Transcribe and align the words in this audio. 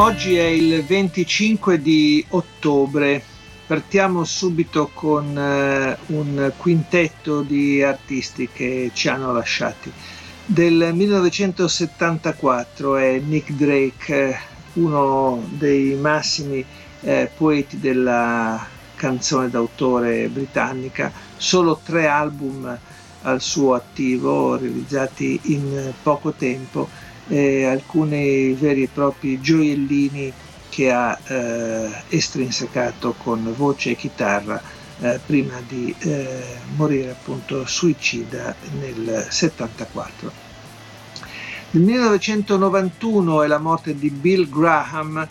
Oggi 0.00 0.36
è 0.36 0.44
il 0.44 0.84
25 0.84 1.82
di 1.82 2.24
ottobre. 2.28 3.20
Partiamo 3.66 4.22
subito 4.22 4.90
con 4.94 5.36
eh, 5.36 5.98
un 6.06 6.52
quintetto 6.56 7.42
di 7.42 7.82
artisti 7.82 8.48
che 8.48 8.92
ci 8.94 9.08
hanno 9.08 9.32
lasciati. 9.32 9.90
Del 10.46 10.92
1974 10.94 12.96
è 12.96 13.18
Nick 13.18 13.50
Drake, 13.54 14.38
uno 14.74 15.42
dei 15.48 15.94
massimi 15.94 16.64
eh, 17.00 17.28
poeti 17.36 17.80
della 17.80 18.64
canzone 18.94 19.50
d'autore 19.50 20.28
britannica, 20.28 21.10
solo 21.36 21.80
tre 21.84 22.06
album 22.06 22.78
al 23.22 23.40
suo 23.40 23.74
attivo 23.74 24.56
realizzati 24.56 25.40
in 25.46 25.92
poco 26.04 26.30
tempo 26.30 26.88
eh, 27.28 27.64
alcuni 27.64 28.52
veri 28.52 28.84
e 28.84 28.88
propri 28.92 29.40
gioiellini 29.40 30.32
che 30.68 30.90
ha 30.90 31.18
eh, 31.26 31.90
estrinsecato 32.08 33.14
con 33.16 33.52
voce 33.56 33.90
e 33.90 33.96
chitarra 33.96 34.60
eh, 35.00 35.20
prima 35.24 35.60
di 35.66 35.94
eh, 36.00 36.42
morire 36.76 37.10
appunto 37.10 37.66
suicida 37.66 38.54
nel 38.78 39.26
74. 39.28 40.46
Nel 41.70 41.82
1991 41.82 43.42
è 43.42 43.46
la 43.46 43.58
morte 43.58 43.94
di 43.94 44.10
Bill 44.10 44.48
Graham, 44.48 45.26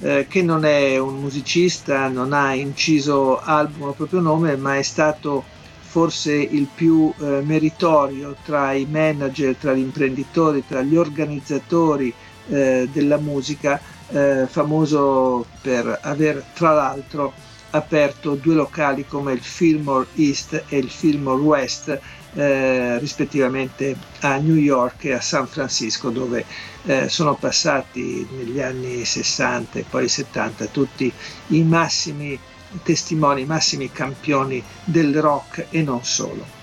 eh, 0.00 0.26
che 0.28 0.42
non 0.42 0.64
è 0.64 0.98
un 0.98 1.20
musicista, 1.20 2.08
non 2.08 2.32
ha 2.32 2.52
inciso 2.54 3.40
album 3.40 3.88
a 3.88 3.92
proprio 3.92 4.20
nome, 4.20 4.56
ma 4.56 4.76
è 4.76 4.82
stato 4.82 5.44
forse 5.88 6.34
il 6.34 6.68
più 6.72 7.10
eh, 7.18 7.40
meritorio 7.42 8.36
tra 8.44 8.72
i 8.72 8.86
manager, 8.88 9.56
tra 9.56 9.72
gli 9.72 9.78
imprenditori, 9.78 10.62
tra 10.66 10.82
gli 10.82 10.96
organizzatori 10.96 12.12
eh, 12.48 12.86
della 12.92 13.16
musica, 13.16 13.80
eh, 14.10 14.46
famoso 14.46 15.46
per 15.62 15.98
aver 16.02 16.44
tra 16.52 16.74
l'altro 16.74 17.32
aperto 17.70 18.34
due 18.34 18.54
locali 18.54 19.06
come 19.06 19.32
il 19.32 19.40
Fillmore 19.40 20.06
East 20.16 20.64
e 20.68 20.76
il 20.76 20.90
Fillmore 20.90 21.40
West, 21.40 22.00
eh, 22.34 22.98
rispettivamente 22.98 23.96
a 24.20 24.36
New 24.36 24.56
York 24.56 25.04
e 25.04 25.14
a 25.14 25.20
San 25.22 25.46
Francisco, 25.46 26.10
dove 26.10 26.44
eh, 26.84 27.08
sono 27.08 27.34
passati 27.34 28.26
negli 28.36 28.60
anni 28.60 29.06
60 29.06 29.78
e 29.78 29.84
poi 29.88 30.06
70 30.06 30.66
tutti 30.66 31.10
i 31.48 31.62
massimi 31.62 32.38
testimoni, 32.82 33.44
massimi 33.44 33.90
campioni 33.90 34.62
del 34.84 35.20
rock 35.20 35.66
e 35.70 35.82
non 35.82 36.04
solo. 36.04 36.56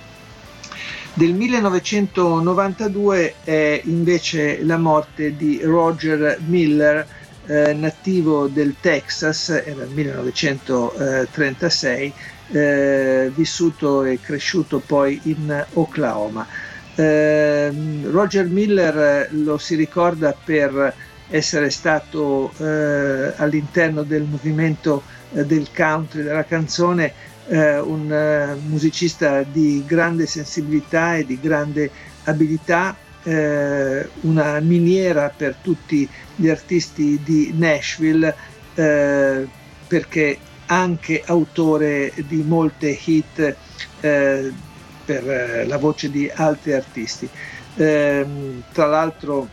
Del 1.14 1.34
1992 1.34 3.36
è 3.44 3.81
invece 3.86 4.64
la 4.64 4.78
morte 4.78 5.36
di 5.38 5.62
Roger 5.64 6.39
Miller, 6.45 7.08
eh, 7.45 7.73
nativo 7.73 8.47
del 8.47 8.75
Texas, 8.81 9.50
era 9.50 9.84
il 9.84 9.92
1936, 9.92 12.14
eh, 12.52 13.31
vissuto 13.34 14.03
e 14.03 14.19
cresciuto 14.19 14.80
poi 14.80 15.22
in 15.23 15.66
Oklahoma. 15.74 16.46
Eh, 16.96 17.72
Roger 18.09 18.47
Miller 18.47 19.28
lo 19.31 19.57
si 19.57 19.75
ricorda 19.75 20.34
per 20.34 20.94
essere 21.30 21.69
stato 21.69 22.52
eh, 22.58 23.34
all'interno 23.36 24.03
del 24.03 24.24
movimento 24.24 25.03
eh, 25.34 25.46
del 25.46 25.68
country, 25.75 26.24
della 26.24 26.46
canzone, 26.46 27.13
eh, 27.47 27.80
un 27.80 28.12
eh, 28.12 28.56
musicista 28.68 29.44
di 29.44 29.84
grande 29.86 30.25
sensibilità 30.25 31.16
e 31.16 31.25
di 31.25 31.40
grande 31.40 31.90
abilità, 32.25 32.96
eh, 33.24 34.08
una 34.22 34.59
miniera 34.59 35.34
per 35.36 35.56
tutti 35.62 36.08
gli 36.36 36.50
artisti 36.50 37.19
di 37.24 37.53
Nashville, 37.56 38.36
eh, 38.75 39.47
perché 39.88 40.38
anche 40.68 41.22
autore 41.25 42.12
di 42.28 42.42
molte 42.42 42.97
hit 43.06 43.56
per 45.06 45.66
la 45.68 45.78
voce 45.78 46.09
di 46.09 46.30
altri 46.34 46.74
artisti. 46.74 47.30
Ehm, 47.75 48.63
tra 48.72 48.86
l'altro 48.86 49.50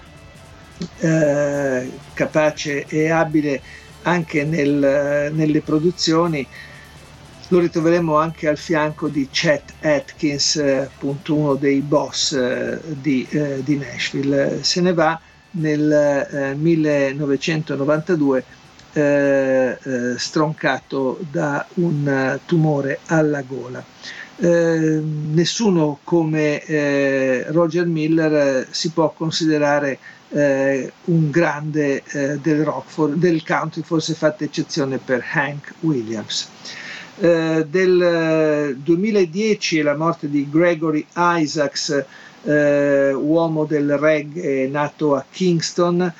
capace 2.14 2.86
e 2.86 3.10
abile 3.10 3.60
anche 4.02 4.44
nel, 4.44 5.30
nelle 5.32 5.60
produzioni 5.60 6.46
lo 7.52 7.58
ritroveremo 7.58 8.16
anche 8.16 8.48
al 8.48 8.56
fianco 8.56 9.08
di 9.08 9.28
Chet 9.30 9.74
Atkins, 9.82 10.56
appunto 10.56 11.34
uno 11.34 11.54
dei 11.54 11.80
boss 11.80 12.32
eh, 12.32 12.80
di, 12.82 13.26
eh, 13.28 13.62
di, 13.62 13.76
Nashville. 13.76 14.62
Se 14.62 14.80
ne 14.80 14.94
va 14.94 15.20
nel 15.50 15.92
eh, 15.92 16.54
1992 16.54 18.44
eh, 18.94 19.78
eh, 19.82 20.14
stroncato 20.16 21.18
da 21.30 21.66
un 21.74 22.38
tumore 22.46 23.00
alla 23.06 23.42
gola. 23.42 23.84
Eh, 24.38 25.02
nessuno 25.30 25.98
come 26.04 27.44
Roger 27.48 27.84
Miller 27.84 28.66
si 28.70 28.90
può 28.92 29.12
considerare 29.12 29.98
eh, 30.32 30.92
un 31.04 31.30
grande 31.30 32.02
eh, 32.04 32.38
del 32.38 32.64
rock, 32.64 32.90
for, 32.90 33.10
del 33.10 33.44
country, 33.44 33.82
forse 33.82 34.14
fatta 34.14 34.44
eccezione 34.44 34.98
per 34.98 35.24
Hank 35.32 35.74
Williams. 35.80 36.48
Eh, 37.18 37.66
del 37.68 38.76
2010 38.78 39.78
è 39.78 39.82
la 39.82 39.96
morte 39.96 40.30
di 40.30 40.48
Gregory 40.48 41.04
Isaacs, 41.14 42.04
eh, 42.44 43.12
uomo 43.12 43.64
del 43.64 43.96
reggae 43.98 44.66
nato 44.68 45.14
a 45.14 45.24
Kingston, 45.30 46.12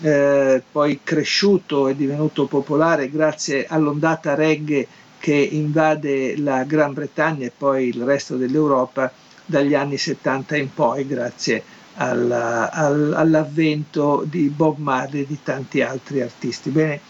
eh, 0.00 0.62
poi 0.70 1.00
cresciuto 1.04 1.86
e 1.86 1.94
divenuto 1.94 2.46
popolare 2.46 3.08
grazie 3.08 3.66
all'ondata 3.68 4.34
reggae 4.34 4.86
che 5.18 5.34
invade 5.34 6.36
la 6.36 6.64
Gran 6.64 6.92
Bretagna 6.92 7.46
e 7.46 7.52
poi 7.56 7.88
il 7.88 8.02
resto 8.02 8.36
dell'Europa 8.36 9.12
dagli 9.46 9.74
anni 9.74 9.96
70 9.96 10.56
in 10.56 10.74
poi, 10.74 11.06
grazie 11.06 11.62
alla, 11.94 12.70
all, 12.70 13.12
all'avvento 13.12 14.24
di 14.26 14.48
Bob 14.48 14.78
Marley 14.78 15.22
e 15.22 15.26
di 15.26 15.38
tanti 15.42 15.82
altri 15.82 16.20
artisti. 16.20 16.70
Bene, 16.70 17.00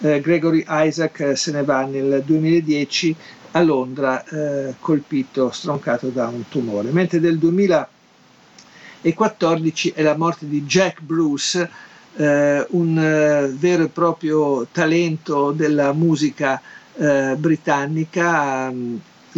eh, 0.00 0.20
Gregory 0.20 0.64
Isaac 0.68 1.20
eh, 1.20 1.36
se 1.36 1.52
ne 1.52 1.64
va 1.64 1.84
nel 1.84 2.22
2010 2.24 3.16
a 3.52 3.62
Londra 3.62 4.22
eh, 4.24 4.74
colpito, 4.78 5.50
stroncato 5.50 6.08
da 6.08 6.28
un 6.28 6.46
tumore, 6.48 6.90
mentre 6.90 7.20
del 7.20 7.38
2014 7.38 9.92
è 9.94 10.02
la 10.02 10.16
morte 10.16 10.46
di 10.48 10.64
Jack 10.64 11.00
Bruce, 11.00 11.70
eh, 12.16 12.66
un 12.70 12.98
eh, 12.98 13.48
vero 13.56 13.84
e 13.84 13.88
proprio 13.88 14.66
talento 14.70 15.52
della 15.52 15.92
musica 15.92 16.60
eh, 16.96 17.34
britannica, 17.36 18.72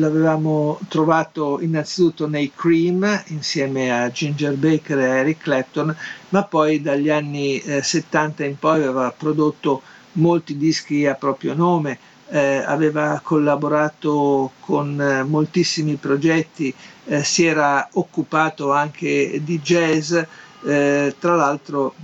l'avevamo 0.01 0.81
trovato 0.89 1.61
innanzitutto 1.61 2.27
nei 2.27 2.51
Cream 2.55 3.23
insieme 3.27 3.93
a 3.93 4.11
Ginger 4.11 4.55
Baker 4.57 4.99
e 4.99 5.05
Eric 5.05 5.43
Clapton, 5.43 5.95
ma 6.31 6.43
poi 6.45 6.83
dagli 6.83 7.11
anni 7.11 7.61
eh, 7.61 7.83
70 7.83 8.45
in 8.45 8.59
poi 8.59 8.83
aveva 8.83 9.15
prodotto 9.17 9.83
molti 10.13 10.57
dischi 10.57 11.07
a 11.07 11.15
proprio 11.15 11.55
nome, 11.55 11.99
eh, 12.31 12.63
aveva 12.65 13.21
collaborato 13.23 14.53
con 14.61 15.01
eh, 15.01 15.23
moltissimi 15.23 15.97
progetti, 15.97 16.75
eh, 17.07 17.23
si 17.23 17.45
era 17.45 17.89
occupato 17.93 18.73
anche 18.73 19.41
di 19.43 19.61
jazz, 19.61 20.17
eh, 20.65 21.15
tra 21.19 21.35
l'altro 21.35 21.95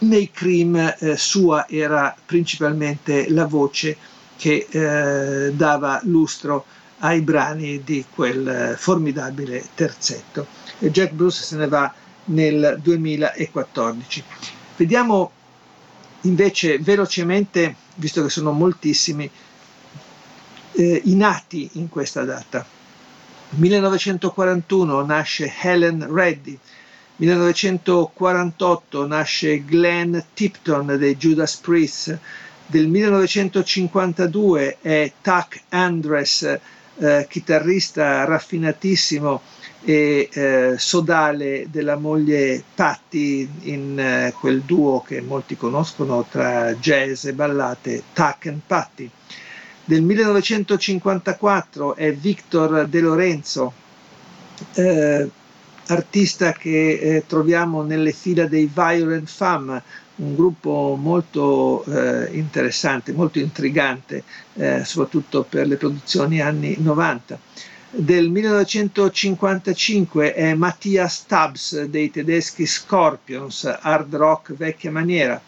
nei 0.00 0.30
Cream 0.30 0.94
eh, 0.98 1.16
sua 1.16 1.66
era 1.68 2.14
principalmente 2.24 3.30
la 3.30 3.46
voce 3.46 3.96
che 4.38 4.68
dava 5.52 6.00
lustro 6.04 6.64
ai 6.98 7.20
brani 7.20 7.82
di 7.84 8.04
quel 8.12 8.48
eh, 8.48 8.76
formidabile 8.76 9.64
terzetto. 9.74 10.46
E 10.78 10.90
Jack 10.90 11.12
Bruce 11.12 11.42
se 11.42 11.56
ne 11.56 11.68
va 11.68 11.92
nel 12.26 12.78
2014. 12.82 14.24
Vediamo 14.76 15.30
invece 16.22 16.78
velocemente, 16.78 17.74
visto 17.96 18.22
che 18.22 18.30
sono 18.30 18.52
moltissimi, 18.52 19.30
eh, 20.72 21.02
i 21.04 21.14
nati 21.14 21.70
in 21.74 21.88
questa 21.88 22.24
data. 22.24 22.66
1941 23.50 25.04
nasce 25.04 25.52
Helen 25.60 26.06
Reddy, 26.12 26.58
1948 27.16 29.06
nasce 29.06 29.64
Glenn 29.64 30.16
Tipton 30.34 30.96
dei 30.98 31.16
Judas 31.16 31.56
Priest, 31.56 32.18
del 32.66 32.86
1952 32.86 34.78
è 34.80 35.12
Tuck 35.22 35.62
Andres, 35.70 36.58
eh, 36.98 37.26
chitarrista 37.28 38.24
raffinatissimo 38.24 39.40
e 39.84 40.28
eh, 40.32 40.74
sodale 40.76 41.66
della 41.70 41.96
moglie 41.96 42.62
Patti 42.74 43.48
in 43.62 43.98
eh, 43.98 44.34
quel 44.38 44.62
duo 44.62 45.02
che 45.02 45.20
molti 45.20 45.56
conoscono 45.56 46.26
tra 46.28 46.74
jazz 46.74 47.24
e 47.24 47.32
ballate, 47.32 48.02
Tuck 48.12 48.46
and 48.46 48.60
Patti. 48.66 49.10
Del 49.84 50.02
1954 50.02 51.94
è 51.94 52.12
Victor 52.12 52.86
De 52.88 53.00
Lorenzo, 53.00 53.72
eh, 54.74 55.30
artista 55.86 56.52
che 56.52 56.98
eh, 56.98 57.24
troviamo 57.26 57.82
nelle 57.82 58.12
fila 58.12 58.46
dei 58.46 58.70
Violent 58.72 59.28
Femme, 59.28 59.82
un 60.18 60.34
gruppo 60.34 60.96
molto 61.00 61.84
eh, 61.84 62.36
interessante, 62.36 63.12
molto 63.12 63.38
intrigante, 63.38 64.24
eh, 64.54 64.84
soprattutto 64.84 65.44
per 65.48 65.66
le 65.66 65.76
produzioni 65.76 66.40
anni 66.40 66.76
90. 66.78 67.38
Del 67.90 68.28
1955 68.30 70.34
è 70.34 70.52
Mattias 70.54 71.20
Stubbs 71.20 71.84
dei 71.84 72.10
tedeschi 72.10 72.66
Scorpions, 72.66 73.64
hard 73.80 74.14
rock 74.14 74.54
vecchia 74.54 74.90
maniera. 74.90 75.40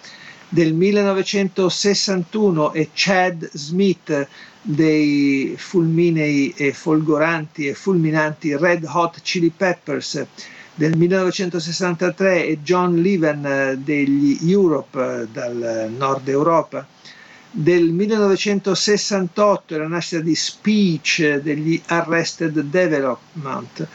Del 0.49 0.73
1961 0.73 2.73
è 2.73 2.89
Chad 2.93 3.49
Smith 3.53 4.27
dei 4.63 5.55
fulminei 5.57 6.53
e 6.57 6.73
folgoranti 6.73 7.67
e 7.67 7.75
fulminanti 7.75 8.57
Red 8.57 8.85
Hot 8.85 9.21
Chili 9.23 9.51
Peppers 9.51 10.25
del 10.81 10.97
1963 10.97 12.47
e 12.47 12.59
John 12.63 13.03
Leven 13.03 13.45
eh, 13.45 13.77
degli 13.77 14.39
Europe 14.51 15.25
eh, 15.25 15.29
dal 15.31 15.93
nord 15.95 16.27
Europa. 16.27 16.87
Del 17.51 17.91
1968 17.91 19.75
è 19.75 19.79
la 19.79 19.89
nascita 19.89 20.23
di 20.23 20.35
Speech 20.35 21.19
eh, 21.19 21.43
degli 21.43 21.79
Arrested 21.85 22.59
Development. 22.61 23.87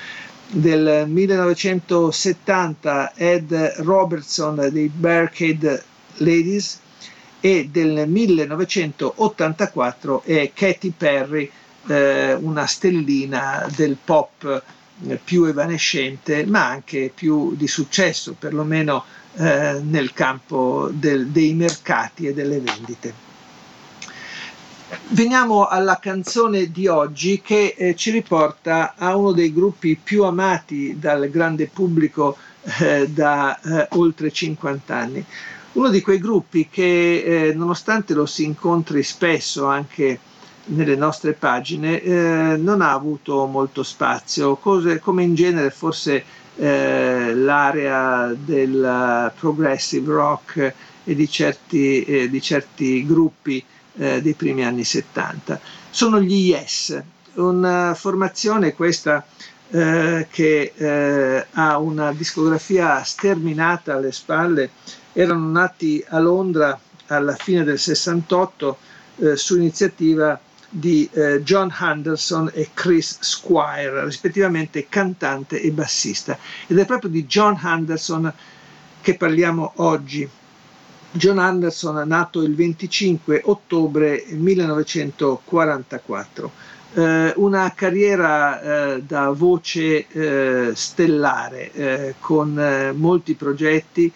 Del 0.47 1.05
1970 1.07 3.13
Ed 3.15 3.51
Robertson 3.77 4.69
dei 4.71 4.87
Barricade 4.89 5.83
Ladies 6.17 6.79
e 7.39 7.67
del 7.71 8.07
1984 8.07 10.21
è 10.23 10.51
Katy 10.53 10.93
Perry, 10.95 11.49
eh, 11.87 12.33
una 12.35 12.67
stellina 12.67 13.67
del 13.75 13.97
pop 14.05 14.61
più 15.23 15.43
evanescente 15.45 16.45
ma 16.45 16.67
anche 16.67 17.11
più 17.13 17.55
di 17.55 17.67
successo, 17.67 18.35
perlomeno 18.37 19.03
eh, 19.35 19.81
nel 19.83 20.13
campo 20.13 20.89
del, 20.91 21.27
dei 21.27 21.53
mercati 21.53 22.27
e 22.27 22.33
delle 22.33 22.59
vendite. 22.59 23.23
Veniamo 25.09 25.65
alla 25.65 25.97
canzone 25.99 26.71
di 26.71 26.87
oggi 26.87 27.41
che 27.41 27.73
eh, 27.75 27.95
ci 27.95 28.11
riporta 28.11 28.93
a 28.95 29.15
uno 29.15 29.31
dei 29.31 29.51
gruppi 29.51 29.99
più 30.01 30.23
amati 30.23 30.97
dal 30.99 31.27
grande 31.29 31.67
pubblico 31.67 32.37
eh, 32.81 33.09
da 33.09 33.59
eh, 33.59 33.87
oltre 33.91 34.31
50 34.31 34.95
anni. 34.95 35.25
Uno 35.73 35.89
di 35.89 36.01
quei 36.01 36.19
gruppi 36.19 36.69
che 36.69 37.47
eh, 37.49 37.53
nonostante 37.53 38.13
lo 38.13 38.25
si 38.25 38.43
incontri 38.45 39.03
spesso 39.03 39.65
anche 39.65 40.19
nelle 40.67 40.95
nostre 40.95 41.33
pagine 41.33 42.01
eh, 42.01 42.55
non 42.57 42.81
ha 42.81 42.91
avuto 42.91 43.45
molto 43.45 43.83
spazio, 43.83 44.55
cose 44.55 44.99
come 44.99 45.23
in 45.23 45.35
genere 45.35 45.69
forse 45.69 46.23
eh, 46.55 47.33
l'area 47.35 48.33
del 48.35 49.31
progressive 49.37 50.11
rock 50.11 50.73
e 51.03 51.15
di 51.15 51.29
certi, 51.29 52.03
eh, 52.03 52.29
di 52.29 52.41
certi 52.41 53.05
gruppi 53.05 53.63
eh, 53.97 54.21
dei 54.21 54.33
primi 54.33 54.63
anni 54.65 54.83
70. 54.83 55.59
Sono 55.89 56.19
gli 56.19 56.49
Yes, 56.49 56.99
una 57.35 57.93
formazione 57.93 58.73
questa 58.73 59.25
eh, 59.69 60.27
che 60.31 60.73
eh, 60.75 61.45
ha 61.51 61.77
una 61.77 62.11
discografia 62.13 63.03
sterminata 63.03 63.95
alle 63.95 64.11
spalle, 64.11 64.71
erano 65.13 65.49
nati 65.49 66.03
a 66.07 66.19
Londra 66.19 66.77
alla 67.07 67.35
fine 67.35 67.63
del 67.63 67.77
68 67.79 68.77
su 69.35 69.55
iniziativa 69.55 70.37
di 70.77 71.09
eh, 71.13 71.41
John 71.41 71.73
Henderson 71.79 72.51
e 72.53 72.71
Chris 72.73 73.19
Squire, 73.21 74.03
rispettivamente 74.03 74.87
cantante 74.89 75.61
e 75.61 75.71
bassista. 75.71 76.37
Ed 76.67 76.77
è 76.77 76.85
proprio 76.85 77.09
di 77.09 77.25
John 77.25 77.57
Henderson 77.63 78.33
che 79.01 79.15
parliamo 79.15 79.71
oggi. 79.77 80.29
John 81.11 81.39
Anderson, 81.39 82.05
nato 82.05 82.41
il 82.41 82.53
25 82.55 83.43
ottobre 83.45 84.25
1944. 84.27 86.51
Eh, 86.93 87.31
una 87.37 87.71
carriera 87.73 88.95
eh, 88.95 89.01
da 89.01 89.29
voce 89.29 90.07
eh, 90.07 90.71
stellare, 90.75 91.71
eh, 91.71 92.15
con 92.19 92.59
eh, 92.59 92.91
molti 92.91 93.35
progetti, 93.35 94.11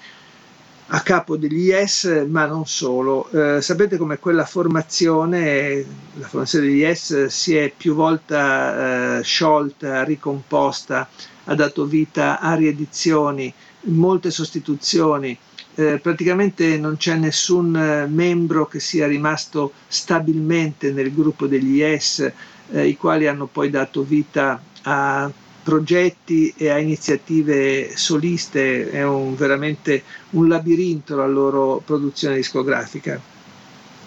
a 0.91 1.01
capo 1.01 1.37
degli 1.37 1.65
Yes, 1.67 2.25
ma 2.27 2.45
non 2.45 2.65
solo. 2.65 3.29
Eh, 3.31 3.61
sapete 3.61 3.97
come 3.97 4.17
quella 4.17 4.45
formazione, 4.45 5.85
la 6.13 6.27
formazione 6.27 6.65
degli 6.65 6.77
Yes, 6.79 7.25
si 7.27 7.55
è 7.55 7.71
più 7.75 7.93
volte 7.93 8.35
eh, 8.35 9.23
sciolta, 9.23 10.03
ricomposta, 10.03 11.07
ha 11.45 11.55
dato 11.55 11.85
vita 11.85 12.39
a 12.39 12.55
riedizioni, 12.55 13.53
molte 13.81 14.31
sostituzioni. 14.31 15.37
Eh, 15.75 15.99
praticamente 15.99 16.77
non 16.77 16.97
c'è 16.97 17.15
nessun 17.15 17.75
eh, 17.75 18.07
membro 18.07 18.65
che 18.67 18.79
sia 18.79 19.05
rimasto 19.07 19.73
stabilmente 19.87 20.91
nel 20.91 21.13
gruppo 21.13 21.45
degli 21.47 21.77
Yes, 21.77 22.31
eh, 22.71 22.87
i 22.87 22.97
quali 22.97 23.27
hanno 23.27 23.45
poi 23.45 23.69
dato 23.69 24.03
vita 24.03 24.61
a 24.83 25.31
progetti 25.69 26.51
e 26.57 26.69
a 26.69 26.79
iniziative 26.79 27.95
soliste, 27.95 28.89
è 28.89 29.03
un, 29.03 29.35
veramente 29.35 30.01
un 30.31 30.47
labirinto 30.47 31.15
la 31.15 31.27
loro 31.27 31.79
produzione 31.85 32.37
discografica. 32.37 33.21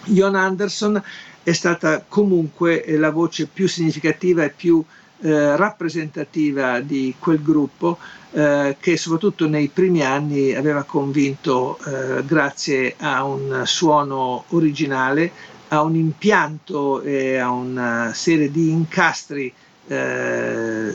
Jon 0.07 0.35
Anderson 0.35 1.01
è 1.41 1.53
stata 1.53 2.03
comunque 2.05 2.83
la 2.97 3.11
voce 3.11 3.47
più 3.47 3.69
significativa 3.69 4.43
e 4.43 4.49
più 4.49 4.83
eh, 5.21 5.55
rappresentativa 5.55 6.81
di 6.81 7.15
quel 7.17 7.41
gruppo 7.41 7.97
eh, 8.31 8.75
che 8.77 8.97
soprattutto 8.97 9.47
nei 9.47 9.69
primi 9.69 10.03
anni 10.03 10.53
aveva 10.53 10.83
convinto 10.83 11.79
eh, 11.85 12.25
grazie 12.25 12.95
a 12.97 13.23
un 13.23 13.61
suono 13.65 14.43
originale, 14.49 15.31
a 15.69 15.81
un 15.81 15.95
impianto 15.95 17.01
e 17.01 17.37
a 17.37 17.49
una 17.51 18.11
serie 18.13 18.51
di 18.51 18.69
incastri 18.69 19.53
eh, 19.87 20.93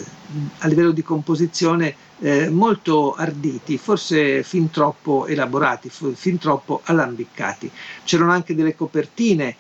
a 0.59 0.67
livello 0.67 0.91
di 0.93 1.03
composizione 1.03 1.95
eh, 2.21 2.49
molto 2.49 3.15
arditi, 3.15 3.79
forse 3.79 4.43
fin 4.43 4.71
troppo 4.71 5.27
elaborati, 5.27 5.91
fin 5.91 6.39
troppo 6.39 6.81
alambiccati. 6.85 7.71
C'erano 8.05 8.33
anche 8.33 8.55
delle 8.55 8.75
copertine 8.75 9.57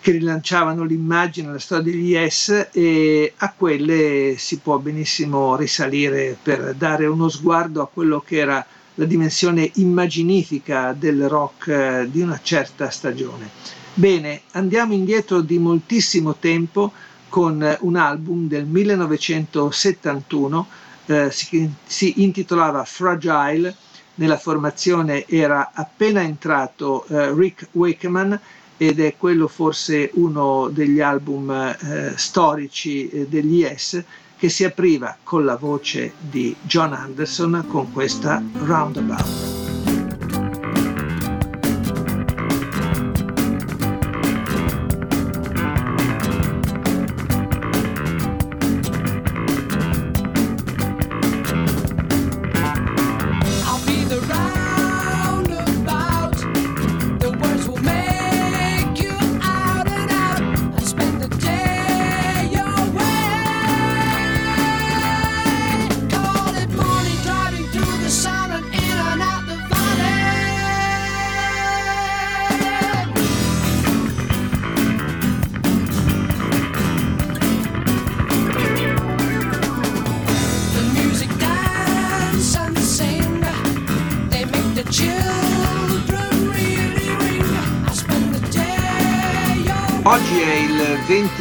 che 0.00 0.12
rilanciavano 0.12 0.84
l'immagine, 0.84 1.50
la 1.50 1.58
storia 1.58 1.90
degli 1.90 2.10
Yes 2.10 2.68
e 2.72 3.32
a 3.36 3.52
quelle 3.56 4.36
si 4.38 4.58
può 4.58 4.78
benissimo 4.78 5.56
risalire 5.56 6.36
per 6.40 6.74
dare 6.74 7.06
uno 7.06 7.28
sguardo 7.28 7.82
a 7.82 7.88
quello 7.88 8.20
che 8.20 8.36
era 8.36 8.64
la 8.94 9.04
dimensione 9.04 9.70
immaginifica 9.74 10.92
del 10.92 11.28
rock 11.28 11.68
eh, 11.68 12.08
di 12.10 12.20
una 12.20 12.40
certa 12.42 12.90
stagione. 12.90 13.50
Bene, 13.94 14.42
andiamo 14.52 14.92
indietro 14.92 15.40
di 15.40 15.58
moltissimo 15.58 16.36
tempo 16.36 16.92
con 17.28 17.76
un 17.80 17.96
album 17.96 18.48
del 18.48 18.64
1971, 18.64 20.66
eh, 21.06 21.30
si, 21.30 21.70
si, 21.84 22.22
intitolava 22.22 22.84
Fragile, 22.84 23.76
nella 24.16 24.38
formazione 24.38 25.26
era 25.26 25.70
appena 25.72 26.22
entrato 26.22 27.04
eh, 27.06 27.32
Rick 27.32 27.68
Wakeman 27.72 28.38
ed 28.76 29.00
è 29.00 29.16
quello 29.16 29.48
forse 29.48 30.10
uno 30.14 30.68
degli 30.68 31.00
album 31.00 31.50
eh, 31.50 32.12
storici 32.16 33.08
eh, 33.08 33.26
degli 33.28 33.58
Yes 33.58 34.02
che 34.36 34.48
si 34.48 34.64
apriva 34.64 35.16
con 35.24 35.44
la 35.44 35.56
voce 35.56 36.12
di 36.18 36.54
John 36.62 36.92
Anderson 36.92 37.64
con 37.68 37.92
questa 37.92 38.42
Roundabout. 38.64 39.67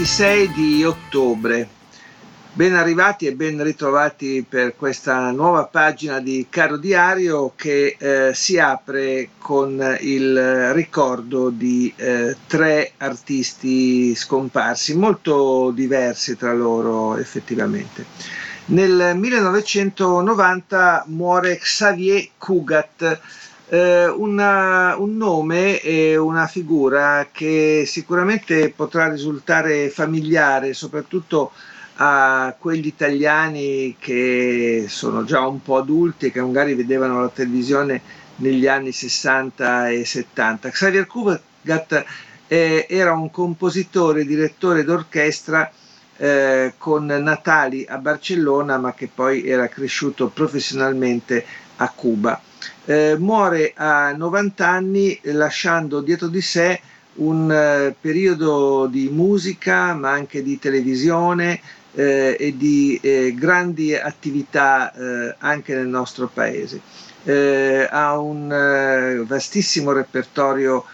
26 0.07 0.53
di 0.53 0.85
ottobre. 0.85 1.67
Ben 2.53 2.75
arrivati 2.75 3.27
e 3.27 3.33
ben 3.33 3.61
ritrovati 3.61 4.45
per 4.47 4.77
questa 4.77 5.31
nuova 5.31 5.65
pagina 5.65 6.21
di 6.21 6.47
Caro 6.49 6.77
Diario 6.77 7.51
che 7.57 7.97
eh, 7.99 8.31
si 8.33 8.57
apre 8.57 9.31
con 9.37 9.97
il 9.99 10.71
ricordo 10.71 11.49
di 11.49 11.93
eh, 11.97 12.37
tre 12.47 12.93
artisti 12.99 14.15
scomparsi, 14.15 14.95
molto 14.95 15.71
diversi 15.71 16.37
tra 16.37 16.53
loro 16.53 17.17
effettivamente. 17.17 18.05
Nel 18.67 19.11
1990 19.13 21.03
muore 21.07 21.57
Xavier 21.57 22.29
Cugat, 22.37 23.19
eh, 23.69 24.07
una, 24.07 24.95
un 24.97 25.17
nome 25.17 25.79
e 25.81 26.17
una 26.17 26.47
figura 26.47 27.27
che 27.31 27.83
sicuramente 27.85 28.69
potrà 28.69 29.09
risultare 29.09 29.89
familiare, 29.89 30.73
soprattutto 30.73 31.51
a 31.99 32.55
quegli 32.57 32.85
italiani 32.85 33.95
che 33.97 34.85
sono 34.87 35.23
già 35.23 35.45
un 35.47 35.61
po' 35.61 35.77
adulti 35.77 36.27
e 36.27 36.31
che 36.31 36.41
magari 36.41 36.75
vedevano 36.75 37.21
la 37.21 37.29
televisione 37.29 38.01
negli 38.37 38.67
anni 38.67 38.91
60 38.91 39.89
e 39.89 40.05
70. 40.05 40.69
Xavier 40.69 41.07
Cugat 41.07 42.05
eh, 42.47 42.85
era 42.87 43.13
un 43.13 43.31
compositore, 43.31 44.25
direttore 44.25 44.83
d'orchestra 44.83 45.71
eh, 46.17 46.73
con 46.77 47.05
natali 47.05 47.85
a 47.87 47.97
Barcellona, 47.97 48.77
ma 48.77 48.93
che 48.93 49.09
poi 49.13 49.47
era 49.47 49.67
cresciuto 49.67 50.27
professionalmente 50.27 51.45
a 51.77 51.89
Cuba. 51.89 52.39
Eh, 52.85 53.15
muore 53.17 53.73
a 53.75 54.13
90 54.13 54.67
anni 54.67 55.19
lasciando 55.23 56.01
dietro 56.01 56.27
di 56.27 56.41
sé 56.41 56.79
un 57.15 57.51
eh, 57.51 57.95
periodo 57.99 58.87
di 58.87 59.09
musica 59.09 59.93
ma 59.93 60.11
anche 60.11 60.41
di 60.43 60.57
televisione 60.59 61.59
eh, 61.93 62.37
e 62.39 62.55
di 62.55 62.99
eh, 63.01 63.33
grandi 63.35 63.95
attività 63.95 64.93
eh, 64.93 65.35
anche 65.39 65.75
nel 65.75 65.87
nostro 65.87 66.29
paese. 66.31 66.79
Eh, 67.23 67.87
ha 67.89 68.17
un 68.19 69.23
vastissimo 69.27 69.91
repertorio 69.91 70.85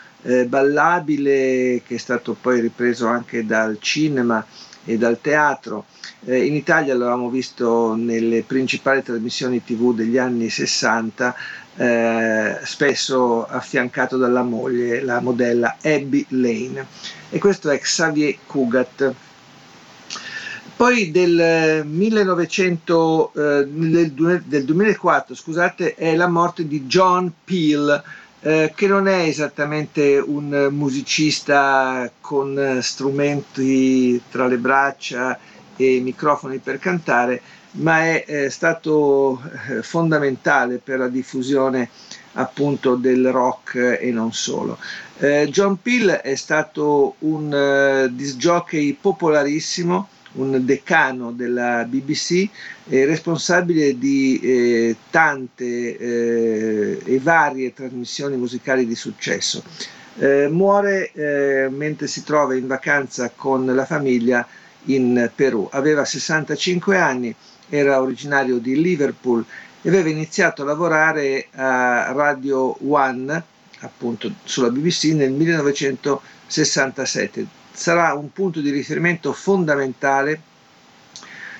ballabile 0.48 1.82
che 1.86 1.96
è 1.96 1.98
stato 1.98 2.34
poi 2.40 2.62
ripreso 2.62 3.08
anche 3.08 3.46
dal 3.46 3.78
cinema 3.82 4.44
e 4.86 4.98
dal 4.98 5.20
teatro. 5.22 5.86
Eh, 6.26 6.46
in 6.46 6.56
Italia 6.56 6.94
l'avevamo 6.94 7.30
visto 7.30 7.96
nelle 7.96 8.44
principali 8.44 9.04
trasmissioni 9.04 9.64
tv 9.64 9.94
degli 9.94 10.18
anni 10.18 10.50
60, 10.50 11.36
eh, 11.76 12.58
spesso 12.64 13.46
affiancato 13.46 14.18
dalla 14.18 14.44
moglie, 14.44 15.02
la 15.02 15.20
modella 15.20 15.78
Abby 15.82 16.26
Lane. 16.30 16.86
E 17.30 17.40
questo 17.40 17.70
è 17.70 17.80
Xavier 17.80 18.38
Cugat. 18.46 19.14
Poi 20.76 21.12
del, 21.12 21.84
1900, 21.86 23.32
eh, 23.36 23.68
del, 23.68 24.44
del 24.46 24.66
2004 24.66 25.36
scusate, 25.36 25.94
è 25.96 26.16
la 26.16 26.28
morte 26.28 26.68
di 26.68 26.86
John 26.86 27.32
Peel, 27.44 28.04
eh, 28.46 28.74
che 28.76 28.88
non 28.88 29.08
è 29.08 29.20
esattamente 29.22 30.18
un 30.18 30.68
musicista 30.72 32.12
con 32.20 32.80
strumenti 32.82 34.22
tra 34.30 34.48
le 34.48 34.58
braccia 34.58 35.40
e 35.78 36.02
microfoni 36.02 36.58
per 36.58 36.78
cantare, 36.78 37.42
ma 37.72 38.02
è, 38.02 38.26
è 38.26 38.50
stato 38.50 39.42
eh, 39.70 39.82
fondamentale 39.82 40.78
per 40.78 41.00
la 41.00 41.08
diffusione 41.08 41.90
appunto 42.34 42.96
del 42.96 43.32
rock 43.32 43.98
e 44.00 44.12
non 44.12 44.34
solo. 44.34 44.78
Eh, 45.20 45.48
John 45.50 45.82
Peel 45.82 46.10
è 46.10 46.36
stato 46.36 47.16
un 47.20 48.10
disc 48.12 48.36
jockey 48.36 48.92
popolarissimo, 49.00 50.10
un 50.34 50.66
decano 50.66 51.32
della 51.32 51.86
BBC, 51.86 52.50
eh, 52.90 53.06
responsabile 53.06 53.98
di 53.98 54.38
eh, 54.42 54.96
tante 55.10 55.98
eh, 55.98 57.00
e 57.04 57.20
varie 57.20 57.74
trasmissioni 57.74 58.38
musicali 58.38 58.86
di 58.86 58.94
successo. 58.96 59.64
Eh, 60.18 60.48
muore 60.48 61.12
eh, 61.12 61.70
mentre 61.70 62.06
si 62.08 62.24
trova 62.24 62.56
in 62.56 62.68
vacanza 62.68 63.32
con 63.36 63.66
la 63.66 63.86
famiglia 63.86 64.48
in 64.86 65.30
Perù. 65.34 65.68
Aveva 65.72 66.06
65 66.06 66.98
anni, 66.98 67.36
era 67.70 68.00
originario 68.02 68.60
di 68.60 68.80
Liverpool 68.80 69.44
e 69.82 69.90
aveva 69.90 70.10
iniziato 70.10 70.62
a 70.62 70.66
lavorare 70.66 71.48
a 71.56 72.12
Radio 72.12 72.78
One, 72.88 73.44
appunto 73.80 74.32
sulla 74.44 74.70
BBC, 74.70 75.06
nel 75.14 75.32
1967 75.32 77.63
sarà 77.74 78.14
un 78.14 78.32
punto 78.32 78.62
di 78.62 78.70
riferimento 78.70 79.34
fondamentale 79.34 80.40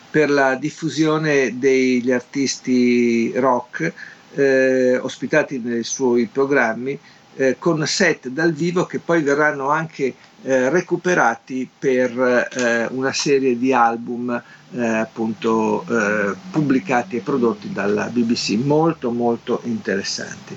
per 0.10 0.30
la 0.30 0.56
diffusione 0.56 1.58
degli 1.58 2.12
artisti 2.12 3.34
rock 3.36 3.92
eh, 4.36 4.98
ospitati 4.98 5.60
nei 5.60 5.84
suoi 5.84 6.30
programmi 6.32 6.98
eh, 7.36 7.56
con 7.58 7.84
set 7.88 8.28
dal 8.28 8.54
vivo 8.54 8.86
che 8.86 9.00
poi 9.00 9.24
verranno 9.24 9.70
anche 9.70 10.14
eh, 10.44 10.70
recuperati 10.70 11.68
per 11.80 12.12
eh, 12.20 12.88
una 12.92 13.12
serie 13.12 13.58
di 13.58 13.74
album 13.74 14.40
eh, 14.76 14.86
appunto 14.86 15.84
eh, 15.90 16.36
pubblicati 16.52 17.18
e 17.18 17.22
prodotti 17.22 17.72
dalla 17.72 18.06
BBC 18.06 18.52
molto 18.64 19.10
molto 19.10 19.62
interessanti. 19.64 20.56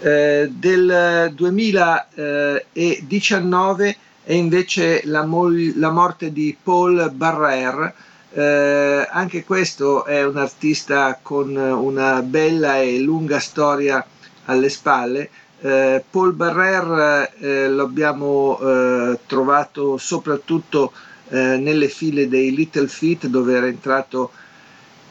del 0.00 1.32
2019 1.34 3.96
e 4.30 4.34
invece 4.36 5.00
la, 5.04 5.24
mol- 5.24 5.72
la 5.78 5.90
morte 5.90 6.30
di 6.34 6.54
Paul 6.62 7.10
Barrère. 7.14 7.94
Eh, 8.30 9.08
anche 9.10 9.42
questo 9.42 10.04
è 10.04 10.22
un 10.22 10.36
artista 10.36 11.18
con 11.22 11.56
una 11.56 12.20
bella 12.20 12.78
e 12.78 12.98
lunga 12.98 13.38
storia 13.38 14.04
alle 14.44 14.68
spalle. 14.68 15.30
Eh, 15.60 16.04
Paul 16.10 16.34
Barrère 16.34 17.32
eh, 17.38 17.70
lo 17.70 17.84
abbiamo 17.84 18.58
eh, 18.60 19.18
trovato 19.24 19.96
soprattutto 19.96 20.92
eh, 21.30 21.56
nelle 21.56 21.88
file 21.88 22.28
dei 22.28 22.54
Little 22.54 22.88
Feet 22.88 23.28
dove 23.28 23.56
era 23.56 23.66
entrato 23.66 24.30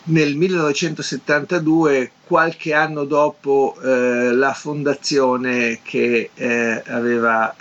nel 0.10 0.36
1972, 0.36 2.12
qualche 2.24 2.72
anno 2.76 3.04
dopo 3.04 3.76
eh, 3.84 4.32
la 4.32 4.54
fondazione 4.54 5.80
che 5.82 6.30
aveva 6.86 7.56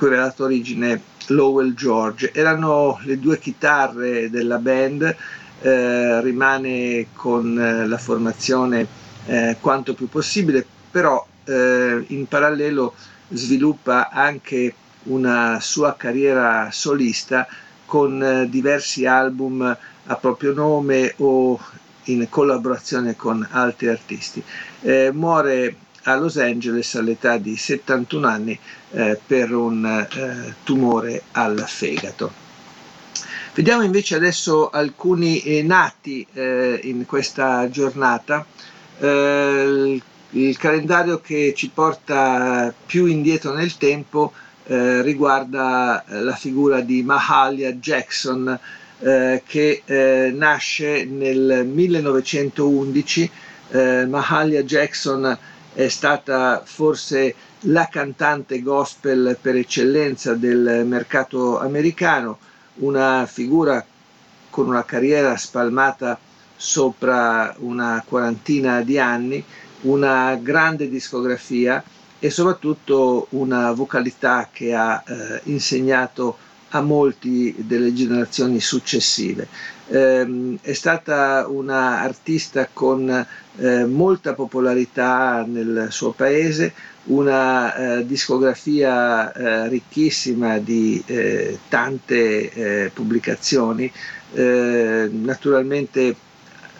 cui 0.00 0.08
aveva 0.08 0.24
dato 0.24 0.44
origine 0.44 1.02
Lowell 1.26 1.74
George. 1.74 2.32
Erano 2.32 2.98
le 3.02 3.18
due 3.18 3.38
chitarre 3.38 4.30
della 4.30 4.56
band, 4.56 5.14
eh, 5.60 6.22
rimane 6.22 7.08
con 7.12 7.60
eh, 7.60 7.86
la 7.86 7.98
formazione 7.98 8.86
eh, 9.26 9.58
quanto 9.60 9.92
più 9.92 10.08
possibile, 10.08 10.64
però 10.90 11.22
eh, 11.44 12.02
in 12.06 12.26
parallelo 12.26 12.94
sviluppa 13.28 14.08
anche 14.08 14.74
una 15.02 15.58
sua 15.60 15.94
carriera 15.96 16.70
solista 16.72 17.46
con 17.84 18.22
eh, 18.22 18.48
diversi 18.48 19.04
album 19.04 19.76
a 20.06 20.16
proprio 20.16 20.54
nome 20.54 21.12
o 21.18 21.60
in 22.04 22.26
collaborazione 22.30 23.16
con 23.16 23.46
altri 23.50 23.88
artisti. 23.88 24.42
Eh, 24.80 25.10
muore 25.12 25.76
a 26.04 26.16
Los 26.16 26.36
Angeles 26.36 26.94
all'età 26.94 27.36
di 27.36 27.56
71 27.56 28.26
anni 28.26 28.58
eh, 28.92 29.18
per 29.24 29.52
un 29.52 29.84
eh, 29.84 30.54
tumore 30.64 31.22
al 31.32 31.64
fegato. 31.66 32.48
Vediamo 33.52 33.82
invece 33.82 34.14
adesso 34.14 34.70
alcuni 34.70 35.40
eh, 35.40 35.62
nati 35.62 36.24
eh, 36.32 36.78
in 36.84 37.04
questa 37.04 37.68
giornata. 37.68 38.46
Eh, 38.98 39.64
il, 39.66 40.02
il, 40.30 40.56
calendario 40.56 41.20
che 41.20 41.52
ci 41.56 41.68
porta 41.68 42.72
più 42.86 43.06
indietro 43.06 43.52
nel 43.52 43.76
tempo 43.76 44.32
eh, 44.66 45.02
riguarda 45.02 46.04
la 46.06 46.36
figura 46.36 46.80
di 46.80 47.02
Mahalia 47.02 47.72
Jackson 47.72 48.58
che 49.00 49.82
nasce 50.34 51.06
nel 51.06 51.64
1911. 51.66 53.30
Mahalia 54.06 54.62
Jackson 54.62 55.38
è 55.72 55.88
stata 55.88 56.62
forse 56.64 57.34
la 57.64 57.88
cantante 57.90 58.60
gospel 58.62 59.36
per 59.40 59.56
eccellenza 59.56 60.34
del 60.34 60.84
mercato 60.86 61.60
americano, 61.60 62.38
una 62.76 63.26
figura 63.26 63.84
con 64.50 64.66
una 64.66 64.84
carriera 64.84 65.36
spalmata 65.36 66.18
sopra 66.56 67.54
una 67.58 68.02
quarantina 68.06 68.82
di 68.82 68.98
anni, 68.98 69.42
una 69.82 70.34
grande 70.36 70.88
discografia 70.88 71.82
e 72.18 72.28
soprattutto 72.30 73.28
una 73.30 73.72
vocalità 73.72 74.48
che 74.52 74.74
ha 74.74 75.02
eh, 75.06 75.40
insegnato 75.44 76.36
a 76.70 76.80
molti 76.80 77.54
delle 77.58 77.92
generazioni 77.92 78.60
successive. 78.60 79.48
Eh, 79.88 80.56
è 80.60 80.72
stata 80.72 81.46
un'artista 81.48 82.68
con 82.72 83.26
eh, 83.56 83.84
molta 83.84 84.34
popolarità 84.34 85.44
nel 85.46 85.88
suo 85.90 86.12
paese, 86.12 86.72
una 87.04 87.74
eh, 87.98 88.06
discografia 88.06 89.32
eh, 89.32 89.68
ricchissima 89.68 90.58
di 90.58 91.02
tante 91.68 92.90
pubblicazioni, 92.94 93.90
naturalmente 94.32 96.14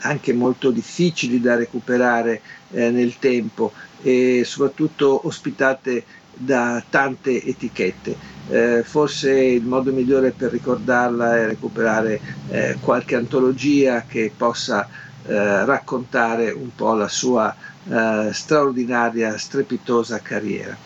anche 0.02 0.32
molto 0.32 0.70
difficili 0.70 1.40
da 1.40 1.56
recuperare 1.56 2.40
nel 2.68 3.18
tempo 3.18 3.72
e 4.02 4.42
soprattutto 4.44 5.26
ospitate 5.26 6.04
da 6.40 6.82
tante 6.88 7.44
etichette. 7.44 8.16
Eh, 8.48 8.82
forse 8.82 9.30
il 9.32 9.62
modo 9.64 9.92
migliore 9.92 10.32
per 10.32 10.50
ricordarla 10.50 11.36
è 11.36 11.46
recuperare 11.46 12.20
eh, 12.48 12.76
qualche 12.80 13.14
antologia 13.14 14.04
che 14.08 14.32
possa 14.36 14.88
eh, 15.26 15.64
raccontare 15.64 16.50
un 16.50 16.74
po' 16.74 16.94
la 16.94 17.08
sua 17.08 17.54
eh, 17.88 18.30
straordinaria, 18.32 19.36
strepitosa 19.36 20.20
carriera. 20.20 20.76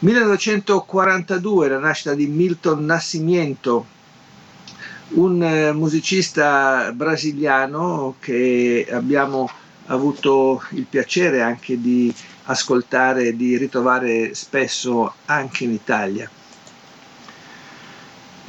1942, 0.00 1.68
la 1.68 1.78
nascita 1.78 2.14
di 2.14 2.26
Milton 2.26 2.84
Nascimento, 2.84 3.86
un 5.10 5.42
eh, 5.42 5.72
musicista 5.72 6.92
brasiliano 6.92 8.14
che 8.20 8.86
abbiamo 8.90 9.48
avuto 9.86 10.62
il 10.70 10.84
piacere 10.88 11.40
anche 11.40 11.80
di 11.80 12.12
ascoltare 12.48 13.28
e 13.28 13.36
di 13.36 13.56
ritrovare 13.56 14.34
spesso 14.34 15.14
anche 15.26 15.64
in 15.64 15.72
Italia. 15.72 16.28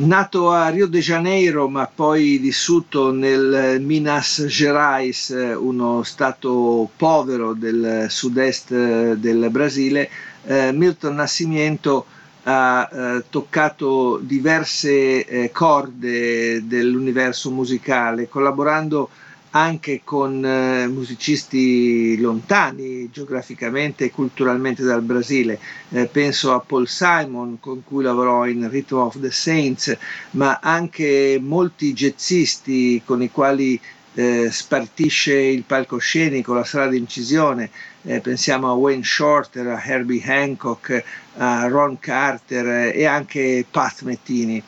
Nato 0.01 0.50
a 0.50 0.70
Rio 0.70 0.88
de 0.88 1.00
Janeiro 1.00 1.68
ma 1.68 1.86
poi 1.94 2.38
vissuto 2.38 3.12
nel 3.12 3.82
Minas 3.82 4.46
Gerais, 4.48 5.36
uno 5.58 6.03
stato 6.03 6.89
povero 6.96 7.53
del 7.53 8.06
sud-est 8.08 9.13
del 9.15 9.50
Brasile, 9.50 10.10
eh, 10.46 10.72
Milton 10.72 11.15
Nascimento 11.15 12.06
ha 12.44 12.89
eh, 12.89 13.24
toccato 13.29 14.20
diverse 14.24 15.25
eh, 15.25 15.51
corde 15.51 16.65
dell'universo 16.65 17.51
musicale, 17.51 18.29
collaborando 18.29 19.10
anche 19.51 20.01
con 20.03 20.46
eh, 20.46 20.88
musicisti 20.88 22.18
lontani 22.20 23.10
geograficamente 23.12 24.06
e 24.06 24.12
culturalmente 24.12 24.84
dal 24.84 25.01
Brasile. 25.01 25.60
Eh, 25.89 26.06
penso 26.06 26.53
a 26.53 26.60
Paul 26.60 26.88
Simon 26.88 27.60
con 27.60 27.84
cui 27.84 28.03
lavorò 28.03 28.48
in 28.48 28.70
Rhythm 28.70 28.98
of 28.98 29.20
the 29.20 29.32
Saints, 29.32 29.96
ma 30.32 30.60
anche 30.62 31.39
molti 31.41 31.94
jazzisti 31.94 33.01
con 33.03 33.22
i 33.22 33.32
quali 33.32 33.79
eh, 34.13 34.50
spartisce 34.51 35.34
il 35.34 35.63
palcoscenico, 35.63 36.53
la 36.53 36.63
sala 36.63 36.88
di 36.88 36.98
incisione. 36.98 37.70
Eh, 38.03 38.20
pensiamo 38.22 38.70
a 38.70 38.74
Wayne 38.74 39.03
Shorter, 39.03 39.68
a 39.68 39.84
Herbie 39.84 40.24
Hancock, 40.24 41.03
a 41.41 41.67
Ron 41.67 42.00
Carter 42.00 42.96
e 42.96 43.05
anche 43.05 43.65
Pat 43.69 44.01
Mettini. 44.01 44.62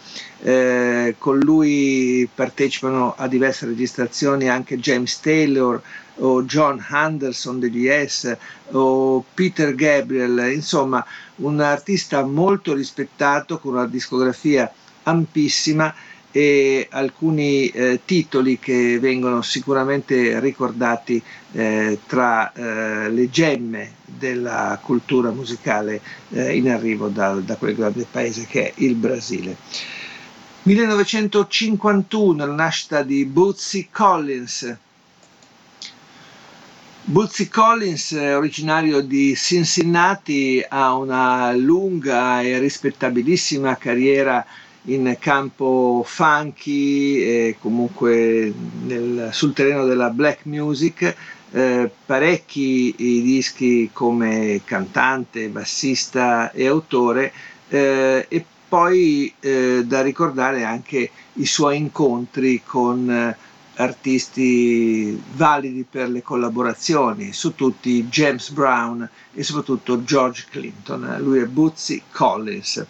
Eh, 0.44 1.16
con 1.18 1.38
lui 1.40 2.28
partecipano 2.34 3.14
a 3.16 3.28
diverse 3.28 3.66
registrazioni 3.66 4.50
anche 4.50 4.80
James 4.80 5.20
Taylor 5.20 5.82
o 6.16 6.44
John 6.44 6.84
Anderson 6.90 7.60
degli 7.60 7.84
Yes 7.84 8.36
o 8.72 9.24
Peter 9.34 9.76
Gabriel, 9.76 10.52
insomma 10.54 11.06
un 11.38 11.60
artista 11.60 12.24
molto 12.24 12.74
rispettato 12.74 13.60
con 13.60 13.74
una 13.74 13.86
discografia 13.86 14.72
ampissima 15.04 15.94
e 16.32 16.88
alcuni 16.90 17.68
eh, 17.68 18.00
titoli 18.06 18.58
che 18.58 19.00
vengono 19.00 19.42
sicuramente 19.42 20.40
ricordati 20.40 21.22
eh, 21.52 22.00
tra 22.08 22.52
eh, 22.54 23.10
le 23.10 23.30
gemme 23.30 23.96
della 24.06 24.80
cultura 24.82 25.32
musicale 25.32 26.02
eh, 26.30 26.56
in 26.56 26.70
arrivo 26.70 27.10
da, 27.10 27.34
da, 27.34 27.56
quel 27.58 27.76
grande 27.76 28.06
paese 28.10 28.46
che 28.46 28.68
è 28.70 28.74
il 28.78 28.96
Brasile. 28.96 29.58
1951, 30.64 32.46
la 32.46 32.54
nascita 32.54 33.04
di 33.04 33.26
Bootsy 33.26 33.90
Collins. 33.92 34.78
Bootsy 37.04 37.48
Collins, 37.48 38.12
originario 38.12 39.02
di 39.02 39.36
Cincinnati, 39.36 40.64
ha 40.66 40.94
una 40.94 41.52
lunga 41.54 42.42
e 42.42 42.60
rispettabilissima 42.60 43.76
carriera 43.76 44.46
in 44.86 45.16
campo 45.20 46.04
funky 46.06 47.22
e 47.22 47.56
comunque 47.60 48.54
nel, 48.84 49.30
sul 49.32 49.54
terreno 49.54 49.86
della 49.86 50.10
black 50.10 50.46
music, 50.46 51.16
eh, 51.52 51.92
parecchi 52.06 52.96
i 52.98 53.22
dischi 53.22 53.90
come 53.94 54.62
cantante, 54.64 55.50
bassista 55.50 56.52
e 56.52 56.68
autore 56.68 57.32
eh, 57.70 58.26
e 58.28 58.46
poi 58.68 59.34
eh, 59.42 59.84
da 59.86 60.02
ricordare 60.02 60.64
anche 60.64 61.12
i 61.34 61.46
suoi 61.46 61.78
incontri 61.78 62.62
con 62.66 63.10
eh, 63.10 63.36
artisti 63.76 65.22
validi 65.34 65.86
per 65.90 66.10
le 66.10 66.22
collaborazioni, 66.22 67.34
su 67.34 67.54
tutti 67.56 68.06
James 68.06 68.50
Brown 68.52 69.08
e 69.34 69.44
soprattutto 69.44 70.04
George 70.04 70.46
Clinton. 70.50 71.18
Lui 71.20 71.40
è 71.40 71.46
Bootsy 71.46 72.02
Collins. 72.12 72.86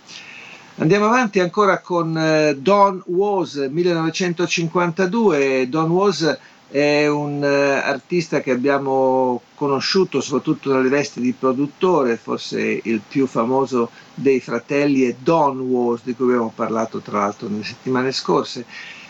Andiamo 0.81 1.05
avanti 1.05 1.39
ancora 1.39 1.77
con 1.77 2.17
eh, 2.17 2.55
Don 2.57 3.03
Was 3.05 3.53
1952. 3.53 5.69
Don 5.69 5.91
Was 5.91 6.39
è 6.71 7.05
un 7.05 7.43
eh, 7.43 7.73
artista 7.73 8.41
che 8.41 8.49
abbiamo 8.49 9.43
conosciuto 9.53 10.21
soprattutto 10.21 10.73
nelle 10.73 10.89
vesti 10.89 11.21
di 11.21 11.35
produttore, 11.37 12.17
forse 12.17 12.79
il 12.81 12.99
più 13.07 13.27
famoso 13.27 13.91
dei 14.15 14.39
fratelli 14.39 15.03
è 15.03 15.15
Don 15.19 15.59
Was, 15.59 16.01
di 16.03 16.15
cui 16.15 16.29
abbiamo 16.29 16.51
parlato 16.55 16.97
tra 16.97 17.19
l'altro 17.19 17.47
nelle 17.47 17.63
settimane 17.63 18.11
scorse, 18.11 18.65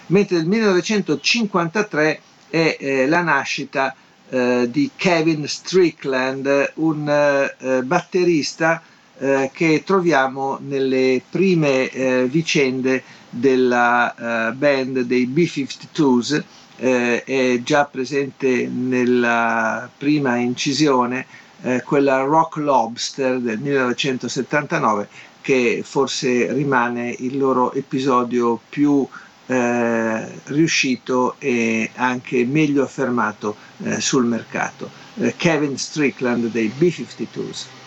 mentre 0.07 0.39
nel 0.39 0.47
1953 0.47 2.21
è 2.49 2.77
eh, 2.81 3.07
la 3.07 3.21
nascita 3.21 3.95
eh, 4.27 4.67
di 4.69 4.91
Kevin 4.93 5.47
Strickland, 5.47 6.73
un 6.75 7.07
eh, 7.07 7.81
batterista 7.83 8.83
eh, 9.21 9.51
che 9.53 9.83
troviamo 9.85 10.57
nelle 10.61 11.21
prime 11.29 11.89
eh, 11.89 12.25
vicende 12.25 13.03
della 13.29 14.49
eh, 14.49 14.53
band 14.53 15.01
dei 15.01 15.27
B-52s, 15.27 16.43
eh, 16.77 17.23
è 17.23 17.59
già 17.61 17.85
presente 17.85 18.67
nella 18.67 19.87
prima 19.95 20.37
incisione 20.37 21.27
eh, 21.61 21.83
quella 21.85 22.21
Rock 22.21 22.55
Lobster 22.57 23.37
del 23.39 23.59
1979 23.59 25.07
che 25.41 25.81
forse 25.85 26.51
rimane 26.51 27.15
il 27.19 27.37
loro 27.37 27.73
episodio 27.73 28.59
più 28.69 29.07
eh, 29.45 30.27
riuscito 30.45 31.35
e 31.37 31.91
anche 31.93 32.43
meglio 32.45 32.83
affermato 32.83 33.55
sul 33.97 34.25
mercato. 34.25 34.89
Kevin 35.37 35.77
Strickland 35.77 36.45
dei 36.51 36.67
B-52s. 36.75 37.80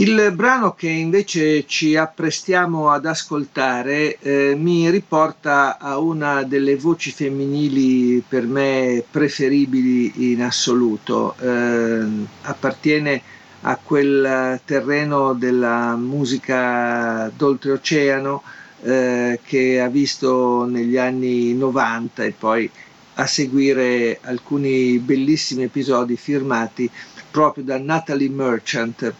Il 0.00 0.32
brano 0.34 0.72
che 0.72 0.88
invece 0.88 1.66
ci 1.66 1.94
apprestiamo 1.94 2.88
ad 2.88 3.04
ascoltare 3.04 4.16
eh, 4.20 4.54
mi 4.56 4.88
riporta 4.88 5.76
a 5.76 5.98
una 5.98 6.42
delle 6.42 6.76
voci 6.76 7.10
femminili 7.10 8.24
per 8.26 8.46
me 8.46 9.04
preferibili 9.10 10.32
in 10.32 10.42
assoluto. 10.42 11.36
Eh, 11.38 12.06
appartiene 12.40 13.20
a 13.60 13.76
quel 13.76 14.58
terreno 14.64 15.34
della 15.34 15.94
musica 15.96 17.30
d'oltreoceano 17.36 18.42
eh, 18.82 19.38
che 19.44 19.80
ha 19.82 19.88
visto 19.88 20.64
negli 20.64 20.96
anni 20.96 21.52
90 21.52 22.24
e 22.24 22.30
poi 22.30 22.70
a 23.16 23.26
seguire 23.26 24.18
alcuni 24.22 24.98
bellissimi 24.98 25.64
episodi 25.64 26.16
firmati 26.16 26.90
proprio 27.30 27.64
da 27.64 27.78
Natalie 27.78 28.30
Merchant 28.30 29.14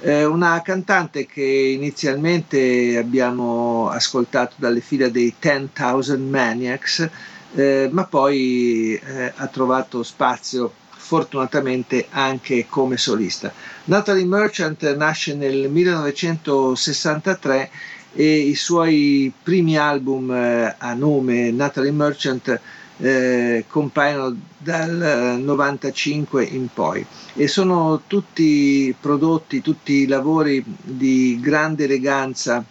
eh, 0.00 0.24
una 0.24 0.60
cantante 0.62 1.26
che 1.26 1.42
inizialmente 1.42 2.98
abbiamo 2.98 3.88
ascoltato 3.88 4.56
dalle 4.58 4.80
fila 4.80 5.08
dei 5.08 5.34
10,000 5.38 6.18
Maniacs, 6.18 7.08
eh, 7.54 7.88
ma 7.90 8.04
poi 8.04 8.94
eh, 8.94 9.32
ha 9.34 9.46
trovato 9.46 10.02
spazio 10.02 10.72
fortunatamente 11.06 12.08
anche 12.10 12.66
come 12.68 12.96
solista. 12.96 13.52
Natalie 13.84 14.24
Merchant 14.24 14.96
nasce 14.96 15.34
nel 15.34 15.70
1963 15.70 17.70
e 18.12 18.38
i 18.38 18.54
suoi 18.54 19.32
primi 19.42 19.78
album 19.78 20.30
eh, 20.32 20.74
a 20.76 20.94
nome 20.94 21.52
Natalie 21.52 21.92
Merchant 21.92 22.60
eh, 22.98 23.64
compaiono 23.68 24.34
dal 24.58 25.38
95 25.40 26.44
in 26.44 26.68
poi. 26.72 27.04
E 27.34 27.48
sono 27.48 28.02
tutti 28.06 28.94
prodotti, 28.98 29.60
tutti 29.60 30.06
lavori 30.06 30.62
di 30.64 31.38
grande 31.40 31.84
eleganza 31.84 32.64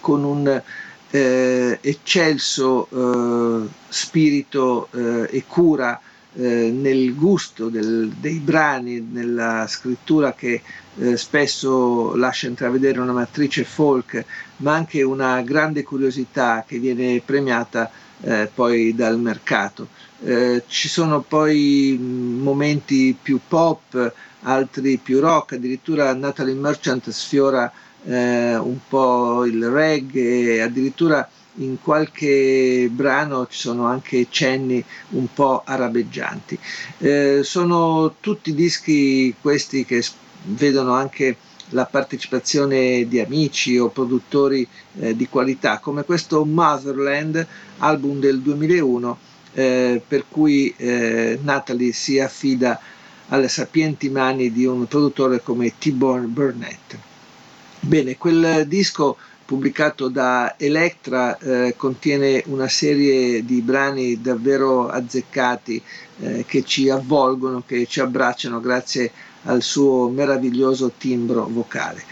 con 0.00 0.24
un 0.24 0.62
eh, 1.10 1.78
eccelso 1.80 2.88
eh, 2.90 3.68
spirito 3.88 4.88
eh, 4.92 5.28
e 5.30 5.44
cura 5.46 6.00
eh, 6.34 6.70
nel 6.70 7.14
gusto 7.14 7.68
del, 7.68 8.10
dei 8.20 8.38
brani, 8.38 9.00
nella 9.00 9.66
scrittura 9.66 10.34
che 10.34 10.62
eh, 10.98 11.16
spesso 11.16 12.14
lascia 12.14 12.46
intravedere 12.46 13.00
una 13.00 13.12
matrice 13.12 13.64
folk, 13.64 14.24
ma 14.58 14.74
anche 14.74 15.02
una 15.02 15.40
grande 15.42 15.82
curiosità 15.82 16.64
che 16.66 16.78
viene 16.78 17.22
premiata 17.24 17.90
eh, 18.22 18.50
poi 18.52 18.94
dal 18.94 19.18
mercato. 19.18 19.88
Eh, 20.24 20.64
ci 20.66 20.88
sono 20.88 21.20
poi 21.20 21.96
momenti 21.98 23.16
più 23.20 23.40
pop, 23.46 24.12
altri 24.42 24.98
più 24.98 25.20
rock, 25.20 25.52
addirittura 25.54 26.12
Natalie 26.14 26.54
Merchant 26.54 27.10
sfiora 27.10 27.70
eh, 28.04 28.56
un 28.56 28.78
po' 28.88 29.44
il 29.44 29.68
reggae, 29.68 30.62
addirittura 30.62 31.28
in 31.56 31.80
qualche 31.80 32.88
brano 32.90 33.46
ci 33.48 33.58
sono 33.58 33.86
anche 33.86 34.26
cenni 34.30 34.82
un 35.10 35.26
po' 35.32 35.62
arabeggianti. 35.64 36.58
Eh, 36.98 37.40
sono 37.42 38.14
tutti 38.20 38.54
dischi 38.54 39.34
questi 39.40 39.84
che 39.84 40.04
vedono 40.44 40.94
anche 40.94 41.36
la 41.70 41.86
partecipazione 41.86 43.06
di 43.08 43.20
amici 43.20 43.78
o 43.78 43.88
produttori 43.88 44.66
eh, 44.98 45.14
di 45.16 45.28
qualità, 45.28 45.78
come 45.78 46.04
questo 46.04 46.44
Motherland, 46.44 47.46
album 47.78 48.20
del 48.20 48.40
2001, 48.40 49.18
eh, 49.54 50.02
per 50.06 50.24
cui 50.28 50.72
eh, 50.76 51.38
Natalie 51.42 51.92
si 51.92 52.18
affida 52.18 52.80
alle 53.28 53.48
sapienti 53.48 54.08
mani 54.08 54.50
di 54.52 54.64
un 54.64 54.86
produttore 54.86 55.42
come 55.42 55.74
T-Bone 55.78 56.26
Burnett. 56.26 56.96
Bene, 57.80 58.16
quel 58.16 58.66
disco 58.66 59.16
pubblicato 59.48 60.08
da 60.08 60.56
Electra 60.58 61.38
eh, 61.38 61.72
contiene 61.74 62.42
una 62.48 62.68
serie 62.68 63.42
di 63.46 63.62
brani 63.62 64.20
davvero 64.20 64.90
azzeccati 64.90 65.82
eh, 66.20 66.44
che 66.46 66.62
ci 66.64 66.90
avvolgono, 66.90 67.62
che 67.66 67.86
ci 67.86 68.00
abbracciano 68.00 68.60
grazie 68.60 69.10
al 69.44 69.62
suo 69.62 70.10
meraviglioso 70.10 70.92
timbro 70.98 71.48
vocale. 71.50 72.04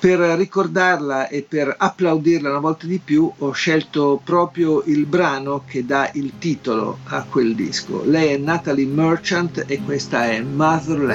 Per 0.00 0.18
ricordarla 0.18 1.28
e 1.28 1.46
per 1.48 1.72
applaudirla 1.78 2.50
una 2.50 2.58
volta 2.58 2.88
di 2.88 2.98
più 2.98 3.30
ho 3.38 3.52
scelto 3.52 4.20
proprio 4.22 4.82
il 4.86 5.06
brano 5.06 5.62
che 5.64 5.86
dà 5.86 6.10
il 6.14 6.32
titolo 6.40 6.98
a 7.04 7.22
quel 7.30 7.54
disco. 7.54 8.02
Lei 8.04 8.34
è 8.34 8.36
Natalie 8.38 8.86
Merchant 8.86 9.62
e 9.68 9.80
questa 9.84 10.26
è 10.26 10.40
Motherland. 10.40 11.12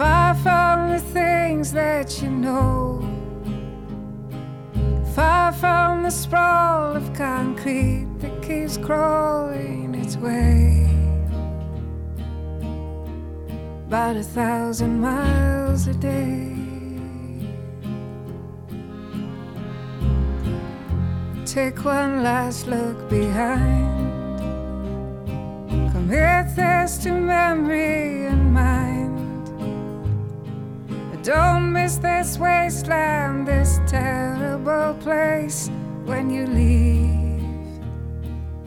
Far 0.00 0.34
from 0.36 0.88
the 0.88 0.98
things 0.98 1.72
that 1.72 2.22
you 2.22 2.30
know. 2.30 3.06
Far 5.14 5.52
from 5.52 6.04
the 6.04 6.10
sprawl 6.10 6.96
of 6.96 7.12
concrete 7.12 8.06
that 8.20 8.42
keeps 8.42 8.78
crawling 8.78 9.94
its 9.94 10.16
way. 10.16 10.88
About 13.88 14.16
a 14.16 14.22
thousand 14.22 15.02
miles 15.02 15.86
a 15.86 15.92
day. 15.92 16.56
Take 21.44 21.84
one 21.84 22.22
last 22.22 22.66
look 22.66 23.10
behind. 23.10 24.38
Commit 25.92 26.56
this 26.56 26.96
to 27.02 27.12
memory 27.12 28.24
and 28.28 28.54
mind. 28.54 28.89
Don't 31.22 31.72
miss 31.72 31.98
this 31.98 32.38
wasteland, 32.38 33.46
this 33.46 33.78
terrible 33.86 34.94
place 35.02 35.70
when 36.06 36.30
you 36.30 36.46
leave. 36.46 37.78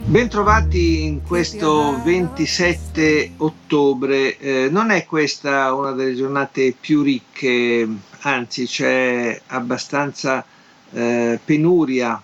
Bentrovati 0.05 1.01
in 1.01 1.23
questo 1.23 1.99
27 2.03 3.31
ottobre. 3.37 4.37
Eh, 4.37 4.67
non 4.69 4.91
è 4.91 5.07
questa 5.07 5.73
una 5.73 5.93
delle 5.93 6.13
giornate 6.13 6.75
più 6.79 7.01
ricche, 7.01 7.87
anzi 8.19 8.67
c'è 8.67 9.41
abbastanza 9.47 10.45
eh, 10.91 11.39
penuria 11.43 12.21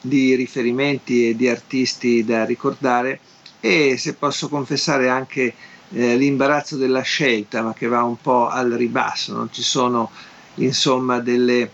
di 0.00 0.34
riferimenti 0.36 1.28
e 1.28 1.36
di 1.36 1.48
artisti 1.48 2.24
da 2.24 2.46
ricordare 2.46 3.20
e 3.60 3.98
se 3.98 4.14
posso 4.14 4.48
confessare 4.48 5.10
anche 5.10 5.52
eh, 5.90 6.16
l'imbarazzo 6.16 6.76
della 6.76 7.02
scelta, 7.02 7.62
ma 7.62 7.72
che 7.72 7.86
va 7.86 8.02
un 8.02 8.20
po' 8.20 8.48
al 8.48 8.70
ribasso, 8.70 9.32
non 9.34 9.52
ci 9.52 9.62
sono 9.62 10.10
insomma 10.56 11.20
delle 11.20 11.70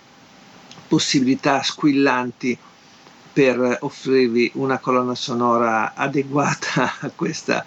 possibilità 0.88 1.62
squillanti 1.62 2.58
per 3.32 3.78
offrirvi 3.80 4.52
una 4.54 4.78
colonna 4.78 5.14
sonora 5.14 5.94
adeguata 5.94 6.98
a 7.00 7.10
questa, 7.14 7.64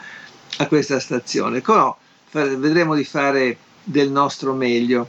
a 0.58 0.68
questa 0.68 1.00
stazione. 1.00 1.62
Però 1.62 1.98
vedremo 2.32 2.96
di 2.96 3.04
fare 3.04 3.58
del 3.84 4.12
nostro 4.12 4.54
meglio. 4.54 5.08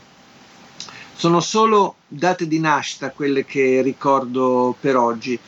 Sono 1.15 1.41
solo 1.41 1.97
date 2.07 2.47
di 2.47 2.61
nascita 2.61 3.11
quelle 3.11 3.45
che 3.45 3.83
ricordo 3.83 4.77
per 4.79 4.97
oggi. 4.97 5.39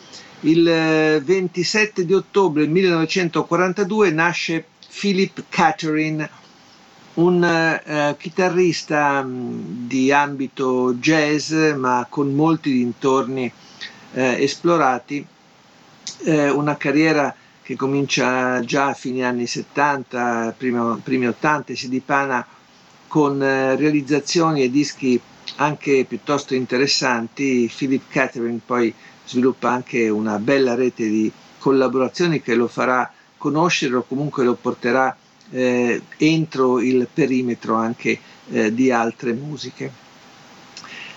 Il 0.40 1.20
27 1.24 2.04
di 2.04 2.14
ottobre 2.14 2.66
1942 2.66 4.10
nasce 4.10 4.64
Philip 4.90 5.44
Catherine, 5.48 6.28
un 7.14 7.42
uh, 7.42 8.16
chitarrista 8.16 9.20
um, 9.24 9.86
di 9.86 10.12
ambito 10.12 10.94
jazz 10.94 11.52
ma 11.76 12.06
con 12.08 12.34
molti 12.34 12.72
dintorni 12.72 13.46
uh, 14.12 14.18
esplorati, 14.18 15.24
uh, 16.24 16.30
una 16.56 16.76
carriera 16.76 17.34
che 17.62 17.76
comincia 17.76 18.60
già 18.64 18.86
a 18.86 18.94
fine 18.94 19.24
anni 19.24 19.46
70, 19.46 20.54
primo, 20.56 20.96
primi 21.02 21.26
80 21.28 21.72
e 21.72 21.76
si 21.76 21.88
dipana 21.88 22.46
con 23.06 23.38
realizzazioni 23.38 24.62
e 24.62 24.70
dischi 24.70 25.20
anche 25.56 26.04
piuttosto 26.08 26.54
interessanti. 26.54 27.70
Philip 27.74 28.04
Catherine 28.08 28.60
poi 28.64 28.94
sviluppa 29.24 29.70
anche 29.70 30.08
una 30.08 30.38
bella 30.38 30.74
rete 30.74 31.06
di 31.08 31.30
collaborazioni 31.58 32.40
che 32.40 32.54
lo 32.54 32.68
farà 32.68 33.12
conoscere 33.38 33.96
o 33.96 34.02
comunque 34.02 34.44
lo 34.44 34.54
porterà 34.54 35.16
eh, 35.50 36.02
entro 36.18 36.80
il 36.80 37.08
perimetro 37.12 37.76
anche 37.76 38.18
eh, 38.50 38.74
di 38.74 38.90
altre 38.90 39.32
musiche. 39.32 39.90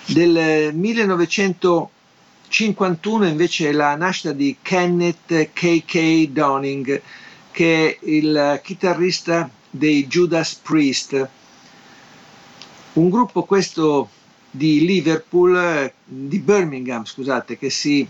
Del 0.05 0.73
1951 0.73 3.27
invece 3.27 3.69
è 3.69 3.71
la 3.71 3.95
nascita 3.95 4.31
di 4.31 4.57
Kenneth 4.61 5.51
K.K. 5.53 6.27
Downing, 6.29 7.01
che 7.51 7.87
è 7.87 7.97
il 8.05 8.59
chitarrista 8.63 9.49
dei 9.69 10.07
Judas 10.07 10.55
Priest, 10.55 11.27
un 12.93 13.09
gruppo 13.09 13.43
questo 13.43 14.09
di 14.49 14.85
Liverpool, 14.85 15.91
di 16.03 16.39
Birmingham, 16.39 17.05
scusate, 17.05 17.57
che 17.57 17.69
si 17.69 18.05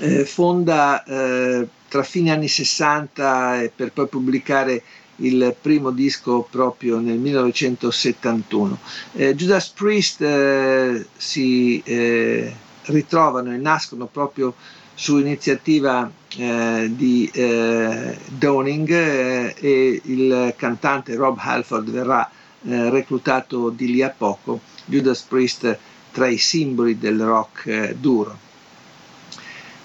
eh, 0.00 0.24
fonda 0.26 1.02
eh, 1.04 1.66
tra 1.88 2.02
fine 2.02 2.30
anni 2.30 2.48
60 2.48 3.62
e 3.62 3.72
per 3.74 3.92
poi 3.92 4.06
pubblicare 4.06 4.82
il 5.20 5.54
primo 5.60 5.90
disco 5.90 6.46
proprio 6.48 6.98
nel 7.00 7.18
1971. 7.18 8.78
Eh, 9.14 9.34
Judas 9.34 9.68
Priest 9.68 10.20
eh, 10.20 11.06
si 11.16 11.82
eh, 11.84 12.52
ritrovano 12.84 13.52
e 13.52 13.56
nascono 13.56 14.06
proprio 14.06 14.54
su 14.94 15.18
iniziativa 15.18 16.10
eh, 16.36 16.90
di 16.92 17.30
eh, 17.32 18.18
Downing 18.26 18.90
eh, 18.90 19.54
e 19.58 20.00
il 20.04 20.54
cantante 20.56 21.14
Rob 21.14 21.38
Halford 21.40 21.90
verrà 21.90 22.30
reclutato 22.60 23.70
di 23.70 23.86
lì 23.86 24.02
a 24.02 24.10
poco. 24.10 24.60
Judas 24.84 25.22
Priest 25.22 25.78
tra 26.10 26.26
i 26.26 26.38
simboli 26.38 26.98
del 26.98 27.20
rock 27.20 27.92
duro. 27.92 28.46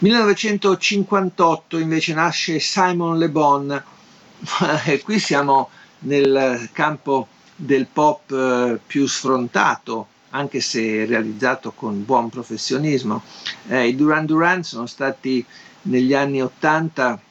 1958 0.03 1.77
invece 1.77 2.13
nasce 2.13 2.59
Simon 2.59 3.17
Le 3.17 3.29
Bon, 3.29 3.71
e 4.85 5.01
qui 5.01 5.17
siamo 5.17 5.69
nel 5.99 6.67
campo 6.73 7.29
del 7.55 7.87
pop 7.87 8.29
eh, 8.29 8.79
più 8.85 9.07
sfrontato, 9.07 10.07
anche 10.31 10.59
se 10.59 11.05
realizzato 11.05 11.71
con 11.71 12.03
buon 12.03 12.27
professionismo. 12.27 13.23
Eh, 13.69 13.87
I 13.87 13.95
Duran 13.95 14.25
Duran 14.25 14.63
sono 14.63 14.87
stati 14.87 15.45
negli 15.83 16.13
anni 16.13 16.41
80 16.41 17.21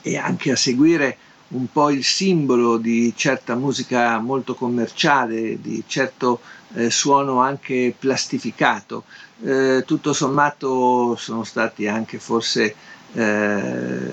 e 0.00 0.16
anche 0.16 0.50
a 0.50 0.56
seguire 0.56 1.18
un 1.48 1.70
po' 1.70 1.90
il 1.90 2.04
simbolo 2.04 2.78
di 2.78 3.12
certa 3.14 3.54
musica 3.54 4.18
molto 4.18 4.54
commerciale, 4.54 5.60
di 5.60 5.84
certo 5.86 6.40
eh, 6.74 6.90
suono 6.90 7.40
anche 7.40 7.94
plastificato. 7.98 9.04
Eh, 9.44 9.82
tutto 9.84 10.12
sommato 10.12 11.16
sono 11.16 11.42
stati 11.42 11.88
anche 11.88 12.20
forse 12.20 12.76
eh, 13.12 14.10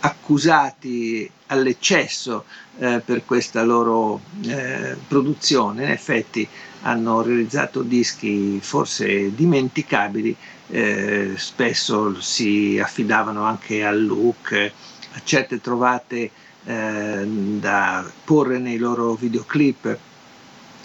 accusati 0.00 1.30
all'eccesso 1.48 2.44
eh, 2.78 3.02
per 3.04 3.26
questa 3.26 3.62
loro 3.62 4.22
eh, 4.46 4.96
produzione, 5.06 5.84
in 5.84 5.90
effetti 5.90 6.48
hanno 6.82 7.20
realizzato 7.20 7.82
dischi 7.82 8.58
forse 8.62 9.34
dimenticabili, 9.34 10.34
eh, 10.68 11.34
spesso 11.36 12.18
si 12.22 12.78
affidavano 12.82 13.44
anche 13.44 13.84
al 13.84 14.02
look, 14.02 14.72
a 15.12 15.20
certe 15.22 15.60
trovate 15.60 16.30
eh, 16.64 17.26
da 17.26 18.10
porre 18.24 18.58
nei 18.58 18.78
loro 18.78 19.14
videoclip, 19.14 19.98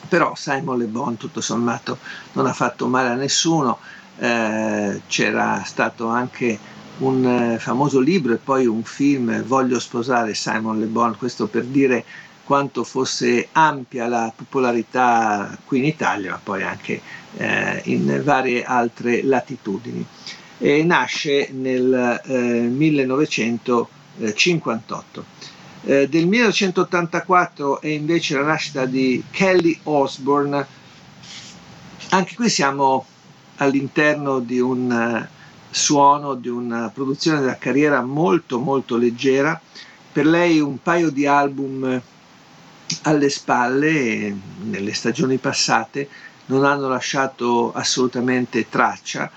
però 0.08 0.34
Simon 0.36 0.78
Le 0.78 0.86
Bon 0.86 1.18
tutto 1.18 1.42
sommato 1.42 1.98
non 2.34 2.48
ha 2.48 2.54
fatto 2.54 2.88
male 2.88 3.10
a 3.10 3.16
nessuno, 3.16 3.80
eh, 4.18 5.02
c'era 5.08 5.62
stato 5.66 6.08
anche 6.08 6.58
un 6.98 7.26
eh, 7.26 7.60
famoso 7.60 8.00
libro 8.00 8.34
e 8.34 8.38
poi 8.38 8.66
un 8.66 8.84
film, 8.84 9.44
Voglio 9.44 9.80
sposare 9.80 10.34
Simon 10.34 10.80
Le 10.80 10.86
Bon, 10.86 11.16
questo 11.18 11.48
per 11.48 11.66
dire 11.66 12.06
quanto 12.46 12.84
fosse 12.84 13.50
ampia 13.52 14.08
la 14.08 14.32
popolarità 14.34 15.58
qui 15.66 15.80
in 15.80 15.86
Italia, 15.86 16.32
ma 16.32 16.40
poi 16.42 16.64
anche 16.64 17.02
eh, 17.38 17.82
in 17.86 18.22
varie 18.24 18.64
altre 18.64 19.24
latitudini. 19.24 20.06
E 20.58 20.84
nasce 20.84 21.50
nel 21.52 22.22
eh, 22.24 22.38
1958. 22.38 25.26
Eh, 25.88 26.10
del 26.10 26.26
1984 26.26 27.80
è 27.80 27.90
invece 27.90 28.36
la 28.36 28.44
nascita 28.44 28.86
di 28.86 29.24
Kelly 29.30 29.80
Osbourne. 29.84 30.66
Anche 32.10 32.34
qui 32.34 32.50
siamo 32.50 33.06
all'interno 33.58 34.40
di 34.40 34.60
un 34.60 34.90
uh, 34.90 35.28
suono, 35.70 36.34
di 36.34 36.50
una 36.50 36.90
produzione 36.92 37.40
della 37.40 37.60
carriera 37.60 38.02
molto 38.02 38.58
molto 38.58 38.98
leggera. 38.98 39.62
Per 40.12 40.26
lei 40.26 40.60
un 40.60 40.82
paio 40.82 41.12
di 41.12 41.28
album 41.28 42.02
alle 43.04 43.30
spalle 43.30 44.36
nelle 44.64 44.94
stagioni 44.94 45.38
passate 45.38 46.10
non 46.48 46.66
hanno 46.66 46.88
lasciato 46.88 47.72
assolutamente 47.74 48.68
traccia. 48.70 49.30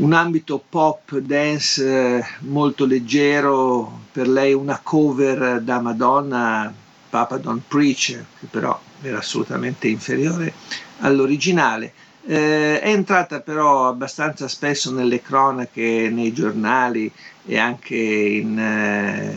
Un 0.00 0.14
ambito 0.14 0.64
pop 0.66 1.18
dance 1.18 1.84
eh, 1.84 2.24
molto 2.40 2.86
leggero, 2.86 4.00
per 4.10 4.28
lei 4.28 4.54
una 4.54 4.80
cover 4.82 5.60
da 5.60 5.78
Madonna, 5.78 6.72
Papa 7.10 7.36
Don't 7.36 7.62
Preach, 7.68 8.06
che 8.38 8.46
però 8.48 8.80
era 9.02 9.18
assolutamente 9.18 9.88
inferiore 9.88 10.54
all'originale. 11.00 11.92
Eh, 12.24 12.80
è 12.80 12.88
entrata 12.88 13.40
però 13.40 13.88
abbastanza 13.88 14.48
spesso 14.48 14.90
nelle 14.90 15.20
cronache, 15.20 16.08
nei 16.10 16.32
giornali 16.32 17.12
e 17.44 17.58
anche 17.58 17.96
in, 17.96 18.58
eh, 18.58 19.36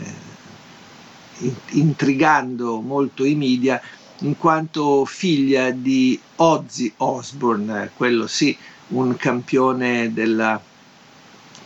intrigando 1.72 2.80
molto 2.80 3.26
i 3.26 3.34
media 3.34 3.78
in 4.20 4.38
quanto 4.38 5.04
figlia 5.04 5.70
di 5.72 6.18
Ozzy 6.36 6.90
Osbourne, 6.96 7.90
quello 7.94 8.26
sì, 8.26 8.56
un 8.88 9.16
campione 9.16 10.12
della 10.12 10.60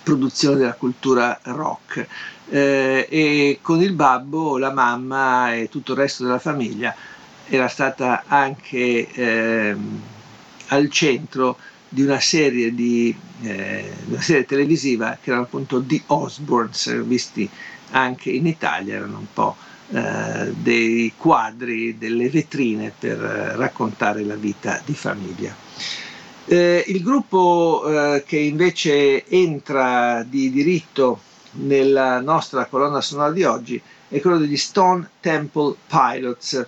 produzione 0.02 0.56
della 0.56 0.74
cultura 0.74 1.38
rock. 1.42 2.06
Eh, 2.50 3.06
e 3.10 3.58
con 3.60 3.82
il 3.82 3.92
babbo, 3.92 4.56
la 4.56 4.72
mamma 4.72 5.54
e 5.54 5.68
tutto 5.68 5.92
il 5.92 5.98
resto 5.98 6.24
della 6.24 6.38
famiglia 6.38 6.94
era 7.46 7.68
stata 7.68 8.24
anche 8.26 9.10
eh, 9.12 9.76
al 10.68 10.90
centro 10.90 11.58
di 11.88 12.02
una 12.02 12.20
serie, 12.20 12.74
di, 12.74 13.14
eh, 13.42 13.92
una 14.06 14.20
serie 14.20 14.44
televisiva 14.44 15.18
che 15.20 15.30
era 15.30 15.40
appunto 15.40 15.82
The 15.82 16.02
Osbournes, 16.06 17.02
visti 17.04 17.48
anche 17.90 18.30
in 18.30 18.46
Italia, 18.46 18.96
erano 18.96 19.18
un 19.18 19.32
po' 19.32 19.56
eh, 19.90 20.52
dei 20.54 21.12
quadri, 21.16 21.96
delle 21.96 22.28
vetrine 22.28 22.92
per 22.96 23.22
eh, 23.22 23.56
raccontare 23.56 24.22
la 24.24 24.34
vita 24.34 24.80
di 24.84 24.94
famiglia. 24.94 25.67
Eh, 26.50 26.82
il 26.86 27.02
gruppo 27.02 27.82
eh, 27.86 28.24
che 28.26 28.38
invece 28.38 29.26
entra 29.26 30.22
di 30.26 30.50
diritto 30.50 31.20
nella 31.52 32.20
nostra 32.22 32.64
colonna 32.64 33.02
sonora 33.02 33.32
di 33.32 33.44
oggi 33.44 33.78
è 34.08 34.18
quello 34.22 34.38
degli 34.38 34.56
Stone 34.56 35.10
Temple 35.20 35.74
Pilots, 35.86 36.66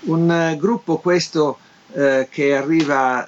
un 0.00 0.30
eh, 0.30 0.58
gruppo 0.58 0.98
questo 0.98 1.56
eh, 1.94 2.28
che 2.30 2.54
arriva 2.54 3.26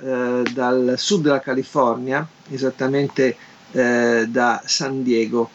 dal 0.52 0.94
sud 0.98 1.22
della 1.22 1.40
California, 1.40 2.26
esattamente 2.50 3.36
da 3.70 4.62
San 4.66 5.02
Diego. 5.02 5.48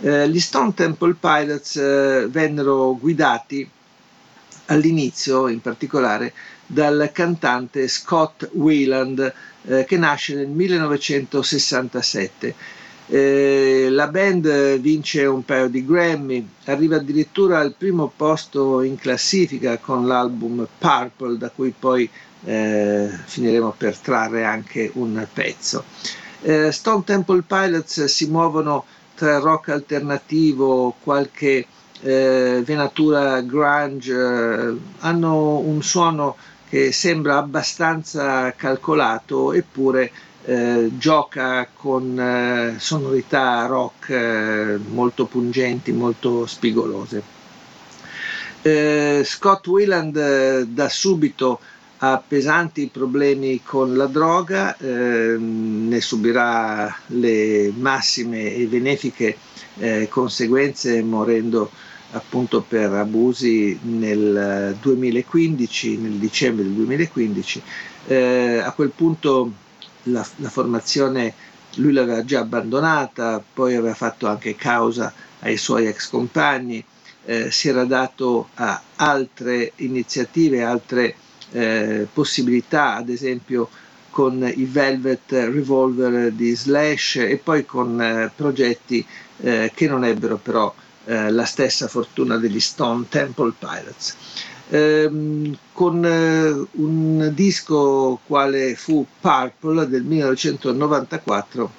Eh, 0.00 0.28
gli 0.28 0.40
Stone 0.40 0.74
Temple 0.74 1.14
Pilots 1.14 1.76
eh, 1.76 2.26
vennero 2.28 2.96
guidati 2.98 3.68
all'inizio, 4.66 5.46
in 5.48 5.60
particolare, 5.60 6.32
dal 6.70 7.10
cantante 7.12 7.88
Scott 7.88 8.50
Wieland, 8.52 9.32
eh, 9.64 9.84
che 9.86 9.96
nasce 9.96 10.34
nel 10.34 10.48
1967. 10.48 12.54
Eh, 13.10 13.88
la 13.90 14.08
band 14.08 14.78
vince 14.80 15.24
un 15.24 15.42
paio 15.42 15.68
di 15.68 15.84
Grammy, 15.84 16.46
arriva 16.66 16.96
addirittura 16.96 17.58
al 17.58 17.74
primo 17.76 18.12
posto 18.14 18.82
in 18.82 18.96
classifica 18.96 19.78
con 19.78 20.06
l'album 20.06 20.66
Purple, 20.78 21.38
da 21.38 21.48
cui 21.48 21.72
poi 21.76 22.08
eh, 22.44 23.08
finiremo 23.24 23.74
per 23.76 23.96
trarre 23.96 24.44
anche 24.44 24.90
un 24.94 25.26
pezzo. 25.32 25.84
Eh, 26.42 26.70
Stone 26.70 27.04
Temple 27.04 27.42
Pilots 27.46 28.04
si 28.04 28.26
muovono 28.26 28.84
tra 29.14 29.38
rock 29.38 29.70
alternativo, 29.70 30.94
qualche 31.02 31.66
eh, 32.02 32.62
venatura 32.64 33.40
grunge, 33.40 34.12
eh, 34.12 34.76
hanno 34.98 35.58
un 35.58 35.82
suono 35.82 36.36
che 36.68 36.92
sembra 36.92 37.38
abbastanza 37.38 38.52
calcolato 38.54 39.52
eppure 39.52 40.10
eh, 40.44 40.90
gioca 40.96 41.68
con 41.72 42.18
eh, 42.18 42.74
sonorità 42.78 43.66
rock 43.66 44.08
eh, 44.10 44.78
molto 44.88 45.26
pungenti, 45.26 45.92
molto 45.92 46.46
spigolose. 46.46 47.36
Eh, 48.62 49.22
Scott 49.24 49.66
Wieland 49.66 50.62
da 50.62 50.88
subito 50.88 51.60
ha 51.98 52.22
pesanti 52.26 52.88
problemi 52.92 53.62
con 53.62 53.96
la 53.96 54.06
droga, 54.06 54.76
eh, 54.76 55.36
ne 55.38 56.00
subirà 56.00 56.96
le 57.08 57.72
massime 57.76 58.54
e 58.54 58.66
benefiche 58.66 59.36
eh, 59.78 60.08
conseguenze 60.08 61.02
morendo 61.02 61.70
appunto 62.12 62.62
per 62.62 62.92
abusi 62.92 63.78
nel 63.82 64.76
2015, 64.80 65.96
nel 65.98 66.12
dicembre 66.12 66.64
del 66.64 66.72
2015. 66.72 67.62
Eh, 68.06 68.58
a 68.64 68.72
quel 68.72 68.90
punto 68.90 69.52
la, 70.04 70.26
la 70.36 70.48
formazione 70.48 71.34
lui 71.76 71.92
l'aveva 71.92 72.24
già 72.24 72.40
abbandonata, 72.40 73.42
poi 73.52 73.74
aveva 73.74 73.94
fatto 73.94 74.26
anche 74.26 74.56
causa 74.56 75.12
ai 75.40 75.56
suoi 75.56 75.86
ex 75.86 76.08
compagni, 76.08 76.82
eh, 77.26 77.50
si 77.50 77.68
era 77.68 77.84
dato 77.84 78.48
a 78.54 78.80
altre 78.96 79.72
iniziative, 79.76 80.62
altre 80.62 81.14
eh, 81.52 82.06
possibilità, 82.12 82.94
ad 82.94 83.10
esempio 83.10 83.68
con 84.10 84.42
i 84.52 84.64
Velvet 84.64 85.30
Revolver 85.30 86.32
di 86.32 86.54
Slash 86.56 87.16
e 87.16 87.36
poi 87.42 87.64
con 87.64 88.00
eh, 88.00 88.30
progetti 88.34 89.04
eh, 89.40 89.70
che 89.74 89.86
non 89.86 90.04
ebbero 90.04 90.36
però 90.38 90.74
eh, 91.08 91.30
la 91.30 91.46
stessa 91.46 91.88
fortuna 91.88 92.36
degli 92.36 92.60
Stone 92.60 93.06
Temple 93.08 93.54
Pilots. 93.58 94.14
Ehm, 94.68 95.56
con 95.72 96.04
eh, 96.04 96.66
un 96.72 97.30
disco 97.32 98.20
quale 98.26 98.74
fu 98.74 99.06
Purple 99.18 99.88
del 99.88 100.02
1994, 100.02 101.70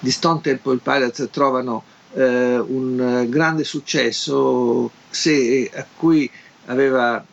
gli 0.00 0.10
Stone 0.10 0.42
Temple 0.42 0.80
Pilots 0.82 1.28
trovano 1.30 1.82
eh, 2.12 2.58
un 2.58 3.24
grande 3.30 3.64
successo 3.64 4.90
se, 5.08 5.70
a 5.74 5.86
cui 5.96 6.30
aveva 6.66 7.24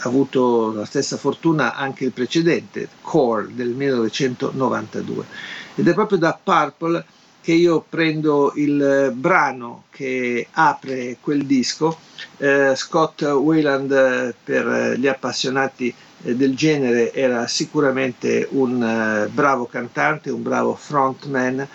avuto 0.00 0.72
la 0.72 0.84
stessa 0.84 1.16
fortuna 1.16 1.74
anche 1.74 2.04
il 2.04 2.12
precedente, 2.12 2.88
Core 3.00 3.54
del 3.54 3.68
1992. 3.68 5.24
Ed 5.76 5.86
è 5.86 5.94
proprio 5.94 6.18
da 6.18 6.38
Purple 6.42 7.04
che 7.48 7.54
io 7.54 7.82
prendo 7.88 8.52
il 8.56 9.10
brano 9.14 9.84
che 9.88 10.48
apre 10.50 11.16
quel 11.18 11.46
disco. 11.46 11.98
Eh, 12.36 12.74
Scott 12.76 13.22
Wayland 13.22 14.34
per 14.44 14.98
gli 14.98 15.06
appassionati 15.06 15.94
eh, 16.24 16.36
del 16.36 16.54
genere 16.54 17.10
era 17.14 17.46
sicuramente 17.46 18.46
un 18.50 19.30
bravo 19.32 19.64
cantante, 19.64 20.28
un 20.28 20.42
bravo 20.42 20.74
frontman, 20.74 21.66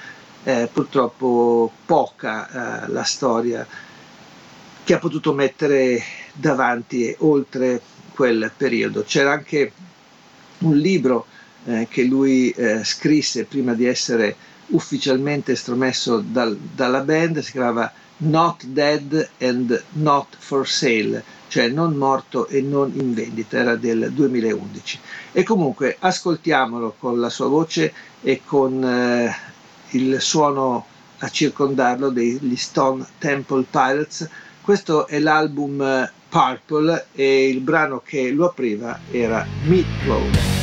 eh, 0.44 0.70
purtroppo 0.72 1.72
poca 1.88 2.86
uh, 2.86 2.92
la 2.92 3.04
storia 3.04 3.66
che 4.84 4.94
ha 4.94 5.00
potuto 5.00 5.34
mettere 5.34 6.04
davanti 6.34 7.08
e 7.08 7.16
oltre 7.22 7.82
quel 8.14 8.52
periodo. 8.56 9.02
C'era 9.02 9.32
anche 9.32 9.72
un 10.60 10.78
libro 10.78 11.26
eh, 11.66 11.88
che 11.90 12.04
lui 12.04 12.52
eh, 12.52 12.84
scrisse 12.84 13.46
prima 13.46 13.74
di 13.74 13.86
essere 13.86 14.52
ufficialmente 14.74 15.54
estromesso 15.54 16.20
dal, 16.20 16.56
dalla 16.58 17.02
band, 17.02 17.40
si 17.40 17.52
chiamava 17.52 17.92
Not 18.18 18.66
Dead 18.66 19.30
and 19.40 19.84
Not 19.94 20.36
for 20.38 20.68
Sale, 20.68 21.24
cioè 21.48 21.68
non 21.68 21.96
morto 21.96 22.48
e 22.48 22.62
non 22.62 22.92
in 22.96 23.14
vendita, 23.14 23.58
era 23.58 23.76
del 23.76 24.12
2011. 24.12 25.00
E 25.32 25.44
comunque 25.44 25.98
ascoltiamolo 26.00 26.96
con 26.98 27.20
la 27.20 27.30
sua 27.30 27.48
voce 27.48 27.94
e 28.22 28.42
con 28.46 28.84
eh, 28.84 29.36
il 29.92 30.20
suono 30.22 30.86
a 31.20 31.30
circondarlo 31.30 32.10
degli 32.10 32.56
Stone 32.56 33.06
Temple 33.18 33.66
Pilots. 33.70 34.28
Questo 34.62 35.08
è 35.08 35.20
l'album 35.20 35.82
eh, 35.82 36.12
Purple 36.30 37.08
e 37.14 37.48
il 37.48 37.60
brano 37.60 38.02
che 38.04 38.32
lo 38.32 38.46
apriva 38.46 39.00
era 39.12 39.46
Meatloaf. 39.66 40.63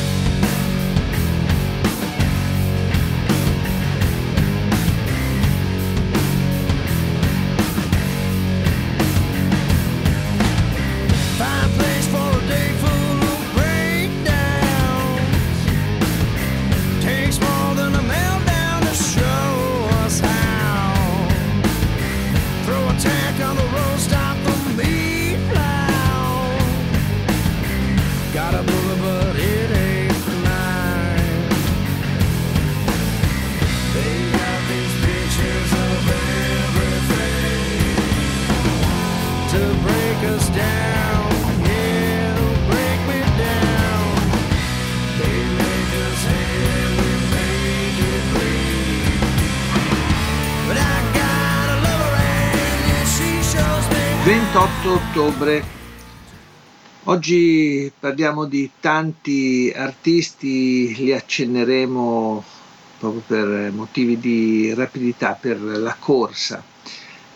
ottobre. 55.21 55.63
Oggi 57.03 57.91
parliamo 57.99 58.45
di 58.45 58.71
tanti 58.79 59.71
artisti, 59.75 60.95
li 60.95 61.13
accenneremo 61.13 62.43
proprio 62.97 63.21
per 63.27 63.71
motivi 63.71 64.19
di 64.19 64.73
rapidità, 64.73 65.37
per 65.39 65.61
la 65.61 65.95
corsa. 65.99 66.63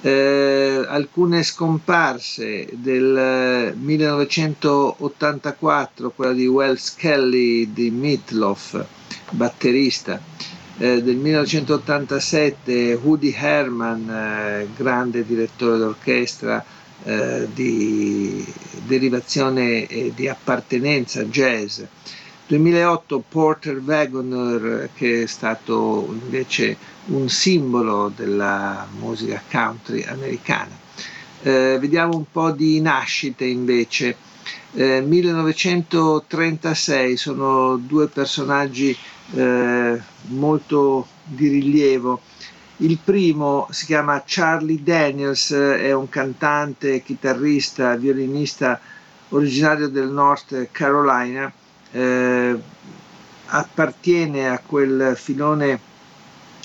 Eh, 0.02 0.84
alcune 0.88 1.43
scomparse 1.43 2.67
del 2.71 3.76
1984, 3.78 6.10
quella 6.10 6.34
di 6.34 6.48
Wells 6.48 6.95
Kelly 6.95 7.71
di 7.71 7.91
Meatloaf, 7.91 8.84
batterista, 9.30 10.19
eh, 10.78 11.04
del 11.04 11.17
1987 11.17 13.00
Woody 13.02 13.34
Herman, 13.36 14.10
eh, 14.10 14.67
grande 14.76 15.26
direttore 15.26 15.78
d'orchestra, 15.78 16.65
eh, 17.06 17.48
di 17.54 18.46
derivazione 18.86 19.88
e 19.88 20.12
di 20.13 20.28
appartenenza 20.28 21.24
jazz. 21.24 21.82
2008 22.48 23.24
Porter 23.28 23.78
Wagoner 23.78 24.91
che 24.94 25.24
è 25.24 25.26
stato 25.26 26.06
invece 26.10 26.78
un 27.06 27.28
simbolo 27.30 28.12
della 28.15 28.88
musica 29.00 29.41
country 29.50 30.04
americana. 30.04 30.78
Eh, 31.41 31.78
vediamo 31.80 32.18
un 32.18 32.26
po' 32.32 32.52
di 32.52 32.80
nascite 32.82 33.46
invece. 33.46 34.15
Eh, 34.74 35.02
1936 35.02 37.18
sono 37.18 37.78
due 37.78 38.06
personaggi 38.08 38.96
eh, 39.34 40.00
molto 40.28 41.08
di 41.24 41.48
rilievo. 41.48 42.22
Il 42.78 42.98
primo 43.02 43.68
si 43.72 43.86
chiama 43.86 44.22
Charlie 44.26 44.84
Daniels, 44.84 45.54
è 45.54 45.94
un 45.94 46.10
cantante, 46.10 47.02
chitarrista, 47.02 47.96
violinista 47.96 48.80
originario 49.30 49.88
del 49.88 50.10
North 50.10 50.68
Carolina, 50.72 51.50
eh, 51.92 52.60
appartiene 53.46 54.50
a 54.50 54.60
quel 54.60 55.14
filone 55.16 55.80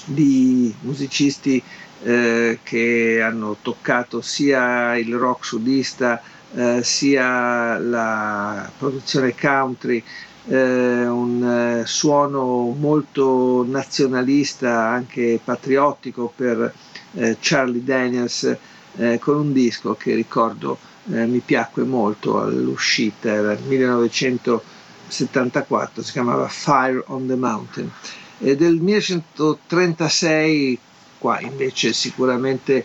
di 0.05 0.75
musicisti 0.81 1.63
eh, 2.03 2.59
che 2.63 3.21
hanno 3.23 3.57
toccato 3.63 4.21
sia 4.21 4.97
il 4.97 5.15
rock 5.15 5.45
sudista 5.45 6.21
eh, 6.55 6.83
sia 6.83 7.79
la 7.79 8.69
produzione 8.77 9.35
country, 9.37 10.03
eh, 10.47 11.07
un 11.07 11.81
eh, 11.83 11.87
suono 11.87 12.75
molto 12.79 13.65
nazionalista, 13.69 14.89
anche 14.89 15.39
patriottico 15.43 16.33
per 16.35 16.73
eh, 17.15 17.37
Charlie 17.41 17.83
Daniels, 17.85 18.57
eh, 18.97 19.19
con 19.19 19.37
un 19.37 19.53
disco 19.53 19.95
che 19.95 20.15
ricordo 20.15 20.79
eh, 21.13 21.27
mi 21.27 21.41
piacque 21.41 21.83
molto 21.85 22.41
all'uscita, 22.41 23.31
era 23.33 23.53
il 23.53 23.63
1974, 23.63 26.03
si 26.03 26.13
chiamava 26.13 26.49
Fire 26.49 27.03
on 27.07 27.27
the 27.27 27.37
Mountain. 27.37 27.91
E 28.39 28.57
del 28.57 28.77
1936, 28.81 30.79
qua 31.19 31.39
invece 31.41 31.93
sicuramente 31.93 32.85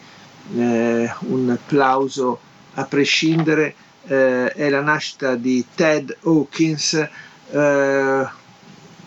eh, 0.56 1.10
un 1.20 1.50
applauso 1.50 2.40
a 2.74 2.84
prescindere, 2.84 3.76
è 4.08 4.70
la 4.70 4.82
nascita 4.82 5.34
di 5.34 5.66
Ted 5.74 6.16
Hawkins, 6.26 7.08
eh, 7.52 8.28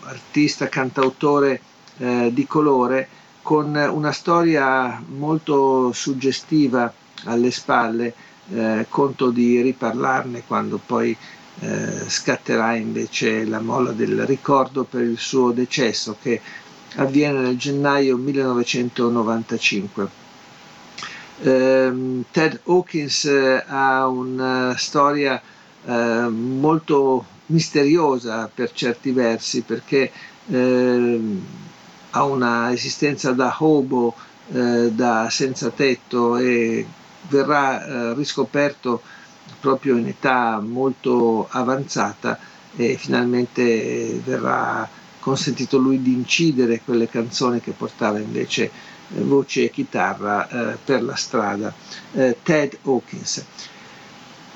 artista, 0.01 0.67
cantautore 0.67 1.61
eh, 1.97 2.31
di 2.33 2.45
colore, 2.45 3.07
con 3.41 3.75
una 3.75 4.11
storia 4.11 5.01
molto 5.07 5.91
suggestiva 5.91 6.91
alle 7.25 7.51
spalle, 7.51 8.13
eh, 8.51 8.85
conto 8.89 9.29
di 9.29 9.61
riparlarne 9.61 10.43
quando 10.45 10.79
poi 10.83 11.15
eh, 11.61 12.03
scatterà 12.07 12.75
invece 12.75 13.45
la 13.45 13.59
molla 13.59 13.91
del 13.91 14.25
ricordo 14.25 14.83
per 14.83 15.01
il 15.01 15.17
suo 15.17 15.51
decesso 15.51 16.15
che 16.21 16.41
avviene 16.95 17.39
nel 17.39 17.57
gennaio 17.57 18.17
1995. 18.17 20.09
Eh, 21.41 22.23
Ted 22.31 22.61
Hawkins 22.65 23.25
eh, 23.25 23.63
ha 23.67 24.07
una 24.07 24.75
storia 24.77 25.41
eh, 25.85 26.27
molto 26.29 27.25
misteriosa 27.49 28.49
per 28.53 28.71
certi 28.73 29.11
versi 29.11 29.61
perché 29.61 30.11
eh, 30.47 31.21
ha 32.11 32.23
una 32.23 32.71
esistenza 32.71 33.31
da 33.33 33.55
hobo, 33.59 34.15
eh, 34.51 34.91
da 34.91 35.29
senza 35.29 35.69
tetto 35.69 36.37
e 36.37 36.85
verrà 37.27 37.85
eh, 37.85 38.13
riscoperto 38.15 39.01
proprio 39.59 39.97
in 39.97 40.07
età 40.07 40.59
molto 40.59 41.47
avanzata 41.49 42.39
e 42.75 42.95
finalmente 42.97 44.21
verrà 44.23 44.87
consentito 45.19 45.77
lui 45.77 46.01
di 46.01 46.13
incidere 46.13 46.81
quelle 46.83 47.09
canzoni 47.09 47.59
che 47.59 47.71
portava 47.71 48.19
invece 48.19 48.63
eh, 49.15 49.21
voce 49.21 49.65
e 49.65 49.69
chitarra 49.69 50.47
eh, 50.73 50.77
per 50.83 51.03
la 51.03 51.15
strada. 51.15 51.73
Eh, 52.13 52.37
Ted 52.41 52.77
Hawkins. 52.83 53.43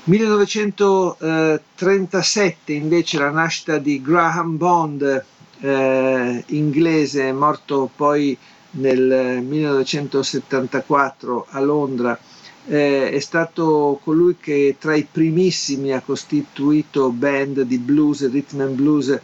1937 0.06 2.72
invece 2.74 3.18
la 3.18 3.30
nascita 3.30 3.78
di 3.78 4.02
Graham 4.02 4.58
Bond, 4.58 5.24
eh, 5.60 6.44
inglese, 6.48 7.32
morto 7.32 7.88
poi 7.96 8.36
nel 8.72 9.40
1974 9.42 11.46
a 11.48 11.58
Londra, 11.60 12.18
eh, 12.66 13.12
è 13.12 13.18
stato 13.18 13.98
colui 14.04 14.36
che 14.38 14.76
tra 14.78 14.94
i 14.94 15.06
primissimi 15.10 15.92
ha 15.92 16.02
costituito 16.02 17.08
band 17.10 17.62
di 17.62 17.78
blues 17.78 18.30
rhythm 18.30 18.60
and 18.60 18.74
blues 18.74 19.18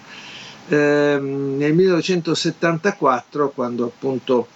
Eh, 0.68 1.18
nel 1.20 1.74
1974, 1.74 3.50
quando 3.50 3.84
appunto 3.84 4.46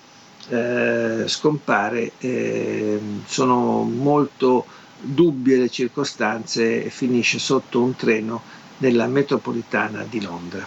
eh, 0.49 1.25
scompare, 1.27 2.13
ehm, 2.19 3.23
sono 3.27 3.83
molto 3.83 4.65
dubbie 5.01 5.59
le 5.59 5.69
circostanze 5.69 6.85
e 6.85 6.91
finisce 6.91 7.39
sotto 7.39 7.83
un 7.83 7.95
treno 7.95 8.41
nella 8.79 9.07
metropolitana 9.07 10.05
di 10.09 10.21
Londra. 10.21 10.67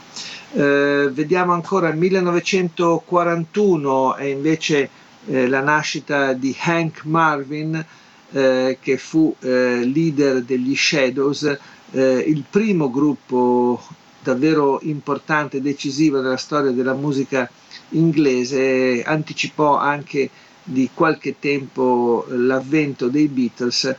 Eh, 0.53 1.09
vediamo 1.11 1.51
ancora 1.53 1.89
il 1.89 1.97
1941 1.97 4.15
è 4.15 4.23
invece 4.23 4.89
eh, 5.27 5.47
la 5.47 5.61
nascita 5.61 6.31
di 6.33 6.55
Hank 6.57 7.03
Marvin 7.03 7.85
eh, 8.31 8.77
che 8.81 8.97
fu 8.97 9.35
eh, 9.39 9.83
leader 9.83 10.41
degli 10.41 10.75
Shadows, 10.75 11.57
eh, 11.91 12.23
il 12.27 12.43
primo 12.49 12.89
gruppo 12.89 13.81
davvero 14.21 14.79
importante 14.83 15.57
e 15.57 15.61
decisivo 15.61 16.21
nella 16.21 16.37
storia 16.37 16.71
della 16.71 16.93
musica 16.93 17.49
inglese, 17.89 19.03
anticipò 19.03 19.77
anche 19.77 20.29
di 20.63 20.89
qualche 20.93 21.35
tempo 21.39 22.25
l'avvento 22.29 23.07
dei 23.07 23.27
Beatles. 23.27 23.95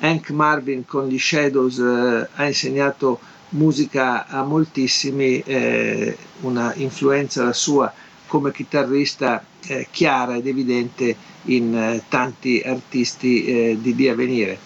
Hank 0.00 0.30
Marvin 0.30 0.86
con 0.86 1.08
gli 1.08 1.18
Shadows 1.18 1.78
eh, 1.78 2.28
ha 2.34 2.46
insegnato 2.46 3.20
musica 3.50 4.26
a 4.26 4.42
moltissimi, 4.44 5.40
eh, 5.40 6.16
una 6.40 6.72
influenza 6.76 7.44
la 7.44 7.52
sua 7.52 7.92
come 8.26 8.50
chitarrista 8.52 9.44
eh, 9.66 9.88
chiara 9.90 10.36
ed 10.36 10.46
evidente 10.46 11.14
in 11.44 11.74
eh, 11.74 12.02
tanti 12.08 12.62
artisti 12.64 13.44
eh, 13.44 13.76
di 13.80 13.94
lì 13.94 14.08
a 14.08 14.14
venire. 14.14 14.58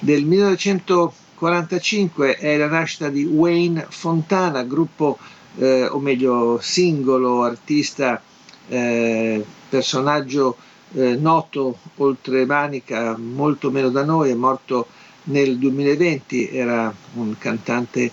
Del 0.00 0.24
1945 0.24 2.36
è 2.36 2.56
la 2.56 2.68
nascita 2.68 3.08
di 3.08 3.24
Wayne 3.24 3.86
Fontana, 3.88 4.62
gruppo 4.64 5.18
eh, 5.56 5.86
o 5.86 5.98
meglio 5.98 6.58
singolo, 6.60 7.42
artista, 7.42 8.22
eh, 8.68 9.44
personaggio 9.68 10.56
noto 10.96 11.78
oltre 11.96 12.46
Manica, 12.46 13.16
molto 13.18 13.72
meno 13.72 13.88
da 13.90 14.04
noi, 14.04 14.30
è 14.30 14.34
morto 14.34 14.86
nel 15.26 15.58
2020 15.58 16.50
era 16.50 16.94
un 17.14 17.36
cantante 17.38 18.10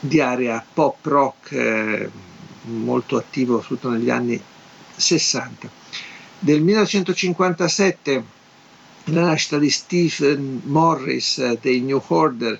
di 0.00 0.20
area 0.20 0.64
pop 0.72 1.04
rock 1.04 1.52
eh, 1.52 2.10
molto 2.62 3.16
attivo 3.16 3.60
soprattutto 3.60 3.90
negli 3.90 4.10
anni 4.10 4.40
60. 4.96 5.70
Del 6.38 6.60
1957 6.60 8.24
la 9.06 9.22
nascita 9.22 9.58
di 9.58 9.70
Stephen 9.70 10.62
Morris 10.64 11.38
eh, 11.38 11.58
dei 11.60 11.80
New 11.80 12.02
Order, 12.06 12.58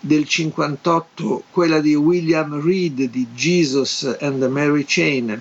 del 0.00 0.26
58 0.26 1.44
quella 1.50 1.80
di 1.80 1.94
William 1.94 2.60
Reed 2.60 3.02
di 3.04 3.26
Jesus 3.34 4.16
and 4.20 4.40
the 4.40 4.48
Mary 4.48 4.84
Chain, 4.84 5.40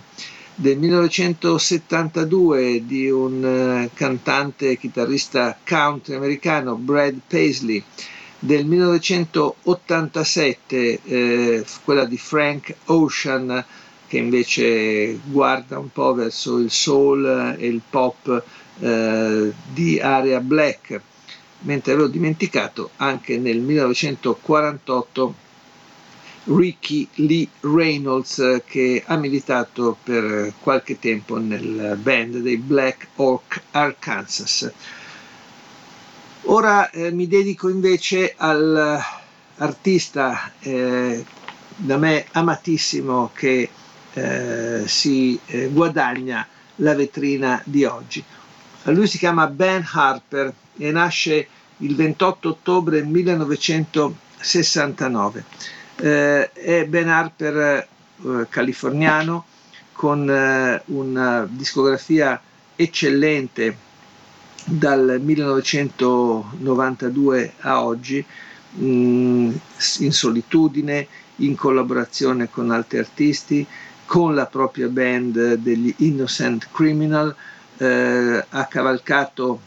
del 0.60 0.78
1972 0.78 2.86
di 2.86 3.10
un 3.10 3.86
uh, 3.86 3.90
cantante 3.94 4.72
e 4.72 4.78
chitarrista 4.78 5.58
country 5.66 6.16
americano 6.16 6.76
Brad 6.76 7.18
Paisley, 7.26 7.82
del 8.38 8.66
1987 8.66 11.00
eh, 11.02 11.66
quella 11.86 12.04
di 12.04 12.18
Frank 12.18 12.76
Ocean 12.88 13.64
che 14.06 14.18
invece 14.18 15.18
guarda 15.24 15.80
un 15.80 15.94
po' 15.94 16.14
verso 16.14 16.58
il 16.58 16.72
soul 16.72 17.56
e 17.58 17.66
il 17.66 17.80
pop 17.90 18.44
eh, 18.80 19.54
di 19.72 20.02
area 20.02 20.42
black, 20.42 21.00
mentre 21.60 21.94
avevo 21.94 22.10
dimenticato 22.10 22.90
anche 22.98 23.38
nel 23.38 23.60
1948 23.60 25.48
Ricky 26.50 27.08
Lee 27.16 27.50
Reynolds 27.62 28.40
eh, 28.40 28.64
che 28.66 29.04
ha 29.06 29.18
militato 29.18 29.98
per 30.02 30.54
qualche 30.60 30.98
tempo 30.98 31.38
nel 31.38 31.98
band 32.02 32.38
dei 32.38 32.56
Black 32.58 33.10
Oak 33.16 33.62
Arkansas. 33.72 34.72
Ora 36.44 36.90
eh, 36.90 37.12
mi 37.12 37.28
dedico 37.28 37.68
invece 37.70 38.34
all'artista 38.36 40.54
eh, 40.60 41.24
da 41.76 41.98
me 41.98 42.26
amatissimo 42.32 43.32
che 43.34 43.70
eh, 44.14 44.84
si 44.88 45.40
eh, 45.46 45.68
guadagna 45.68 46.48
la 46.78 46.96
vetrina 46.96 47.62
di 47.64 47.84
oggi. 47.84 48.24
Lui 48.84 49.08
si 49.08 49.18
chiama 49.20 49.48
Ben 49.48 49.86
Harper 49.92 50.54
e 50.78 50.92
nasce 50.92 51.48
il 51.78 51.96
28 51.96 52.50
ottobre 52.50 53.04
1969 53.04 55.78
eh, 56.00 56.52
è 56.52 56.86
Ben 56.86 57.10
Harper 57.10 57.58
eh, 57.58 57.88
californiano 58.50 59.46
con 59.92 60.30
eh, 60.30 60.82
una 60.86 61.46
discografia 61.50 62.40
eccellente 62.76 63.88
dal 64.66 65.20
1992 65.22 67.54
a 67.60 67.84
oggi 67.84 68.24
mh, 68.72 68.86
mm, 68.86 69.52
in 70.00 70.12
solitudine, 70.12 71.08
in 71.38 71.56
collaborazione 71.56 72.50
con 72.50 72.72
altri 72.72 72.98
artisti, 73.00 73.66
con 74.06 74.36
la 74.36 74.46
propria 74.46 74.88
band 74.88 75.56
degli 75.56 75.94
Innocent 75.98 76.68
Criminal, 76.72 77.36
eh, 77.78 78.46
ha 78.48 78.66
cavalcato 78.66 79.62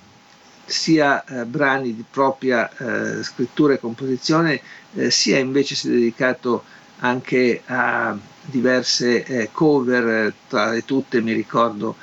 sia 0.72 1.22
eh, 1.24 1.44
brani 1.44 1.94
di 1.94 2.04
propria 2.08 2.68
eh, 2.70 3.22
scrittura 3.22 3.74
e 3.74 3.78
composizione, 3.78 4.60
eh, 4.94 5.10
sia 5.10 5.38
invece 5.38 5.74
si 5.74 5.88
è 5.88 5.90
dedicato 5.90 6.64
anche 7.00 7.62
a 7.66 8.16
diverse 8.40 9.24
eh, 9.24 9.48
cover, 9.52 10.08
eh, 10.08 10.32
tra 10.48 10.70
le 10.70 10.84
tutte 10.84 11.20
mi 11.20 11.32
ricordo 11.32 11.96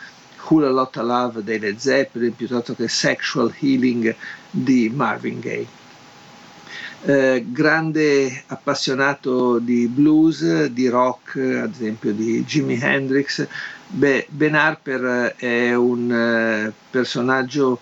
Hula 0.48 0.70
Lotta 0.70 1.02
Love 1.02 1.44
dei 1.44 1.60
Led 1.60 1.78
Zeppelin 1.78 2.36
piuttosto 2.36 2.76
che 2.76 2.88
Sexual 2.88 3.54
Healing 3.60 4.16
di 4.52 4.92
Marvin 4.94 5.40
Gaye. 5.40 5.68
Eh, 7.02 7.46
grande 7.48 8.44
appassionato 8.48 9.58
di 9.58 9.88
blues, 9.88 10.66
di 10.66 10.88
rock, 10.90 11.38
ad 11.38 11.72
esempio 11.72 12.14
di 12.14 12.44
Jimi 12.44 12.78
Hendrix. 12.80 13.48
Beh, 13.88 14.28
ben 14.30 14.54
Harper 14.54 15.34
è 15.38 15.74
un 15.74 16.12
eh, 16.12 16.74
personaggio 16.90 17.80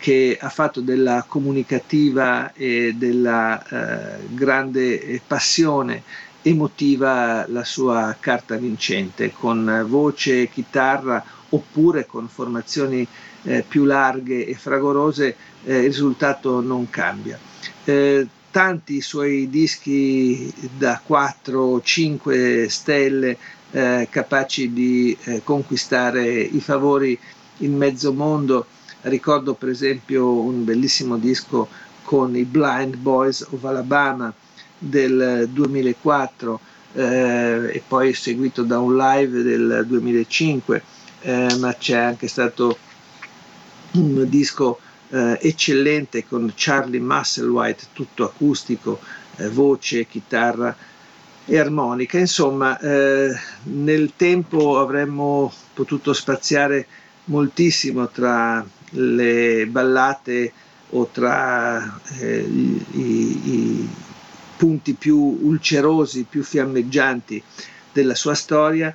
che 0.00 0.38
ha 0.40 0.48
fatto 0.48 0.80
della 0.80 1.26
comunicativa 1.28 2.54
e 2.54 2.94
della 2.96 3.62
eh, 3.62 4.26
grande 4.30 5.20
passione 5.26 6.02
emotiva 6.40 7.44
la 7.48 7.64
sua 7.64 8.16
carta 8.18 8.56
vincente, 8.56 9.30
con 9.30 9.84
voce 9.86 10.48
chitarra 10.48 11.22
oppure 11.50 12.06
con 12.06 12.28
formazioni 12.28 13.06
eh, 13.42 13.62
più 13.68 13.84
larghe 13.84 14.46
e 14.46 14.54
fragorose, 14.54 15.36
eh, 15.64 15.76
il 15.80 15.84
risultato 15.84 16.62
non 16.62 16.88
cambia. 16.88 17.38
Eh, 17.84 18.26
tanti 18.50 19.02
suoi 19.02 19.50
dischi 19.50 20.50
da 20.78 20.98
4-5 21.06 22.68
stelle 22.68 23.36
eh, 23.72 24.08
capaci 24.10 24.72
di 24.72 25.14
eh, 25.24 25.42
conquistare 25.44 26.26
i 26.40 26.60
favori 26.60 27.18
in 27.58 27.76
mezzo 27.76 28.14
mondo 28.14 28.66
Ricordo 29.02 29.54
per 29.54 29.70
esempio 29.70 30.30
un 30.30 30.64
bellissimo 30.64 31.16
disco 31.16 31.68
con 32.02 32.36
i 32.36 32.44
Blind 32.44 32.96
Boys 32.96 33.46
of 33.50 33.64
Alabama 33.64 34.32
del 34.76 35.48
2004 35.50 36.60
eh, 36.92 37.70
e 37.72 37.82
poi 37.86 38.12
seguito 38.12 38.62
da 38.62 38.78
un 38.78 38.96
live 38.96 39.42
del 39.42 39.84
2005, 39.86 40.82
eh, 41.22 41.56
ma 41.58 41.74
c'è 41.74 41.96
anche 41.96 42.28
stato 42.28 42.76
un 43.92 44.28
disco 44.28 44.78
eh, 45.08 45.38
eccellente 45.40 46.26
con 46.26 46.52
Charlie 46.54 47.00
Musselwhite, 47.00 47.86
tutto 47.94 48.24
acustico, 48.24 49.00
eh, 49.36 49.48
voce, 49.48 50.06
chitarra 50.06 50.76
e 51.46 51.58
armonica. 51.58 52.18
Insomma, 52.18 52.78
eh, 52.78 53.30
nel 53.62 54.12
tempo 54.16 54.78
avremmo 54.78 55.50
potuto 55.72 56.12
spaziare 56.12 56.86
moltissimo 57.24 58.08
tra 58.08 58.64
le 58.90 59.66
ballate 59.66 60.52
o 60.90 61.08
tra 61.12 62.00
eh, 62.18 62.38
i, 62.38 62.86
i, 62.92 63.88
punti 64.56 64.94
più 64.94 65.38
ulcerosi, 65.42 66.26
più 66.28 66.42
fiammeggianti 66.42 67.42
della 67.92 68.14
sua 68.14 68.34
storia, 68.34 68.94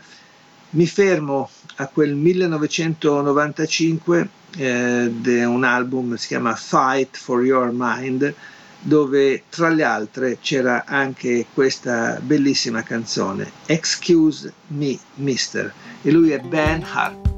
mi 0.72 0.86
fermo 0.86 1.50
a 1.78 1.88
quel 1.88 2.16
1995 2.16 4.30
eh, 4.58 5.12
di 5.14 5.43
un 5.43 5.64
album 5.64 6.16
si 6.16 6.28
chiama 6.28 6.56
Fight 6.56 7.18
for 7.18 7.43
Your 7.43 7.72
Mind 7.74 8.34
dove 8.80 9.43
tra 9.50 9.70
le 9.70 9.84
altre 9.84 10.38
c'era 10.39 10.86
anche 10.86 11.48
questa 11.54 12.20
bellissima 12.22 12.84
canzone 12.84 13.52
Excuse 13.66 14.54
Me 14.68 14.98
Mister 15.16 15.74
e 16.02 16.12
lui 16.12 16.32
è 16.32 16.39
Ben 16.39 16.84
Hart. 16.84 17.35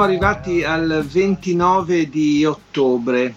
Siamo 0.00 0.14
arrivati 0.14 0.64
al 0.64 1.04
29 1.06 2.08
di 2.08 2.42
ottobre. 2.46 3.34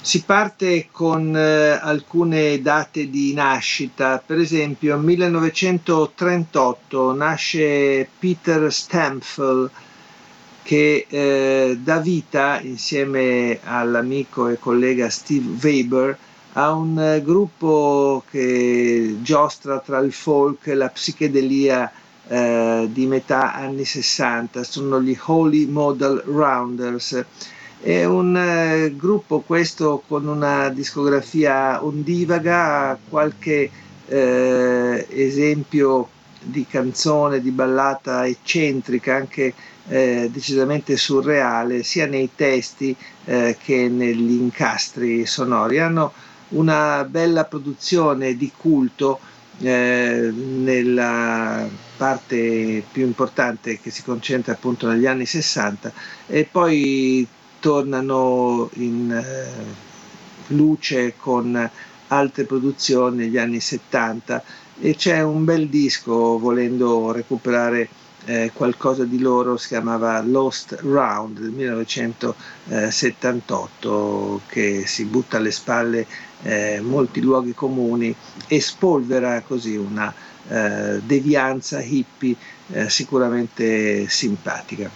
Si 0.00 0.22
parte 0.22 0.88
con 0.90 1.36
eh, 1.36 1.72
alcune 1.72 2.62
date 2.62 3.10
di 3.10 3.34
nascita, 3.34 4.22
per 4.24 4.38
esempio 4.38 4.96
1938 4.96 7.14
nasce 7.14 8.08
Peter 8.18 8.72
Stampfel 8.72 9.70
che 10.62 11.04
eh, 11.06 11.78
dà 11.78 11.98
vita 11.98 12.58
insieme 12.62 13.60
all'amico 13.64 14.48
e 14.48 14.58
collega 14.58 15.10
Steve 15.10 15.58
Weber 15.60 16.18
a 16.54 16.72
un 16.72 16.98
eh, 16.98 17.22
gruppo 17.22 18.24
che 18.30 19.18
giostra 19.20 19.80
tra 19.80 19.98
il 19.98 20.14
folk 20.14 20.68
e 20.68 20.74
la 20.74 20.88
psichedelia 20.88 21.92
eh, 22.28 22.88
di 22.92 23.06
metà 23.06 23.54
anni 23.54 23.84
60, 23.84 24.62
sono 24.62 25.00
gli 25.00 25.16
Holy 25.26 25.66
Model 25.66 26.22
Rounders. 26.26 27.24
È 27.80 28.04
un 28.04 28.36
eh, 28.36 28.94
gruppo 28.96 29.40
questo 29.40 30.02
con 30.06 30.26
una 30.26 30.68
discografia 30.68 31.82
ondivaga, 31.84 32.98
qualche 33.08 33.70
eh, 34.06 35.06
esempio 35.10 36.08
di 36.40 36.66
canzone, 36.68 37.40
di 37.40 37.50
ballata 37.50 38.26
eccentrica, 38.26 39.14
anche 39.14 39.54
eh, 39.88 40.28
decisamente 40.30 40.96
surreale, 40.96 41.82
sia 41.82 42.06
nei 42.06 42.30
testi 42.34 42.94
eh, 43.24 43.56
che 43.62 43.88
negli 43.88 44.32
incastri 44.32 45.24
sonori. 45.24 45.78
Hanno 45.78 46.12
una 46.50 47.04
bella 47.04 47.44
produzione 47.44 48.36
di 48.36 48.50
culto 48.56 49.18
eh, 49.60 50.30
nella 50.32 51.86
parte 51.98 52.84
più 52.90 53.04
importante 53.04 53.80
che 53.80 53.90
si 53.90 54.02
concentra 54.04 54.52
appunto 54.52 54.88
negli 54.88 55.06
anni 55.06 55.26
60 55.26 55.92
e 56.28 56.48
poi 56.50 57.26
tornano 57.58 58.70
in 58.74 59.10
eh, 59.10 60.54
luce 60.54 61.14
con 61.16 61.68
altre 62.06 62.44
produzioni 62.44 63.16
negli 63.16 63.36
anni 63.36 63.58
70 63.60 64.42
e 64.80 64.94
c'è 64.94 65.20
un 65.22 65.44
bel 65.44 65.68
disco 65.68 66.38
volendo 66.38 67.10
recuperare 67.10 67.88
eh, 68.26 68.52
qualcosa 68.54 69.02
di 69.04 69.18
loro 69.18 69.56
si 69.56 69.66
chiamava 69.68 70.20
Lost 70.22 70.78
Round 70.82 71.40
del 71.40 71.50
1978 71.50 74.42
che 74.46 74.84
si 74.86 75.04
butta 75.04 75.38
alle 75.38 75.50
spalle 75.50 76.06
eh, 76.42 76.80
molti 76.80 77.20
luoghi 77.20 77.54
comuni 77.54 78.14
e 78.46 78.60
spolvera 78.60 79.40
così 79.40 79.74
una 79.76 80.14
eh, 80.48 81.00
devianza 81.04 81.80
hippie 81.80 82.34
eh, 82.72 82.88
sicuramente 82.88 84.08
simpatica. 84.08 84.90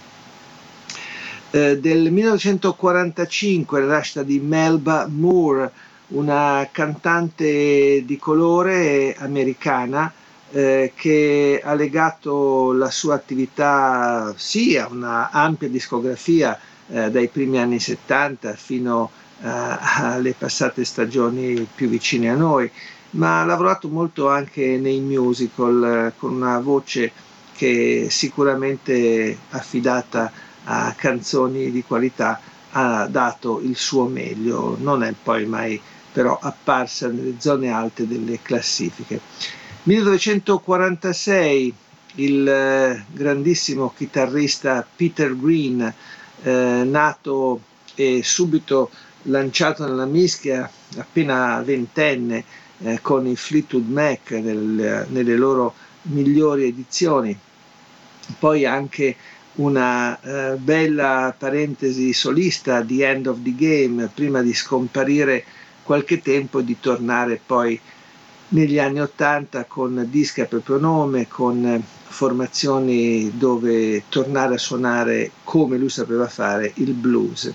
Eh, 1.51 1.79
del 1.79 2.11
1945 2.11 3.81
la 3.81 3.87
nascita 3.97 4.23
di 4.23 4.41
Melba 4.41 5.07
Moore, 5.09 5.71
una 6.09 6.69
cantante 6.73 8.03
di 8.05 8.17
colore 8.19 9.15
americana 9.19 10.13
eh, 10.51 10.93
che 10.95 11.61
ha 11.65 11.75
legato 11.75 12.73
la 12.73 12.91
sua 12.91 13.15
attività 13.15 14.35
sì 14.37 14.77
a 14.77 14.89
una 14.91 15.31
ampia 15.31 15.69
discografia 15.69 16.59
eh, 16.89 17.11
dai 17.11 17.29
primi 17.29 17.59
anni 17.59 17.79
70 17.79 18.55
fino 18.55 19.11
eh, 19.43 19.49
alle 19.49 20.35
passate 20.37 20.85
stagioni 20.85 21.67
più 21.75 21.89
vicine 21.89 22.31
a 22.31 22.35
noi, 22.35 22.71
ma 23.13 23.41
ha 23.41 23.45
lavorato 23.45 23.89
molto 23.89 24.29
anche 24.29 24.79
nei 24.79 25.01
musical 25.01 25.85
eh, 25.85 26.13
con 26.19 26.35
una 26.35 26.59
voce 26.61 27.13
che 27.55 28.07
sicuramente 28.11 29.37
affidata 29.51 30.33
a 30.65 30.95
canzoni 30.97 31.71
di 31.71 31.83
qualità 31.83 32.41
ha 32.73 33.07
dato 33.07 33.61
il 33.61 33.77
suo 33.77 34.07
meglio, 34.07 34.77
non 34.81 35.03
è 35.03 35.13
poi 35.21 35.45
mai 35.47 35.81
però 36.13 36.39
apparsa 36.41 37.09
nelle 37.09 37.35
zone 37.39 37.71
alte 37.71 38.07
delle 38.07 38.41
classifiche. 38.43 39.21
1946 39.85 41.75
il 42.17 42.47
eh, 42.47 43.05
grandissimo 43.11 43.93
chitarrista 43.97 44.87
Peter 44.95 45.37
Green, 45.37 45.93
eh, 46.43 46.83
nato 46.85 47.61
e 47.95 48.23
subito 48.23 48.91
lanciato 49.23 49.85
nella 49.85 50.05
mischia 50.05 50.69
appena 50.97 51.61
ventenne 51.63 52.45
eh, 52.83 53.01
con 53.01 53.27
i 53.27 53.37
Fleetwood 53.37 53.89
Mac 53.89 54.31
nel, 54.31 55.07
nelle 55.09 55.37
loro 55.37 55.75
migliori 56.03 56.65
edizioni. 56.65 57.37
Poi 58.39 58.65
anche 58.65 59.17
una 59.55 60.19
eh, 60.21 60.57
bella 60.57 61.35
parentesi 61.37 62.13
solista 62.13 62.81
di 62.81 63.03
End 63.03 63.27
of 63.27 63.39
the 63.43 63.55
Game 63.55 64.11
prima 64.13 64.41
di 64.41 64.55
scomparire 64.55 65.45
qualche 65.83 66.23
tempo 66.23 66.61
e 66.61 66.65
di 66.65 66.79
tornare 66.81 67.41
poi 67.45 67.79
negli 68.49 68.79
anni 68.79 69.01
Ottanta 69.01 69.65
con 69.65 70.07
dischi 70.11 70.41
a 70.41 70.47
proprio 70.47 70.79
nome, 70.79 71.27
con 71.29 71.83
formazioni 72.13 73.33
dove 73.35 74.05
tornare 74.09 74.55
a 74.55 74.59
suonare 74.59 75.31
come 75.45 75.79
lui 75.79 75.89
sapeva 75.89 76.29
fare 76.29 76.73
il 76.77 76.93
blues. 76.93 77.53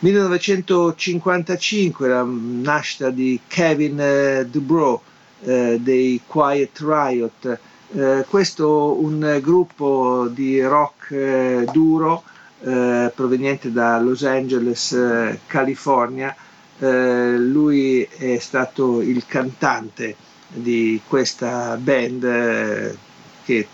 1955 0.00 2.08
la 2.08 2.22
nascita 2.22 3.08
di 3.08 3.40
Kevin 3.46 3.98
eh, 3.98 4.46
Dubrow 4.46 5.00
eh, 5.42 5.78
dei 5.80 6.20
Quiet 6.26 6.78
Riot, 6.80 7.58
eh, 7.94 8.26
questo 8.28 9.02
un 9.02 9.38
gruppo 9.42 10.26
di 10.28 10.60
rock 10.60 11.10
eh, 11.12 11.66
duro 11.72 12.24
eh, 12.60 13.10
proveniente 13.14 13.72
da 13.72 13.98
Los 13.98 14.22
Angeles, 14.24 14.92
eh, 14.92 15.40
California. 15.46 16.36
lui 16.78 18.02
è 18.02 18.36
stato 18.38 19.00
il 19.00 19.24
cantante 19.26 20.14
di 20.48 21.00
questa 21.08 21.74
band 21.80 22.98
che 23.44 23.66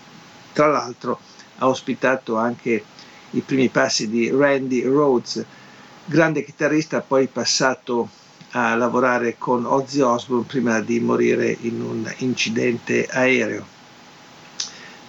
tra 0.53 0.67
l'altro 0.67 1.19
ha 1.57 1.67
ospitato 1.67 2.37
anche 2.37 2.81
i 3.31 3.41
primi 3.41 3.67
passi 3.67 4.07
di 4.09 4.29
Randy 4.29 4.83
Rhodes 4.83 5.43
grande 6.05 6.43
chitarrista 6.43 7.01
poi 7.01 7.27
passato 7.27 8.09
a 8.51 8.75
lavorare 8.75 9.35
con 9.37 9.65
Ozzy 9.65 10.01
Osbourne 10.01 10.45
prima 10.45 10.79
di 10.79 10.99
morire 10.99 11.55
in 11.61 11.81
un 11.81 12.13
incidente 12.17 13.07
aereo. 13.09 13.65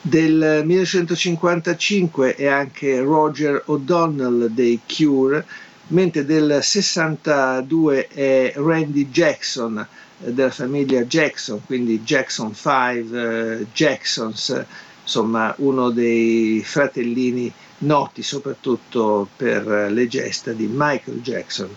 Del 0.01 0.63
1955 0.65 2.35
è 2.35 2.47
anche 2.47 3.01
Roger 3.01 3.63
O'Donnell 3.67 4.47
dei 4.47 4.81
Cure, 4.87 5.47
mentre 5.89 6.25
del 6.25 6.59
62 6.63 8.09
è 8.09 8.53
Randy 8.57 9.09
Jackson 9.11 9.79
eh, 10.23 10.33
della 10.33 10.51
famiglia 10.51 11.03
Jackson, 11.03 11.61
quindi 11.65 12.01
Jackson 12.03 12.55
5, 12.55 13.61
eh, 13.61 13.67
Jacksons, 13.73 14.65
insomma 15.03 15.55
uno 15.59 15.91
dei 15.91 16.63
fratellini 16.65 17.53
noti 17.79 18.23
soprattutto 18.23 19.29
per 19.37 19.91
le 19.91 20.07
gesta 20.07 20.53
di 20.53 20.69
Michael 20.71 21.21
Jackson. 21.21 21.75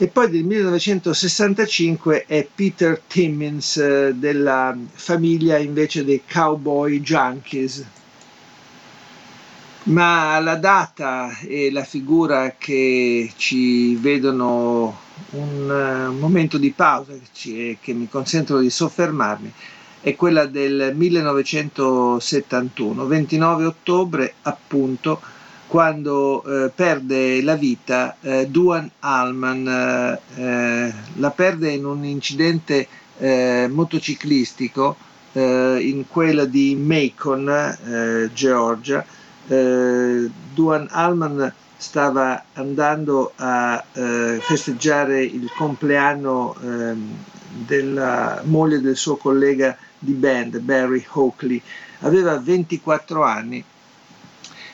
E 0.00 0.06
poi 0.06 0.30
del 0.30 0.44
1965 0.44 2.24
è 2.26 2.46
Peter 2.54 3.00
Timmins 3.04 3.78
eh, 3.78 4.14
della 4.14 4.76
famiglia 4.92 5.58
invece 5.58 6.04
dei 6.04 6.22
Cowboy 6.30 7.00
Junkies. 7.00 7.84
ma 9.84 10.38
la 10.38 10.54
data 10.54 11.36
e 11.40 11.72
la 11.72 11.82
figura 11.82 12.54
che 12.56 13.32
ci 13.36 13.96
vedono 13.96 14.96
un 15.30 16.08
uh, 16.10 16.12
momento 16.12 16.58
di 16.58 16.70
pausa 16.70 17.14
ci, 17.32 17.76
che 17.80 17.92
mi 17.92 18.08
consentono 18.08 18.60
di 18.60 18.70
soffermarmi 18.70 19.52
è 20.00 20.14
quella 20.14 20.46
del 20.46 20.92
1971, 20.94 23.06
29 23.06 23.64
ottobre 23.64 24.34
appunto, 24.42 25.20
quando 25.66 26.44
eh, 26.44 26.70
perde 26.74 27.42
la 27.42 27.54
vita 27.54 28.16
eh, 28.20 28.46
Duan 28.48 28.90
Allman, 29.00 29.68
eh, 29.68 30.20
eh 30.36 30.92
la 31.16 31.30
perde 31.30 31.72
in 31.72 31.84
un 31.84 32.04
incidente 32.04 32.86
eh, 33.18 33.68
motociclistico 33.70 34.96
eh, 35.32 35.78
in 35.80 36.06
quella 36.08 36.46
di 36.46 36.74
Macon, 36.76 38.30
Georgia, 38.32 39.04
Duan 39.46 40.88
Allman 40.90 41.52
stava 41.76 42.44
andando 42.54 43.32
a 43.36 43.84
festeggiare 43.92 45.22
il 45.22 45.50
compleanno 45.56 46.56
eh, 46.62 46.94
della 47.66 48.42
moglie 48.44 48.80
del 48.80 48.96
suo 48.96 49.16
collega 49.16 49.76
di 49.98 50.12
band, 50.12 50.58
Barry 50.58 51.04
Oakley. 51.12 51.60
Aveva 52.00 52.38
24 52.38 53.22
anni 53.22 53.62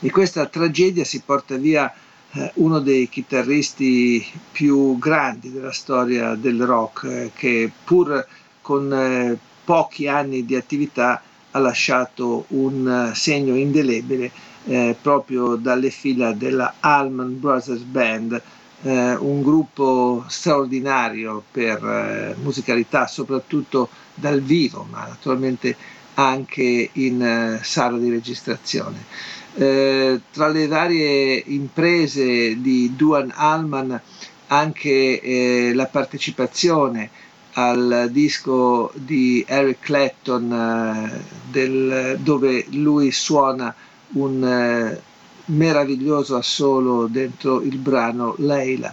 e 0.01 0.11
questa 0.11 0.47
tragedia 0.47 1.05
si 1.05 1.23
porta 1.25 1.57
via 1.57 1.93
eh, 2.33 2.51
uno 2.57 2.81
dei 2.81 3.09
chitarristi 3.09 4.25
più 4.53 4.99
grandi 4.99 5.51
della 5.53 5.73
storia 5.73 6.35
del 6.35 6.63
rock, 6.65 7.05
eh, 7.05 7.31
che 7.35 7.71
pur 7.85 8.27
con 8.61 8.93
eh, 8.93 9.39
pochi 9.65 10.09
anni 10.09 10.45
di 10.45 10.57
attività 10.57 11.23
ha 11.53 11.59
lasciato 11.59 12.45
un 12.49 13.13
segno 13.15 13.55
indelebile 13.55 14.31
eh, 14.67 14.97
proprio 15.01 15.57
dalle 15.57 15.91
fila 15.91 16.33
della 16.33 16.75
Allman 16.81 17.39
Brothers 17.39 17.83
Band, 17.83 18.43
eh, 18.83 19.15
un 19.15 19.43
gruppo 19.43 20.25
straordinario 20.29 21.43
per 21.51 21.85
eh, 21.85 22.35
musicalità, 22.43 23.07
soprattutto 23.07 23.89
dal 24.15 24.41
vivo, 24.41 24.87
ma 24.91 25.07
naturalmente 25.07 25.77
anche 26.15 26.91
in 26.93 27.23
eh, 27.23 27.61
sala 27.63 27.99
di 27.99 28.11
registrazione. 28.11 29.05
Eh, 29.57 30.21
tra 30.33 30.49
le 30.49 30.67
varie 30.67 31.43
imprese 31.47 32.61
di 32.61 32.93
Duan 32.97 33.33
Allman 33.35 34.01
anche 34.49 35.21
eh, 35.21 35.73
la 35.75 35.87
partecipazione 35.87 37.11
al 37.53 38.09
disco 38.11 38.91
di 38.95 39.45
Eric 39.47 39.79
Clapton 39.81 41.23
del, 41.51 42.19
dove 42.21 42.67
lui 42.71 43.13
suona 43.13 43.73
un 44.15 44.45
eh, 44.45 45.01
meraviglioso 45.47 46.37
assolo 46.37 47.07
dentro 47.07 47.61
il 47.63 47.77
brano 47.77 48.35
Leila. 48.39 48.93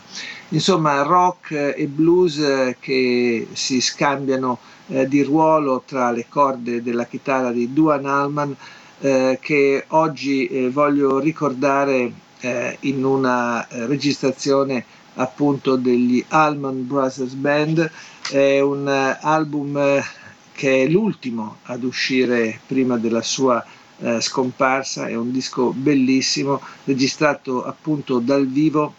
Insomma, 0.49 1.01
rock 1.01 1.51
e 1.51 1.87
blues 1.87 2.37
eh, 2.37 2.77
che 2.79 3.47
si 3.53 3.79
scambiano 3.79 4.59
eh, 4.91 5.07
di 5.07 5.23
ruolo 5.23 5.83
tra 5.85 6.11
le 6.11 6.25
corde 6.27 6.83
della 6.83 7.05
chitarra 7.05 7.51
di 7.51 7.73
Duan 7.73 8.05
Allman 8.05 8.55
eh, 8.99 9.39
che 9.41 9.85
oggi 9.89 10.47
eh, 10.47 10.69
voglio 10.69 11.19
ricordare 11.19 12.11
eh, 12.41 12.77
in 12.81 13.03
una 13.03 13.65
registrazione 13.69 14.85
appunto 15.15 15.75
degli 15.75 16.23
Allman 16.29 16.85
Brothers 16.87 17.33
Band. 17.33 17.91
È 18.29 18.59
un 18.59 18.87
album 18.87 20.01
che 20.53 20.83
è 20.83 20.87
l'ultimo 20.87 21.57
ad 21.63 21.83
uscire 21.83 22.59
prima 22.67 22.97
della 22.97 23.21
sua 23.21 23.65
eh, 23.99 24.21
scomparsa, 24.21 25.07
è 25.07 25.15
un 25.15 25.31
disco 25.31 25.71
bellissimo, 25.71 26.61
registrato 26.85 27.63
appunto 27.63 28.19
dal 28.19 28.47
vivo 28.47 28.93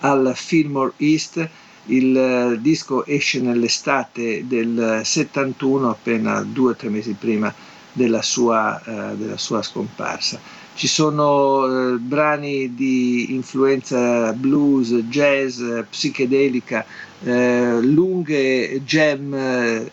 al 0.00 0.32
Fillmore 0.34 0.92
East. 0.98 1.48
Il 1.86 2.16
eh, 2.16 2.60
disco 2.60 3.04
esce 3.04 3.40
nell'estate 3.40 4.46
del 4.46 5.00
71, 5.04 5.90
appena 5.90 6.40
due 6.42 6.72
o 6.72 6.76
tre 6.76 6.88
mesi 6.88 7.14
prima 7.18 7.52
della 7.92 8.22
sua, 8.22 8.80
eh, 8.84 9.16
della 9.16 9.36
sua 9.36 9.62
scomparsa. 9.62 10.40
Ci 10.74 10.86
sono 10.86 11.66
eh, 11.66 11.98
brani 11.98 12.74
di 12.74 13.34
influenza 13.34 14.32
blues, 14.32 14.90
jazz, 15.08 15.60
psichedelica, 15.90 16.84
eh, 17.22 17.78
lunghe 17.82 18.80
jam 18.84 19.34
eh, 19.34 19.90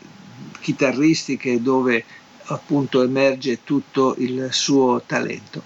chitarristiche 0.62 1.62
dove 1.62 2.04
appunto 2.46 3.04
emerge 3.04 3.64
tutto 3.64 4.16
il 4.20 4.48
suo 4.52 5.02
talento. 5.06 5.64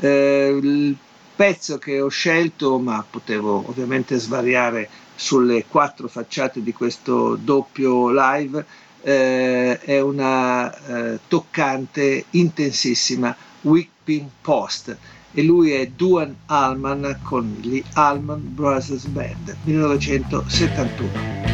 Eh, 0.00 0.58
il 0.62 0.96
pezzo 1.36 1.78
che 1.78 2.00
ho 2.00 2.08
scelto, 2.08 2.78
ma 2.78 3.04
potevo 3.08 3.64
ovviamente 3.66 4.18
svariare 4.18 4.88
sulle 5.14 5.64
quattro 5.66 6.08
facciate 6.08 6.62
di 6.62 6.72
questo 6.72 7.36
doppio 7.36 8.10
live, 8.10 8.64
eh, 9.02 9.78
è 9.80 10.00
una 10.00 10.74
eh, 11.12 11.18
toccante, 11.28 12.24
intensissima 12.30 13.34
Whipping 13.62 14.28
Post 14.40 14.96
e 15.32 15.42
lui 15.42 15.72
è 15.72 15.86
Duan 15.88 16.34
Allman 16.46 17.18
con 17.22 17.56
gli 17.60 17.82
Allman 17.94 18.54
Brothers 18.54 19.04
Band 19.06 19.56
1971. 19.64 21.53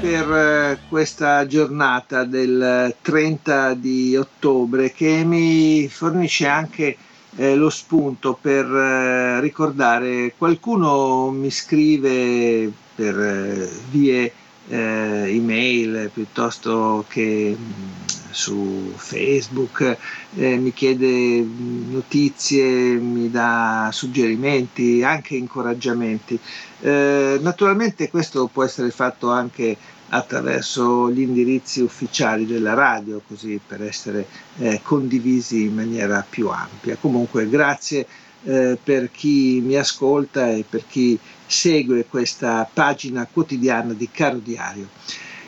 Per 0.00 0.32
eh, 0.32 0.78
questa 0.88 1.46
giornata 1.46 2.24
del 2.24 2.94
30 3.00 3.74
di 3.74 4.16
ottobre 4.16 4.92
che 4.92 5.24
mi 5.24 5.88
fornisce 5.88 6.46
anche 6.46 6.96
eh, 7.36 7.54
lo 7.54 7.70
spunto 7.70 8.38
per 8.40 8.64
eh, 8.64 9.40
ricordare 9.40 10.34
qualcuno 10.36 11.30
mi 11.30 11.50
scrive 11.50 12.70
per 12.94 13.18
eh, 13.18 13.70
vie 13.90 14.32
eh, 14.68 15.24
email 15.34 16.10
piuttosto 16.12 17.04
che 17.08 17.56
mm, 17.58 18.03
su 18.34 18.92
Facebook, 18.96 19.96
eh, 20.34 20.56
mi 20.56 20.72
chiede 20.72 21.46
notizie, 21.88 22.96
mi 22.96 23.30
dà 23.30 23.88
suggerimenti, 23.92 25.02
anche 25.04 25.36
incoraggiamenti. 25.36 26.38
Eh, 26.80 27.38
naturalmente 27.40 28.10
questo 28.10 28.50
può 28.52 28.64
essere 28.64 28.90
fatto 28.90 29.30
anche 29.30 29.76
attraverso 30.08 31.10
gli 31.10 31.20
indirizzi 31.20 31.80
ufficiali 31.80 32.44
della 32.44 32.74
radio, 32.74 33.22
così 33.26 33.60
per 33.64 33.82
essere 33.82 34.26
eh, 34.58 34.80
condivisi 34.82 35.62
in 35.62 35.74
maniera 35.74 36.24
più 36.28 36.48
ampia. 36.48 36.96
Comunque 37.00 37.48
grazie 37.48 38.06
eh, 38.44 38.76
per 38.82 39.10
chi 39.10 39.60
mi 39.64 39.76
ascolta 39.76 40.50
e 40.50 40.64
per 40.68 40.84
chi 40.86 41.18
segue 41.46 42.04
questa 42.06 42.68
pagina 42.70 43.26
quotidiana 43.30 43.92
di 43.92 44.08
Caro 44.10 44.38
Diario 44.38 44.88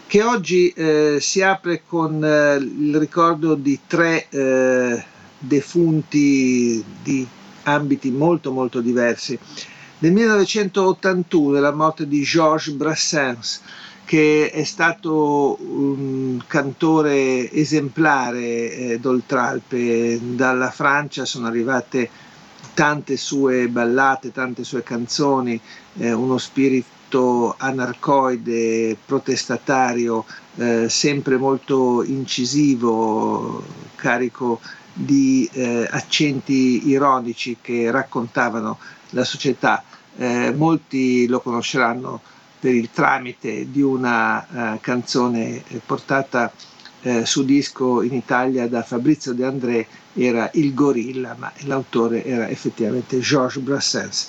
che 0.07 0.23
oggi 0.23 0.69
eh, 0.71 1.19
si 1.21 1.43
apre 1.43 1.83
con 1.87 2.25
eh, 2.25 2.57
il 2.57 2.97
ricordo 2.97 3.55
di 3.55 3.81
tre 3.87 4.29
eh, 4.29 5.05
defunti 5.39 6.83
di 7.03 7.27
ambiti 7.65 8.11
molto 8.11 8.53
molto 8.53 8.81
diversi. 8.81 9.39
Nel 9.99 10.13
1981 10.13 11.59
la 11.59 11.73
morte 11.73 12.07
di 12.07 12.23
Georges 12.23 12.75
Brassens, 12.75 13.63
che 14.05 14.51
è 14.53 14.63
stato 14.63 15.57
un 15.61 16.41
cantore 16.47 17.51
esemplare 17.51 18.73
eh, 18.73 18.99
d'Oltralpe. 19.01 20.21
Dalla 20.37 20.71
Francia 20.71 21.25
sono 21.25 21.49
arrivate 21.49 22.09
tante 22.75 23.17
sue 23.17 23.69
ballate, 23.69 24.31
tante 24.31 24.63
sue 24.63 24.85
canzoni, 24.85 25.61
eh, 25.97 26.13
uno 26.13 26.39
spirito 26.39 26.96
anarcoide, 27.57 28.97
protestatario, 29.05 30.25
eh, 30.57 30.89
sempre 30.89 31.37
molto 31.37 32.03
incisivo, 32.03 33.65
carico 33.95 34.61
di 34.93 35.49
eh, 35.53 35.87
accenti 35.91 36.89
ironici 36.89 37.59
che 37.61 37.91
raccontavano 37.91 38.79
la 39.11 39.25
società. 39.25 39.83
Eh, 40.17 40.53
molti 40.57 41.27
lo 41.27 41.41
conosceranno 41.41 42.21
per 42.59 42.75
il 42.75 42.89
tramite 42.91 43.71
di 43.71 43.83
una 43.83 44.45
uh, 44.49 44.81
canzone 44.81 45.63
portata 45.85 46.51
uh, 47.03 47.23
su 47.25 47.45
disco 47.45 48.03
in 48.03 48.15
Italia 48.15 48.67
da 48.67 48.83
Fabrizio 48.83 49.35
De 49.35 49.45
André, 49.45 49.87
era 50.15 50.51
Il 50.55 50.73
Gorilla, 50.73 51.37
ma 51.39 51.53
l'autore 51.65 52.25
era 52.25 52.49
effettivamente 52.49 53.19
Georges 53.21 53.63
Brassens. 53.63 54.29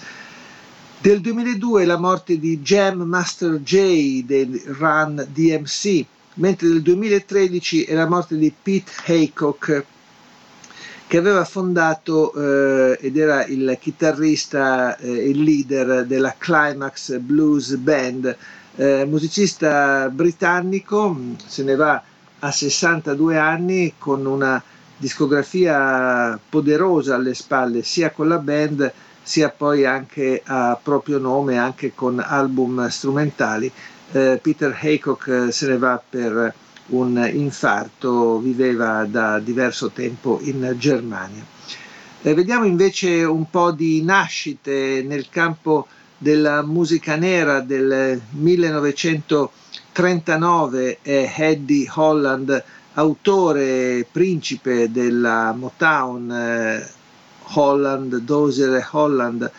Del 0.99 1.21
2002 1.21 1.85
la 1.85 1.99
morte 1.99 2.39
di 2.39 2.59
Jam 2.59 3.03
Master 3.03 3.61
J 3.61 4.23
del 4.25 4.59
Run 4.65 5.27
DMC, 5.31 6.03
mentre 6.35 6.69
del 6.69 6.81
2013 6.81 7.83
è 7.83 7.93
la 7.93 8.07
morte 8.07 8.35
di 8.35 8.51
Pete 8.51 8.91
Haycock, 9.05 9.85
che 11.05 11.17
aveva 11.17 11.45
fondato 11.45 12.33
eh, 12.33 12.97
ed 12.99 13.15
era 13.15 13.45
il 13.45 13.77
chitarrista 13.79 14.97
e 14.97 15.07
eh, 15.07 15.29
il 15.29 15.43
leader 15.43 16.03
della 16.07 16.33
Climax 16.35 17.19
Blues 17.19 17.75
Band, 17.75 18.35
eh, 18.75 19.05
musicista 19.05 20.09
britannico, 20.09 21.15
se 21.45 21.61
ne 21.61 21.75
va 21.75 22.01
a 22.39 22.51
62 22.51 23.37
anni 23.37 23.93
con 23.99 24.25
una 24.25 24.61
discografia 24.97 26.39
poderosa 26.49 27.13
alle 27.13 27.35
spalle 27.35 27.83
sia 27.83 28.09
con 28.09 28.27
la 28.27 28.39
band 28.39 28.91
sia 29.27 29.49
poi 29.49 29.85
anche 29.85 30.41
a 30.45 30.79
proprio 30.81 31.17
nome, 31.17 31.57
anche 31.57 31.93
con 31.93 32.23
album 32.25 32.87
strumentali. 32.87 33.69
Eh, 34.13 34.39
Peter 34.41 34.73
Haycock 34.81 35.27
eh, 35.27 35.51
se 35.51 35.67
ne 35.67 35.77
va 35.77 36.01
per 36.09 36.53
un 36.87 37.29
infarto, 37.33 38.39
viveva 38.39 39.03
da 39.03 39.39
diverso 39.39 39.89
tempo 39.89 40.39
in 40.43 40.73
Germania. 40.77 41.43
Eh, 42.21 42.33
vediamo 42.33 42.63
invece 42.63 43.25
un 43.25 43.49
po' 43.49 43.71
di 43.71 44.01
nascite 44.01 45.03
nel 45.05 45.27
campo 45.29 45.87
della 46.17 46.63
musica 46.63 47.17
nera 47.17 47.59
del 47.59 48.21
1939 48.29 50.99
è 51.01 51.33
Eddie 51.35 51.91
Holland, 51.93 52.63
autore 52.93 54.07
principe 54.09 54.89
della 54.89 55.51
Motown, 55.51 56.31
eh, 56.31 56.95
Holland, 57.53 58.17
Dozier 58.17 58.75
e 58.75 58.85
Holland, 58.91 59.49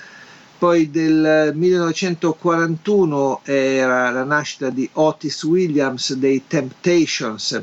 poi 0.59 0.91
del 0.91 1.53
1941 1.55 3.41
era 3.45 4.11
la 4.11 4.25
nascita 4.25 4.71
di 4.71 4.89
Otis 4.95 5.45
Williams 5.45 6.15
dei 6.15 6.43
Temptations, 6.47 7.63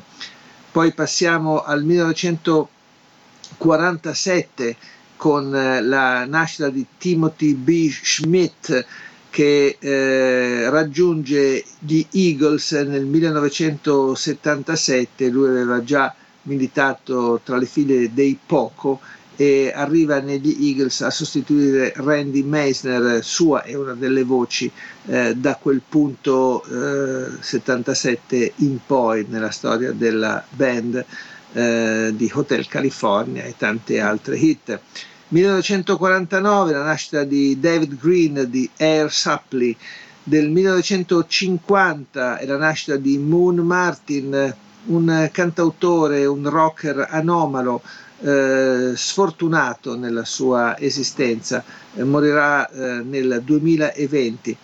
poi 0.71 0.93
passiamo 0.93 1.63
al 1.63 1.83
1947 1.83 4.77
con 5.17 5.53
eh, 5.55 5.81
la 5.81 6.25
nascita 6.25 6.69
di 6.69 6.85
Timothy 6.97 7.53
B. 7.53 7.89
Schmidt 7.89 8.85
che 9.29 9.77
eh, 9.77 10.69
raggiunge 10.69 11.63
gli 11.79 12.05
Eagles 12.11 12.71
nel 12.71 13.05
1977, 13.05 15.27
lui 15.27 15.49
aveva 15.49 15.83
già 15.83 16.15
militato 16.43 17.41
tra 17.43 17.57
le 17.57 17.65
file 17.65 18.13
dei 18.13 18.39
Poco 18.45 19.01
e 19.35 19.71
arriva 19.73 20.19
negli 20.19 20.67
Eagles 20.67 21.01
a 21.01 21.09
sostituire 21.09 21.93
Randy 21.95 22.43
Meisner, 22.43 23.23
sua 23.23 23.63
è 23.63 23.73
una 23.73 23.93
delle 23.93 24.23
voci 24.23 24.71
eh, 25.07 25.35
da 25.35 25.55
quel 25.55 25.81
punto 25.87 26.63
eh, 26.63 27.31
77 27.39 28.53
in 28.57 28.79
poi 28.85 29.25
nella 29.27 29.51
storia 29.51 29.91
della 29.91 30.43
band 30.49 31.05
eh, 31.53 32.11
di 32.15 32.31
Hotel 32.33 32.67
California 32.67 33.43
e 33.43 33.55
tante 33.57 33.99
altre 33.99 34.37
hit. 34.37 34.79
1949 35.27 36.71
la 36.71 36.83
nascita 36.83 37.23
di 37.23 37.59
David 37.59 37.97
Green 37.99 38.45
di 38.49 38.69
Air 38.77 39.11
Supply, 39.11 39.75
del 40.23 40.49
1950 40.49 42.37
è 42.37 42.45
la 42.45 42.57
nascita 42.57 42.95
di 42.95 43.17
Moon 43.17 43.57
Martin, 43.57 44.55
un 44.85 45.29
cantautore, 45.31 46.25
un 46.25 46.49
rocker 46.49 47.07
anomalo 47.09 47.81
eh, 48.21 48.93
sfortunato 48.95 49.95
nella 49.97 50.23
sua 50.25 50.77
esistenza, 50.79 51.63
eh, 51.95 52.03
morirà 52.03 52.67
eh, 52.69 53.01
nel 53.03 53.41
2020, 53.43 54.55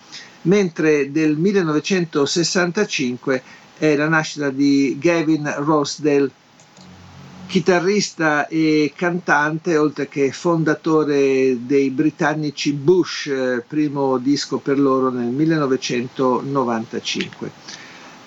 mentre 0.42 1.10
del 1.12 1.36
1965 1.36 3.42
è 3.78 3.94
la 3.96 4.08
nascita 4.08 4.50
di 4.50 4.96
Gavin 5.00 5.52
Rossdale, 5.58 6.30
chitarrista 7.46 8.46
e 8.48 8.92
cantante, 8.96 9.76
oltre 9.76 10.08
che 10.08 10.32
fondatore 10.32 11.58
dei 11.66 11.90
britannici 11.90 12.72
Bush, 12.72 13.26
eh, 13.26 13.62
primo 13.66 14.16
disco 14.18 14.58
per 14.58 14.78
loro 14.78 15.10
nel 15.10 15.26
1995. 15.28 17.80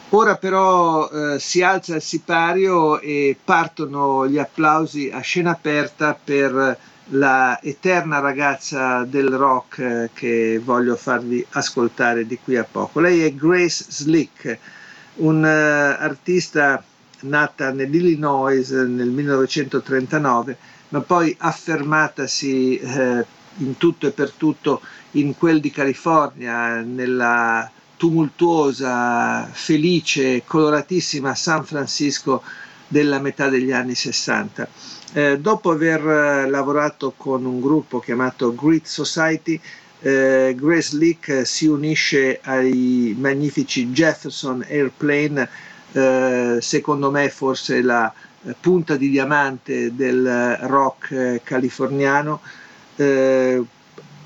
Ora 0.09 0.37
però 0.37 1.09
eh, 1.09 1.39
si 1.39 1.61
alza 1.61 1.95
il 1.95 2.01
sipario 2.01 2.99
e 2.99 3.35
partono 3.43 4.27
gli 4.27 4.37
applausi 4.37 5.09
a 5.11 5.19
scena 5.19 5.51
aperta 5.51 6.17
per 6.21 6.77
la 7.09 7.59
eterna 7.61 8.19
ragazza 8.19 9.03
del 9.03 9.29
rock 9.29 9.79
eh, 9.79 10.09
che 10.13 10.61
voglio 10.63 10.95
farvi 10.95 11.45
ascoltare 11.51 12.25
di 12.25 12.37
qui 12.41 12.55
a 12.55 12.63
poco. 12.69 12.99
Lei 12.99 13.21
è 13.23 13.33
Grace 13.33 13.85
Slick, 13.89 14.57
un 15.15 15.43
uh, 15.43 16.01
artista 16.01 16.83
nata 17.21 17.71
nell'Illinois 17.71 18.69
nel 18.71 19.09
1939, 19.09 20.57
ma 20.89 21.01
poi 21.01 21.35
affermatasi 21.37 22.77
eh, 22.77 23.25
in 23.57 23.77
tutto 23.77 24.07
e 24.07 24.11
per 24.11 24.31
tutto 24.31 24.81
in 25.11 25.35
quel 25.37 25.59
di 25.59 25.71
California, 25.71 26.81
nella 26.81 27.69
tumultuosa, 27.97 29.45
felice, 29.51 30.43
coloratissima 30.45 31.35
San 31.35 31.63
Francisco 31.65 32.43
della 32.87 33.19
metà 33.19 33.49
degli 33.49 33.71
anni 33.71 33.95
60. 33.95 34.67
Eh, 35.13 35.39
dopo 35.39 35.71
aver 35.71 36.01
eh, 36.05 36.49
lavorato 36.49 37.13
con 37.15 37.45
un 37.45 37.61
gruppo 37.61 37.99
chiamato 37.99 38.53
Grit 38.53 38.85
Society, 38.85 39.59
eh, 40.01 40.53
Grace 40.57 40.97
Leak 40.97 41.41
si 41.45 41.67
unisce 41.67 42.39
ai 42.43 43.15
magnifici 43.17 43.87
Jefferson 43.87 44.63
Airplane, 44.67 45.49
eh, 45.93 46.57
secondo 46.59 47.09
me 47.11 47.29
forse 47.29 47.81
la 47.81 48.13
eh, 48.43 48.55
punta 48.59 48.97
di 48.97 49.09
diamante 49.09 49.95
del 49.95 50.57
rock 50.61 51.11
eh, 51.11 51.41
californiano 51.43 52.41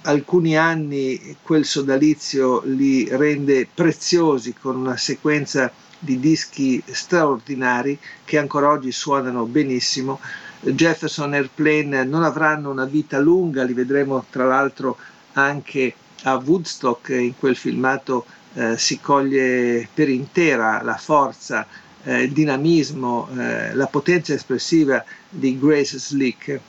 alcuni 0.10 0.58
anni 0.58 1.38
quel 1.44 1.66
sodalizio 1.66 2.64
li 2.66 3.08
rende 3.12 3.68
preziosi 3.72 4.54
con 4.54 4.76
una 4.76 4.98
sequenza 4.98 5.72
di 6.00 6.20
dischi 6.20 6.82
straordinari 6.86 7.98
che 8.26 8.40
ancora 8.40 8.70
oggi 8.70 8.92
suonano 8.92 9.46
benissimo. 9.46 10.20
Jefferson 10.62 11.34
Airplane 11.34 12.04
non 12.06 12.24
avranno 12.24 12.72
una 12.72 12.86
vita 12.86 13.20
lunga, 13.20 13.64
li 13.64 13.74
vedremo 13.74 14.26
tra 14.30 14.46
l'altro 14.46 14.98
anche 15.34 15.94
a 16.24 16.42
Woodstock, 16.44 17.10
in 17.10 17.38
quel 17.38 17.56
filmato 17.56 18.26
eh, 18.56 18.78
si 18.78 19.00
coglie 19.00 19.88
per 19.94 20.10
intera 20.10 20.82
la 20.82 20.98
forza, 20.98 21.68
eh, 22.04 22.24
il 22.24 22.32
dinamismo, 22.32 23.30
eh, 23.38 23.76
la 23.76 23.86
potenza 23.86 24.34
espressiva 24.34 25.04
di 25.30 25.58
Grace 25.60 26.00
Slick. 26.00 26.60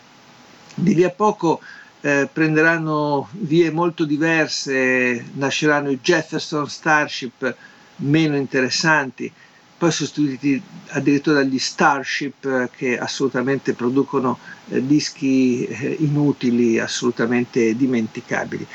Di 0.74 0.95
lì 0.95 1.05
a 1.05 1.11
poco 1.11 1.61
eh, 2.01 2.29
prenderanno 2.33 3.29
vie 3.33 3.71
molto 3.71 4.05
diverse, 4.05 5.25
nasceranno 5.35 5.91
i 5.91 6.01
Jefferson 6.01 6.69
Starship 6.69 7.55
meno 7.97 8.37
interessanti, 8.37 9.31
poi 9.77 9.91
sostituiti 9.93 10.61
addirittura 10.89 11.37
dagli 11.43 11.59
Starship 11.59 12.45
eh, 12.45 12.69
che 12.75 12.99
assolutamente 12.99 13.73
producono 13.75 14.39
eh, 14.69 14.85
dischi 14.87 15.65
eh, 15.65 15.97
inutili, 16.01 16.79
assolutamente 16.79 17.75
dimenticabili. 17.75 18.67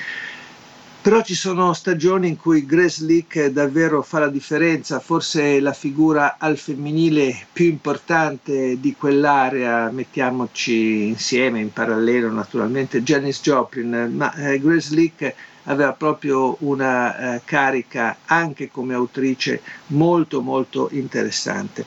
Però 1.06 1.22
ci 1.22 1.36
sono 1.36 1.72
stagioni 1.74 2.30
in 2.30 2.36
cui 2.36 2.66
Grace 2.66 3.03
Leak 3.03 3.49
davvero 3.49 4.01
fa 4.01 4.18
la 4.18 4.28
differenza, 4.28 4.99
forse 4.99 5.60
la 5.60 5.72
figura 5.72 6.38
al 6.39 6.58
femminile 6.58 7.45
più 7.53 7.66
importante 7.66 8.80
di 8.80 8.95
quell'area, 8.97 9.91
mettiamoci 9.91 11.06
insieme, 11.06 11.60
in 11.60 11.72
parallelo 11.72 12.32
naturalmente, 12.32 13.03
Janice 13.03 13.41
Joplin, 13.43 14.14
ma 14.16 14.34
eh, 14.34 14.60
Grace 14.60 14.95
Leak 14.95 15.36
aveva 15.66 15.93
proprio 15.93 16.58
una 16.62 17.36
eh, 17.36 17.41
carica 17.45 18.18
anche 18.26 18.72
come 18.72 18.95
autrice 18.95 19.62
molto 19.89 20.41
molto 20.41 20.89
interessante. 20.91 21.86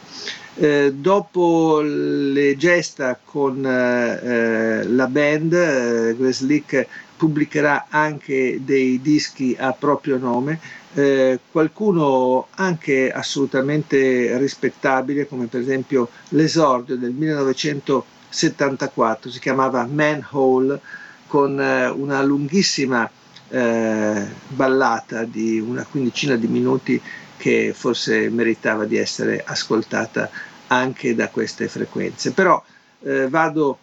Eh, 0.55 0.93
dopo 0.95 1.81
le 1.81 2.57
gesta 2.57 3.19
con 3.25 3.67
eh, 3.67 4.85
la 4.85 5.07
band, 5.09 5.53
eh, 5.53 6.17
Grace 6.17 6.45
Leak 6.45 6.87
pubblicherà 7.19 7.89
anche 7.91 8.61
dei 8.63 9.03
dischi 9.03 9.55
a 9.59 9.73
proprio 9.73 10.17
nome, 10.19 10.61
eh, 10.95 11.41
qualcuno 11.51 12.47
anche 12.55 13.11
assolutamente 13.13 14.39
rispettabile, 14.39 15.27
come 15.27 15.47
per 15.47 15.61
esempio 15.61 16.09
l'esordio 16.29 16.97
del 16.97 17.11
1974, 17.11 19.31
si 19.31 19.41
chiamava 19.41 19.85
Manhole, 19.91 20.81
con 21.27 21.61
eh, 21.61 21.89
una 21.89 22.23
lunghissima 22.23 23.11
eh, 23.51 24.27
ballata 24.47 25.25
di 25.25 25.59
una 25.59 25.85
quindicina 25.85 26.37
di 26.37 26.47
minuti 26.47 27.03
che 27.37 27.73
forse 27.75 28.31
meritava 28.31 28.85
di 28.85 28.97
essere 28.97 29.43
ascoltata 29.45 30.31
anche 30.69 31.17
da 31.17 31.29
queste 31.29 31.67
frequenze. 31.69 32.31
Però 32.33 32.63
eh, 33.03 33.29
vado 33.29 33.79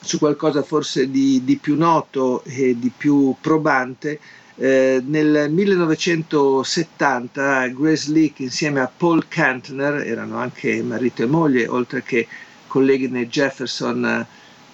su 0.00 0.18
qualcosa 0.18 0.62
forse 0.62 1.10
di, 1.10 1.42
di, 1.44 1.56
più 1.56 1.76
noto 1.76 2.42
e 2.44 2.78
di 2.78 2.90
più 2.96 3.34
probante. 3.40 4.20
Eh, 4.56 5.02
nel 5.04 5.50
1970 5.50 7.66
Grace 7.68 8.10
Leak 8.10 8.40
insieme 8.40 8.80
a 8.80 8.90
Paul 8.94 9.28
Kantner, 9.28 10.06
erano 10.06 10.38
anche 10.38 10.82
marito 10.82 11.22
e 11.22 11.26
moglie, 11.26 11.66
oltre 11.68 12.02
che 12.02 12.26
colleghi 12.66 13.08
nei 13.08 13.28
Jefferson 13.28 14.26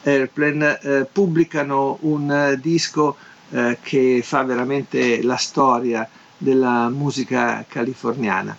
Airplane, 0.03 0.81
eh, 0.81 1.07
pubblicano 1.11 1.99
un 2.03 2.59
disco 2.61 3.17
eh, 3.51 3.79
che 3.83 4.21
fa 4.25 4.43
veramente 4.43 5.23
la 5.23 5.37
storia 5.37 6.09
della 6.37 6.89
musica 6.89 7.65
californiana. 7.69 8.57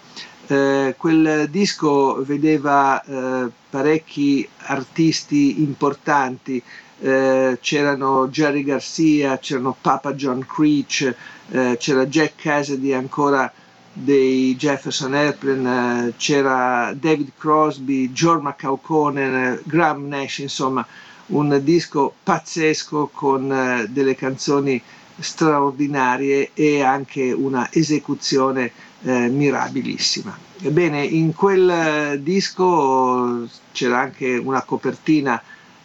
Eh, 0.47 0.93
quel 0.97 1.47
disco 1.49 2.23
vedeva 2.23 3.01
eh, 3.03 3.49
parecchi 3.69 4.47
artisti 4.57 5.61
importanti, 5.61 6.61
eh, 6.99 7.57
c'erano 7.59 8.27
Jerry 8.27 8.63
Garcia, 8.63 9.39
c'erano 9.39 9.75
Papa 9.79 10.13
John 10.13 10.45
Creech, 10.45 11.15
eh, 11.49 11.77
c'era 11.79 12.05
Jack 12.05 12.33
Cassidy 12.35 12.93
ancora 12.93 13.51
dei 13.91 14.55
Jefferson 14.55 15.15
Airplane, 15.15 16.09
eh, 16.09 16.13
c'era 16.17 16.93
David 16.95 17.31
Crosby, 17.37 18.11
George 18.11 18.43
McCauconen, 18.43 19.61
Graham 19.63 20.07
Nash, 20.07 20.39
insomma 20.39 20.85
un 21.27 21.59
disco 21.63 22.13
pazzesco 22.21 23.09
con 23.11 23.87
delle 23.89 24.15
canzoni 24.15 24.79
straordinarie 25.17 26.51
e 26.53 26.83
anche 26.83 27.31
una 27.31 27.67
esecuzione 27.71 28.71
eh, 29.05 29.27
mirabilissima. 29.27 30.35
Ebbene, 30.61 31.03
in 31.03 31.33
quel 31.35 31.69
eh, 31.69 32.23
disco 32.23 33.47
c'era 33.71 33.99
anche 33.99 34.35
una 34.35 34.63
copertina 34.63 35.41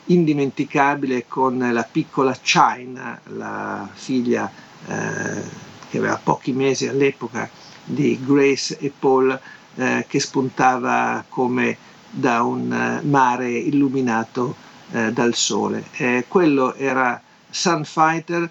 indimenticabile 0.07 1.27
con 1.29 1.59
la 1.59 1.83
piccola 1.91 2.35
China, 2.41 3.21
la 3.37 3.89
figlia 3.93 4.51
eh, 4.87 5.43
che 5.91 5.99
aveva 5.99 6.19
pochi 6.23 6.53
mesi 6.53 6.87
all'epoca 6.87 7.49
di 7.85 8.19
Grace 8.25 8.79
e 8.79 8.91
Paul, 8.97 9.39
eh, 9.77 10.07
che 10.09 10.19
spuntava 10.19 11.23
come 11.29 11.77
da 12.09 12.43
un 12.43 12.73
eh, 12.73 13.07
mare 13.07 13.51
illuminato 13.51 14.55
eh, 14.93 15.13
dal 15.13 15.35
sole. 15.35 15.85
quello 16.27 16.75
era 16.75 17.21
Sunfighter 17.51 18.49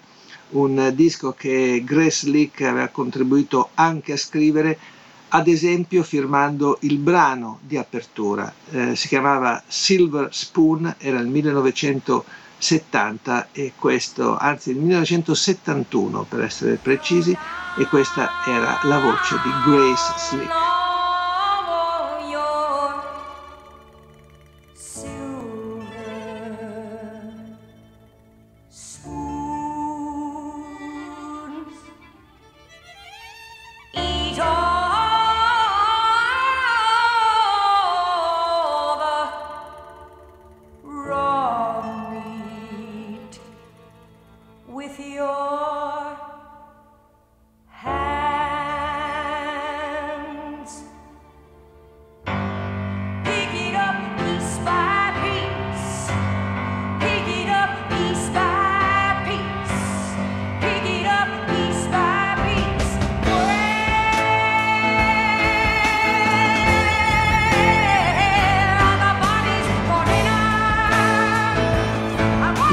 un 0.50 0.92
disco 0.94 1.32
che 1.32 1.82
Grace 1.84 2.28
Leak 2.28 2.60
aveva 2.62 2.88
contribuito 2.88 3.70
anche 3.74 4.12
a 4.12 4.16
scrivere, 4.16 4.78
ad 5.28 5.46
esempio 5.46 6.02
firmando 6.02 6.78
il 6.80 6.98
brano 6.98 7.60
di 7.62 7.76
apertura. 7.76 8.52
Eh, 8.70 8.96
si 8.96 9.06
chiamava 9.08 9.62
Silver 9.66 10.28
Spoon, 10.32 10.96
era 10.98 11.20
il 11.20 11.28
1970 11.28 13.48
e 13.52 13.74
questo, 13.76 14.36
anzi 14.36 14.70
il 14.70 14.78
1971 14.78 16.26
per 16.28 16.40
essere 16.40 16.74
precisi, 16.76 17.36
e 17.78 17.86
questa 17.86 18.30
era 18.46 18.80
la 18.82 18.98
voce 18.98 19.36
di 19.42 19.50
Grace 19.70 20.12
Slick. 20.18 20.69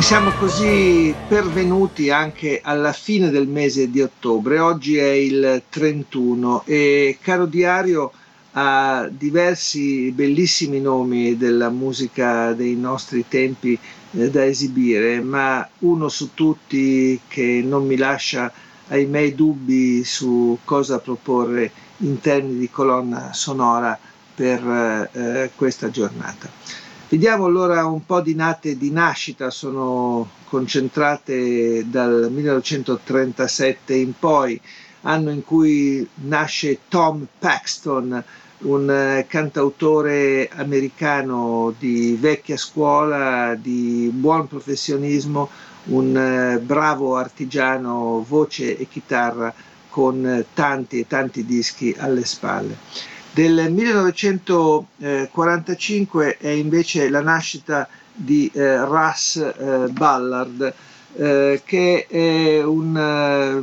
Siamo 0.07 0.31
così 0.39 1.13
pervenuti 1.27 2.09
anche 2.09 2.61
alla 2.63 2.93
fine 2.93 3.29
del 3.29 3.45
mese 3.45 3.91
di 3.91 4.01
ottobre. 4.01 4.57
Oggi 4.57 4.95
è 4.95 5.09
il 5.09 5.63
31 5.67 6.63
e 6.63 7.17
caro 7.21 7.45
diario 7.45 8.13
ha 8.51 9.09
diversi 9.11 10.09
bellissimi 10.11 10.79
nomi 10.79 11.35
della 11.35 11.67
musica 11.69 12.53
dei 12.53 12.77
nostri 12.77 13.25
tempi 13.27 13.77
eh, 14.11 14.29
da 14.29 14.45
esibire, 14.45 15.19
ma 15.19 15.67
uno 15.79 16.07
su 16.07 16.33
tutti 16.33 17.19
che 17.27 17.61
non 17.61 17.85
mi 17.85 17.97
lascia 17.97 18.49
ai 18.87 19.07
miei 19.07 19.35
dubbi 19.35 20.05
su 20.05 20.57
cosa 20.63 20.99
proporre 20.99 21.69
in 21.97 22.21
termini 22.21 22.59
di 22.59 22.69
colonna 22.69 23.33
sonora 23.33 23.99
per 24.33 25.09
eh, 25.11 25.51
questa 25.53 25.89
giornata. 25.89 26.86
Vediamo 27.09 27.45
allora 27.45 27.85
un 27.85 28.05
po' 28.05 28.19
di 28.19 28.35
nate 28.35 28.77
di 28.77 28.91
nascita, 28.91 29.49
sono 29.49 30.29
concentrate 30.43 31.89
dal 31.89 32.27
1937 32.29 33.95
in 33.95 34.11
poi, 34.19 34.59
anno 35.03 35.29
in 35.29 35.41
cui 35.45 36.05
nasce 36.15 36.79
Tom 36.89 37.25
Paxton, 37.39 38.21
un 38.63 38.89
eh, 38.91 39.25
cantautore 39.25 40.49
americano 40.51 41.73
di 41.79 42.17
vecchia 42.19 42.57
scuola, 42.57 43.55
di 43.55 44.11
buon 44.13 44.49
professionismo, 44.49 45.49
un 45.85 46.17
eh, 46.17 46.59
bravo 46.59 47.15
artigiano, 47.15 48.25
voce 48.27 48.77
e 48.77 48.85
chitarra 48.89 49.53
con 49.87 50.43
tanti 50.53 50.99
e 50.99 51.07
tanti 51.07 51.45
dischi 51.45 51.95
alle 51.97 52.25
spalle. 52.25 53.15
Del 53.37 53.69
1945 53.71 56.37
è 56.39 56.49
invece 56.49 57.07
la 57.07 57.21
nascita 57.21 57.87
di 58.11 58.49
eh, 58.51 58.83
Russ 58.83 59.35
eh, 59.35 59.89
Ballard, 59.91 60.73
eh, 61.15 61.61
che 61.63 62.07
è 62.09 62.63
un 62.63 62.97
eh, 62.97 63.59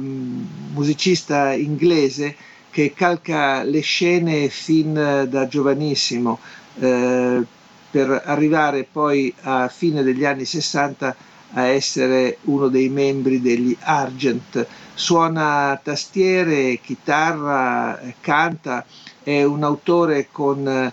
musicista 0.74 1.52
inglese 1.54 2.36
che 2.70 2.92
calca 2.94 3.64
le 3.64 3.80
scene 3.80 4.48
fin 4.48 5.26
da 5.28 5.48
giovanissimo 5.48 6.38
eh, 6.78 7.42
per 7.90 8.22
arrivare 8.26 8.86
poi 8.88 9.34
a 9.40 9.66
fine 9.66 10.04
degli 10.04 10.24
anni 10.24 10.44
60 10.44 11.16
a 11.54 11.64
essere 11.64 12.38
uno 12.42 12.68
dei 12.68 12.88
membri 12.90 13.40
degli 13.40 13.76
Argent. 13.80 14.64
Suona 14.94 15.80
tastiere, 15.82 16.78
chitarra, 16.80 18.00
canta 18.20 18.86
è 19.24 19.42
un 19.42 19.64
autore 19.64 20.28
con 20.30 20.68
eh, 20.68 20.92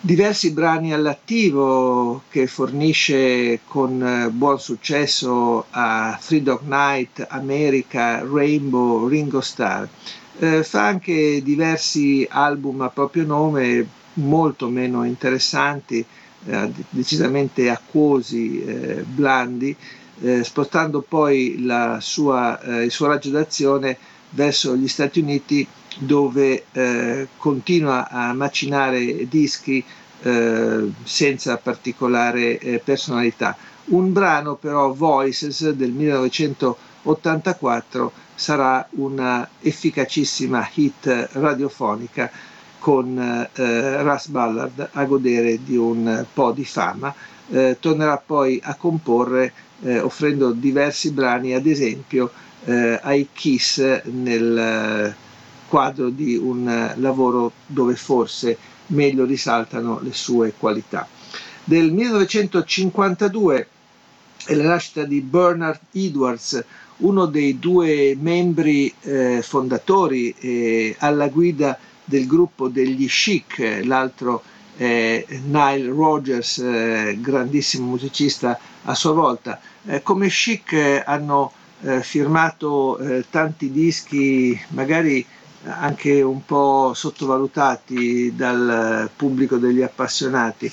diversi 0.00 0.52
brani 0.52 0.92
all'attivo 0.92 2.22
che 2.28 2.46
fornisce 2.46 3.60
con 3.66 4.02
eh, 4.02 4.28
buon 4.30 4.58
successo 4.60 5.66
a 5.70 6.18
Three 6.20 6.42
Dog 6.42 6.62
Night, 6.64 7.24
America, 7.30 8.22
Rainbow, 8.24 9.06
Ringo 9.06 9.40
Starr. 9.40 9.86
Eh, 10.40 10.62
fa 10.62 10.86
anche 10.86 11.42
diversi 11.42 12.26
album 12.28 12.82
a 12.82 12.90
proprio 12.90 13.24
nome, 13.24 13.86
molto 14.14 14.68
meno 14.68 15.04
interessanti, 15.04 16.04
eh, 16.46 16.72
decisamente 16.90 17.70
acquosi, 17.70 18.62
eh, 18.64 19.04
blandi, 19.06 19.74
eh, 20.20 20.42
spostando 20.44 21.04
poi 21.06 21.64
sua, 22.00 22.58
il 22.82 22.90
suo 22.90 23.06
raggio 23.06 23.30
d'azione 23.30 23.96
verso 24.30 24.76
gli 24.76 24.88
Stati 24.88 25.20
Uniti 25.20 25.66
dove 25.98 26.64
eh, 26.72 27.28
continua 27.36 28.08
a 28.08 28.32
macinare 28.32 29.28
dischi 29.28 29.84
eh, 30.22 30.90
senza 31.02 31.56
particolare 31.58 32.58
eh, 32.58 32.80
personalità. 32.82 33.54
Un 33.86 34.12
brano 34.12 34.54
però, 34.56 34.92
Voices 34.92 35.70
del 35.70 35.90
1984, 35.90 38.12
sarà 38.34 38.86
una 38.90 39.48
efficacissima 39.60 40.68
hit 40.74 41.28
radiofonica 41.32 42.30
con 42.78 43.48
eh, 43.52 44.02
Russ 44.02 44.26
Ballard 44.28 44.90
a 44.92 45.04
godere 45.04 45.62
di 45.64 45.76
un 45.76 46.24
po' 46.32 46.52
di 46.52 46.64
fama. 46.64 47.12
Eh, 47.50 47.76
tornerà 47.80 48.22
poi 48.24 48.60
a 48.62 48.74
comporre 48.74 49.52
eh, 49.80 49.98
offrendo 50.00 50.50
diversi 50.52 51.10
brani, 51.12 51.54
ad 51.54 51.66
esempio 51.66 52.30
ai 52.68 53.28
Kiss 53.32 53.78
nel 54.02 55.14
quadro 55.68 56.08
di 56.10 56.36
un 56.36 56.92
lavoro 56.96 57.52
dove 57.66 57.94
forse 57.94 58.56
meglio 58.88 59.24
risaltano 59.24 60.00
le 60.02 60.12
sue 60.12 60.54
qualità. 60.56 61.06
Del 61.64 61.92
1952 61.92 63.68
è 64.46 64.54
la 64.54 64.68
nascita 64.68 65.04
di 65.04 65.20
Bernard 65.20 65.80
Edwards, 65.92 66.64
uno 66.98 67.26
dei 67.26 67.58
due 67.58 68.16
membri 68.18 68.92
eh, 69.02 69.42
fondatori 69.42 70.34
eh, 70.38 70.96
alla 70.98 71.28
guida 71.28 71.78
del 72.04 72.26
gruppo 72.26 72.68
degli 72.68 73.06
Chic, 73.06 73.82
l'altro 73.84 74.42
eh, 74.78 75.26
Nile 75.44 75.88
Rogers, 75.88 76.58
eh, 76.58 77.18
grandissimo 77.20 77.86
musicista 77.88 78.58
a 78.84 78.94
sua 78.94 79.12
volta. 79.12 79.60
Eh, 79.84 80.02
come 80.02 80.28
Chic 80.28 80.72
eh, 80.72 81.02
hanno 81.04 81.52
eh, 81.82 82.02
firmato 82.02 82.98
eh, 82.98 83.24
tanti 83.28 83.70
dischi, 83.70 84.58
magari 84.68 85.24
anche 85.64 86.22
un 86.22 86.44
po' 86.44 86.92
sottovalutati 86.94 88.34
dal 88.34 89.10
pubblico 89.14 89.56
degli 89.56 89.82
appassionati, 89.82 90.70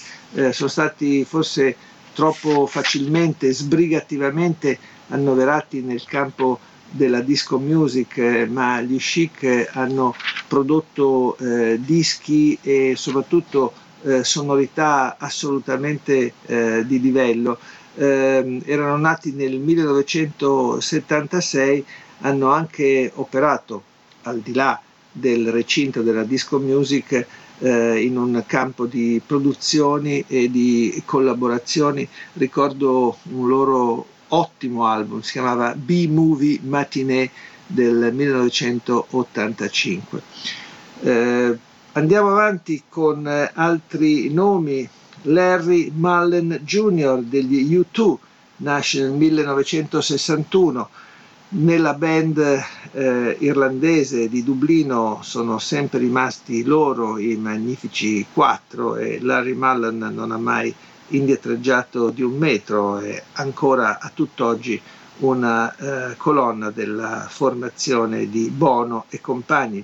sono 0.52 0.70
stati 0.70 1.26
forse 1.26 1.76
troppo 2.14 2.66
facilmente, 2.66 3.52
sbrigativamente 3.52 4.78
annoverati 5.10 5.82
nel 5.82 6.04
campo 6.06 6.60
della 6.90 7.20
disco 7.20 7.60
music, 7.60 8.18
eh, 8.18 8.46
ma 8.46 8.80
gli 8.82 8.98
chic 8.98 9.70
hanno 9.74 10.16
prodotto 10.48 11.36
eh, 11.38 11.78
dischi 11.82 12.58
e 12.62 12.94
soprattutto 12.96 13.74
eh, 14.04 14.24
sonorità 14.24 15.18
assolutamente 15.20 16.34
eh, 16.46 16.84
di 16.86 17.02
livello. 17.02 17.58
Ehm, 17.96 18.62
erano 18.66 18.96
nati 18.98 19.32
nel 19.34 19.58
1976, 19.60 21.86
hanno 22.22 22.52
anche 22.52 23.12
operato 23.16 23.84
al 24.26 24.40
di 24.40 24.54
là 24.54 24.80
del 25.12 25.52
recinto 25.52 26.02
della 26.02 26.24
disco 26.24 26.58
music 26.60 27.28
eh, 27.60 28.04
in 28.04 28.18
un 28.18 28.44
campo 28.46 28.86
di 28.86 29.22
produzioni 29.26 30.24
e 30.28 30.52
di 30.52 31.02
collaborazioni. 31.06 32.06
Ricordo 32.34 33.18
un 33.32 33.48
loro 33.48 34.06
ottimo 34.30 34.86
album, 34.86 35.20
si 35.22 35.34
chiamava 35.34 35.74
B-Movie 35.74 36.60
Matinee 36.64 37.30
del 37.66 38.12
1985. 38.14 40.22
Eh, 41.02 41.58
andiamo 41.94 42.32
avanti 42.32 42.84
con 42.90 43.26
altri 43.54 44.34
nomi. 44.34 44.90
Larry 45.28 45.92
Mullen 45.96 46.60
Jr. 46.64 47.24
degli 47.24 47.76
U2 47.76 48.16
nasce 48.58 49.02
nel 49.02 49.14
1961 49.14 50.88
nella 51.58 51.94
band 51.94 52.38
eh, 52.92 53.38
irlandese 53.40 54.28
di 54.28 54.44
Dublino 54.44 55.20
sono 55.22 55.58
sempre 55.58 56.00
rimasti 56.00 56.64
loro 56.64 57.18
i 57.18 57.38
magnifici 57.38 58.26
quattro 58.34 58.98
e 58.98 59.20
Larry 59.22 59.54
Mullen 59.54 60.00
non 60.14 60.32
ha 60.32 60.38
mai 60.38 60.76
indietreggiato 61.10 62.10
di 62.10 62.24
un 62.24 62.36
metro 62.38 63.00
e 63.00 63.24
ancora 63.34 64.00
a 64.00 64.10
tutt'oggi 64.14 64.82
una 65.20 65.74
eh, 65.76 66.16
colonna 66.18 66.72
della 66.72 67.26
formazione 67.30 68.30
di 68.30 68.50
Bono 68.50 69.06
e 69.10 69.22
compagni. 69.22 69.82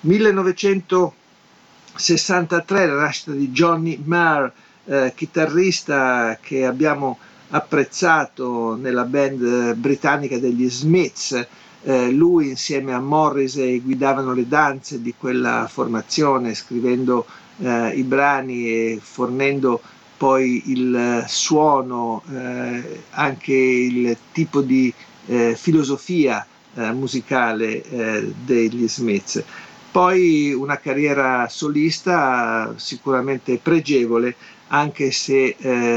1963 0.00 2.86
la 2.86 3.00
nascita 3.00 3.32
di 3.32 3.50
Johnny 3.50 3.98
Marr, 4.04 4.52
eh, 4.84 5.12
chitarrista 5.16 6.36
che 6.40 6.66
abbiamo 6.66 7.18
apprezzato 7.50 8.76
nella 8.76 9.04
band 9.04 9.74
britannica 9.74 10.38
degli 10.38 10.68
Smiths. 10.68 11.46
Eh, 11.82 12.10
lui 12.10 12.48
insieme 12.48 12.92
a 12.92 13.00
Morrissey 13.00 13.80
guidavano 13.80 14.32
le 14.32 14.48
danze 14.48 15.00
di 15.00 15.14
quella 15.16 15.68
formazione, 15.70 16.54
scrivendo 16.54 17.26
eh, 17.58 17.90
i 17.94 18.02
brani 18.02 18.68
e 18.68 18.98
fornendo 19.00 19.80
poi 20.16 20.64
il 20.66 21.24
suono, 21.28 22.22
eh, 22.30 23.02
anche 23.10 23.54
il 23.54 24.16
tipo 24.32 24.60
di 24.60 24.92
eh, 25.26 25.54
filosofia 25.56 26.44
eh, 26.74 26.92
musicale 26.92 27.82
eh, 27.82 28.32
degli 28.44 28.88
Smiths. 28.88 29.42
Poi 29.90 30.52
una 30.52 30.78
carriera 30.78 31.48
solista 31.48 32.74
sicuramente 32.76 33.58
pregevole, 33.58 34.34
anche 34.68 35.10
se 35.10 35.56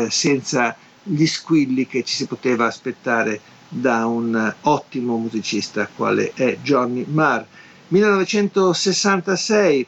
senza 0.10 0.76
gli 1.12 1.26
squilli 1.26 1.88
che 1.88 2.04
ci 2.04 2.16
si 2.16 2.26
poteva 2.26 2.68
aspettare 2.68 3.42
da 3.68 4.06
un 4.06 4.54
ottimo 4.62 5.18
musicista 5.18 5.90
quale 5.94 6.32
è 6.34 6.58
Johnny 6.62 7.04
Marr. 7.08 7.46
1966 7.90 9.86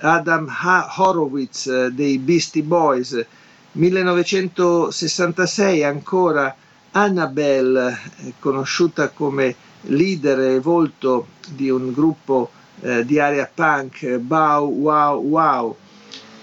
Adam 0.00 0.52
Horowitz 0.96 1.66
eh, 1.66 1.92
dei 1.92 2.18
Beastie 2.18 2.62
Boys, 2.62 3.24
1966 3.72 5.84
ancora 5.84 6.56
Annabelle, 6.90 7.96
eh, 8.24 8.32
conosciuta 8.40 9.10
come 9.10 9.54
leader 9.82 10.40
e 10.40 10.58
volto 10.58 11.28
di 11.48 11.70
un 11.70 11.92
gruppo 11.92 12.50
eh, 12.80 13.04
di 13.04 13.20
area 13.20 13.48
punk, 13.52 14.16
Bow 14.18 14.68
Wow 14.68 15.22
Wow, 15.22 15.76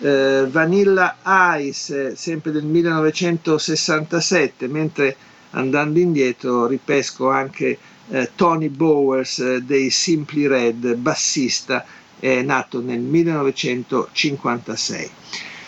eh, 0.01 0.47
Vanilla 0.49 1.17
Ice, 1.59 2.15
sempre 2.15 2.51
del 2.51 2.65
1967, 2.65 4.67
mentre 4.67 5.15
andando 5.51 5.99
indietro 5.99 6.65
ripesco 6.65 7.29
anche 7.29 7.77
eh, 8.09 8.31
Tony 8.35 8.69
Bowers 8.69 9.37
eh, 9.39 9.61
dei 9.61 9.91
Simply 9.91 10.47
Red, 10.47 10.95
bassista, 10.95 11.85
è 12.19 12.41
nato 12.41 12.81
nel 12.81 12.99
1956. 12.99 15.11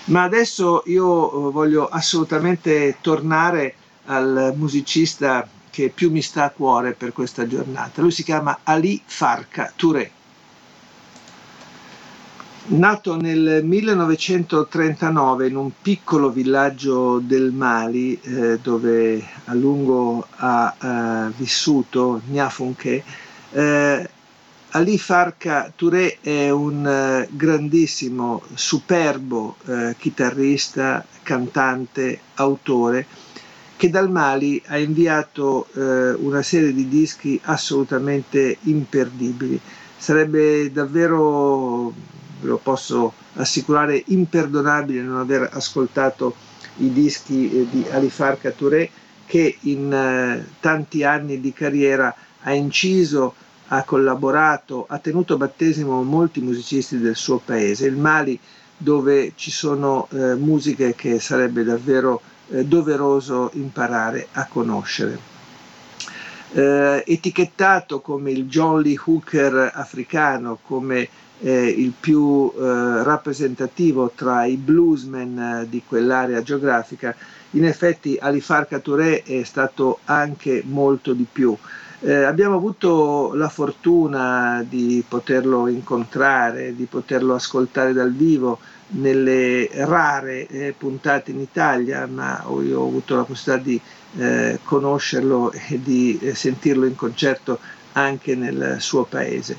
Ma 0.05 0.23
adesso 0.23 0.81
io 0.87 1.27
eh, 1.27 1.51
voglio 1.51 1.87
assolutamente 1.87 2.97
tornare 3.01 3.75
al 4.05 4.53
musicista 4.55 5.47
che 5.69 5.89
più 5.89 6.09
mi 6.11 6.21
sta 6.21 6.45
a 6.45 6.49
cuore 6.49 6.93
per 6.93 7.13
questa 7.13 7.47
giornata. 7.47 8.01
Lui 8.01 8.11
si 8.11 8.23
chiama 8.23 8.61
Ali 8.63 8.99
Farka 9.05 9.71
Touré. 9.75 10.09
Nato 12.65 13.17
nel 13.19 13.61
1939 13.61 15.47
in 15.47 15.57
un 15.57 15.69
piccolo 15.81 16.29
villaggio 16.31 17.19
del 17.19 17.51
Mali 17.51 18.17
eh, 18.21 18.57
dove 18.61 19.21
a 19.45 19.53
lungo 19.53 20.25
ha 20.37 20.73
eh, 21.27 21.33
vissuto 21.35 22.21
Niafunke, 22.29 23.03
eh, 23.51 24.09
Ali 24.69 24.97
Farka 24.97 25.73
Touré 25.75 26.19
è 26.21 26.49
un 26.51 26.87
eh, 26.87 27.27
grandissimo, 27.31 28.41
superbo 28.53 29.57
eh, 29.65 29.95
chitarrista, 29.97 31.05
cantante, 31.21 32.17
autore 32.35 33.05
che 33.75 33.89
dal 33.89 34.09
Mali 34.09 34.61
ha 34.67 34.77
inviato 34.77 35.67
eh, 35.73 36.11
una 36.13 36.41
serie 36.41 36.73
di 36.73 36.87
dischi 36.87 37.37
assolutamente 37.43 38.55
imperdibili. 38.61 39.59
Sarebbe 39.97 40.71
davvero 40.71 41.93
ve 42.43 42.49
lo 42.49 42.57
posso 42.57 43.13
assicurare, 43.35 44.03
imperdonabile 44.07 45.01
non 45.01 45.17
aver 45.17 45.49
ascoltato 45.51 46.35
i 46.77 46.91
dischi 46.91 47.49
eh, 47.51 47.67
di 47.69 47.85
Alifarca 47.89 48.51
Touré 48.51 48.89
che 49.25 49.57
in 49.61 49.91
eh, 49.91 50.45
tanti 50.59 51.03
anni 51.03 51.39
di 51.39 51.53
carriera 51.53 52.13
ha 52.41 52.53
inciso, 52.53 53.33
ha 53.69 53.83
collaborato, 53.83 54.85
ha 54.87 54.99
tenuto 54.99 55.37
battesimo 55.37 56.03
molti 56.03 56.41
musicisti 56.41 56.99
del 56.99 57.15
suo 57.15 57.39
paese, 57.43 57.87
il 57.87 57.95
Mali 57.95 58.37
dove 58.77 59.31
ci 59.35 59.49
sono 59.49 60.07
eh, 60.11 60.35
musiche 60.35 60.93
che 60.93 61.19
sarebbe 61.19 61.63
davvero 61.63 62.21
eh, 62.49 62.65
doveroso 62.65 63.49
imparare 63.53 64.27
a 64.33 64.45
conoscere. 64.47 65.31
eh, 66.53 67.03
etichettato 67.07 68.01
come 68.01 68.31
il 68.31 68.45
John 68.47 68.81
Lee 68.81 68.99
Hooker 69.03 69.71
africano, 69.73 70.59
come 70.61 71.07
eh, 71.41 71.67
il 71.67 71.93
più 71.99 72.51
eh, 72.55 73.03
rappresentativo 73.03 74.11
tra 74.15 74.45
i 74.45 74.57
bluesmen 74.57 75.37
eh, 75.37 75.69
di 75.69 75.81
quell'area 75.85 76.41
geografica, 76.41 77.15
in 77.51 77.65
effetti 77.65 78.17
Ali 78.19 78.41
Farka 78.41 78.79
Touré 78.79 79.23
è 79.23 79.43
stato 79.43 79.99
anche 80.05 80.63
molto 80.65 81.13
di 81.13 81.25
più. 81.31 81.55
Eh, 82.05 82.23
abbiamo 82.23 82.55
avuto 82.55 83.33
la 83.33 83.47
fortuna 83.47 84.65
di 84.67 85.03
poterlo 85.07 85.67
incontrare, 85.67 86.75
di 86.75 86.85
poterlo 86.85 87.33
ascoltare 87.35 87.93
dal 87.93 88.11
vivo 88.11 88.59
nelle 88.87 89.69
rare 89.71 90.45
eh, 90.47 90.75
puntate 90.77 91.31
in 91.31 91.39
Italia, 91.39 92.05
ma 92.07 92.43
io 92.61 92.81
ho 92.81 92.87
avuto 92.87 93.15
la 93.15 93.23
possibilità 93.23 93.63
di 93.63 93.81
eh, 94.17 94.59
conoscerlo 94.63 95.51
e 95.51 95.79
di 95.81 96.19
sentirlo 96.33 96.85
in 96.85 96.95
concerto 96.95 97.59
anche 97.93 98.35
nel 98.35 98.77
suo 98.79 99.03
paese. 99.03 99.57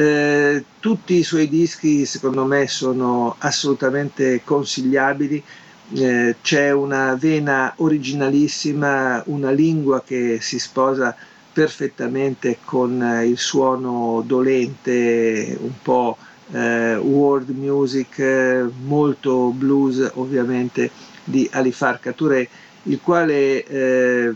Eh, 0.00 0.64
tutti 0.80 1.16
i 1.16 1.22
suoi 1.22 1.46
dischi 1.46 2.06
secondo 2.06 2.46
me 2.46 2.66
sono 2.68 3.36
assolutamente 3.38 4.40
consigliabili, 4.42 5.44
eh, 5.92 6.36
c'è 6.40 6.70
una 6.70 7.14
vena 7.16 7.74
originalissima, 7.76 9.22
una 9.26 9.50
lingua 9.50 10.02
che 10.02 10.38
si 10.40 10.58
sposa 10.58 11.14
perfettamente 11.52 12.60
con 12.64 13.02
eh, 13.02 13.26
il 13.26 13.36
suono 13.36 14.22
dolente, 14.24 15.58
un 15.60 15.82
po' 15.82 16.16
eh, 16.50 16.96
world 16.96 17.50
music, 17.50 18.70
molto 18.82 19.50
blues 19.50 20.12
ovviamente 20.14 20.90
di 21.24 21.46
Alifar 21.52 22.00
Touré, 22.16 22.48
il 22.84 23.00
quale 23.02 23.62
eh, 23.66 24.34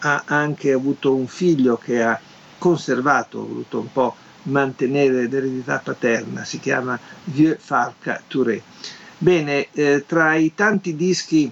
ha 0.00 0.22
anche 0.26 0.70
avuto 0.72 1.14
un 1.14 1.26
figlio 1.28 1.78
che 1.78 2.02
ha 2.02 2.20
conservato, 2.58 3.38
voluto 3.46 3.78
un 3.80 3.90
po' 3.90 4.16
mantenere 4.44 5.28
l'eredità 5.28 5.80
paterna, 5.82 6.44
si 6.44 6.58
chiama 6.58 6.98
Vieux 7.24 7.56
Farca 7.60 8.20
Touré. 8.26 8.62
Bene, 9.18 9.68
eh, 9.72 10.04
tra 10.06 10.34
i 10.34 10.52
tanti 10.54 10.96
dischi 10.96 11.50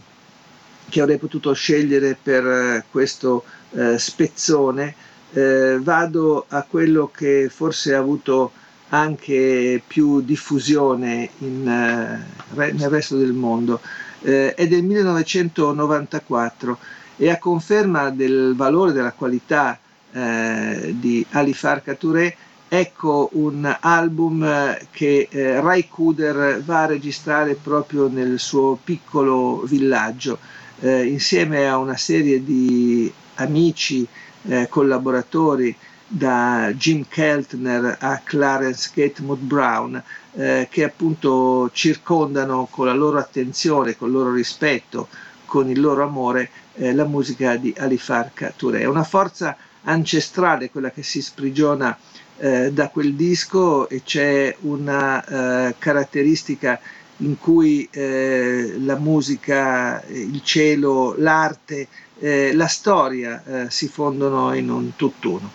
che 0.89 1.01
avrei 1.01 1.19
potuto 1.19 1.53
scegliere 1.53 2.19
per 2.21 2.45
eh, 2.47 2.85
questo 2.91 3.45
eh, 3.73 3.97
spezzone, 3.99 4.95
eh, 5.33 5.79
vado 5.81 6.47
a 6.49 6.63
quello 6.69 7.11
che 7.15 7.49
forse 7.49 7.95
ha 7.95 7.99
avuto 7.99 8.51
anche 8.89 9.81
più 9.87 10.21
diffusione 10.21 11.31
in, 11.39 11.69
eh, 11.69 12.27
nel 12.73 12.89
resto 12.89 13.17
del 13.17 13.33
mondo. 13.33 13.81
Eh, 14.23 14.55
è 14.55 14.67
del 14.67 14.83
1994 14.83 16.79
e 17.17 17.31
a 17.31 17.39
conferma 17.39 18.11
del 18.11 18.55
valore 18.57 18.93
della 18.93 19.13
qualità 19.13 19.79
eh, 20.13 20.95
di 20.99 21.25
Ali 21.31 21.55
Farka 21.55 21.95
Touré 21.95 22.37
ecco 22.73 23.31
un 23.33 23.77
album 23.81 24.79
che 24.93 25.27
eh, 25.29 25.61
Rai 25.61 25.89
Kuder 25.89 26.63
va 26.63 26.83
a 26.83 26.87
registrare 26.87 27.57
proprio 27.57 28.07
nel 28.07 28.39
suo 28.39 28.79
piccolo 28.83 29.63
villaggio 29.67 30.39
eh, 30.79 31.05
insieme 31.05 31.69
a 31.69 31.79
una 31.79 31.97
serie 31.97 32.45
di 32.45 33.13
amici, 33.35 34.07
eh, 34.43 34.69
collaboratori 34.69 35.75
da 36.07 36.73
Jim 36.77 37.07
Keltner 37.09 37.97
a 37.99 38.21
Clarence 38.23 38.91
Gatewood 38.95 39.41
Brown 39.41 40.01
eh, 40.35 40.69
che 40.71 40.85
appunto 40.85 41.71
circondano 41.73 42.69
con 42.71 42.87
la 42.87 42.95
loro 42.95 43.19
attenzione, 43.19 43.97
con 43.97 44.09
il 44.09 44.15
loro 44.15 44.33
rispetto, 44.33 45.09
con 45.45 45.69
il 45.69 45.81
loro 45.81 46.05
amore 46.05 46.51
eh, 46.75 46.95
la 46.95 47.05
musica 47.05 47.57
di 47.57 47.75
Alifarka 47.77 48.53
Touré. 48.55 48.83
È 48.83 48.85
una 48.87 49.03
forza 49.03 49.57
ancestrale 49.83 50.71
quella 50.71 50.91
che 50.91 51.03
si 51.03 51.21
sprigiona 51.21 51.97
eh, 52.41 52.73
da 52.73 52.89
quel 52.89 53.15
disco 53.15 53.87
e 53.89 54.03
c'è 54.03 54.57
una 54.61 55.69
eh, 55.69 55.75
caratteristica 55.79 56.81
in 57.19 57.39
cui 57.39 57.87
eh, 57.91 58.77
la 58.79 58.97
musica, 58.97 60.03
il 60.09 60.41
cielo, 60.43 61.15
l'arte, 61.19 61.87
eh, 62.19 62.55
la 62.55 62.67
storia 62.67 63.43
eh, 63.45 63.71
si 63.71 63.89
fondono 63.89 64.55
in 64.55 64.71
un 64.71 64.97
tutt'uno. 64.97 65.53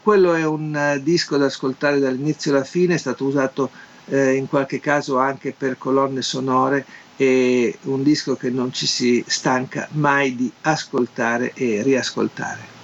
Quello 0.00 0.34
è 0.34 0.44
un 0.44 1.00
disco 1.02 1.36
da 1.36 1.46
ascoltare 1.46 1.98
dall'inizio 1.98 2.52
alla 2.52 2.62
fine, 2.62 2.94
è 2.94 2.98
stato 2.98 3.24
usato 3.24 3.70
in 4.08 4.46
qualche 4.48 4.78
caso 4.78 5.18
anche 5.18 5.52
per 5.56 5.78
colonne 5.78 6.22
sonore 6.22 6.84
e 7.16 7.78
un 7.84 8.04
disco 8.04 8.36
che 8.36 8.50
non 8.50 8.72
ci 8.72 8.86
si 8.86 9.24
stanca 9.26 9.88
mai 9.92 10.36
di 10.36 10.52
ascoltare 10.60 11.52
e 11.54 11.82
riascoltare. 11.82 12.75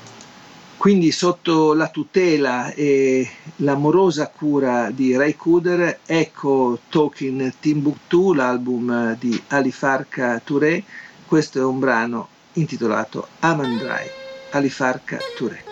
Quindi 0.82 1.12
sotto 1.12 1.74
la 1.74 1.86
tutela 1.90 2.72
e 2.72 3.24
l'amorosa 3.58 4.26
cura 4.26 4.90
di 4.90 5.16
Ray 5.16 5.36
Kuder, 5.36 6.00
ecco 6.04 6.80
Talking 6.88 7.52
Timbuktu, 7.60 8.32
l'album 8.32 9.16
di 9.16 9.40
Ali 9.50 9.70
Farka 9.70 10.40
Touré. 10.44 10.82
Questo 11.24 11.60
è 11.60 11.62
un 11.62 11.78
brano 11.78 12.26
intitolato 12.54 13.28
Amandrai, 13.38 14.08
Ali 14.50 14.70
Farka 14.70 15.18
Touré. 15.36 15.71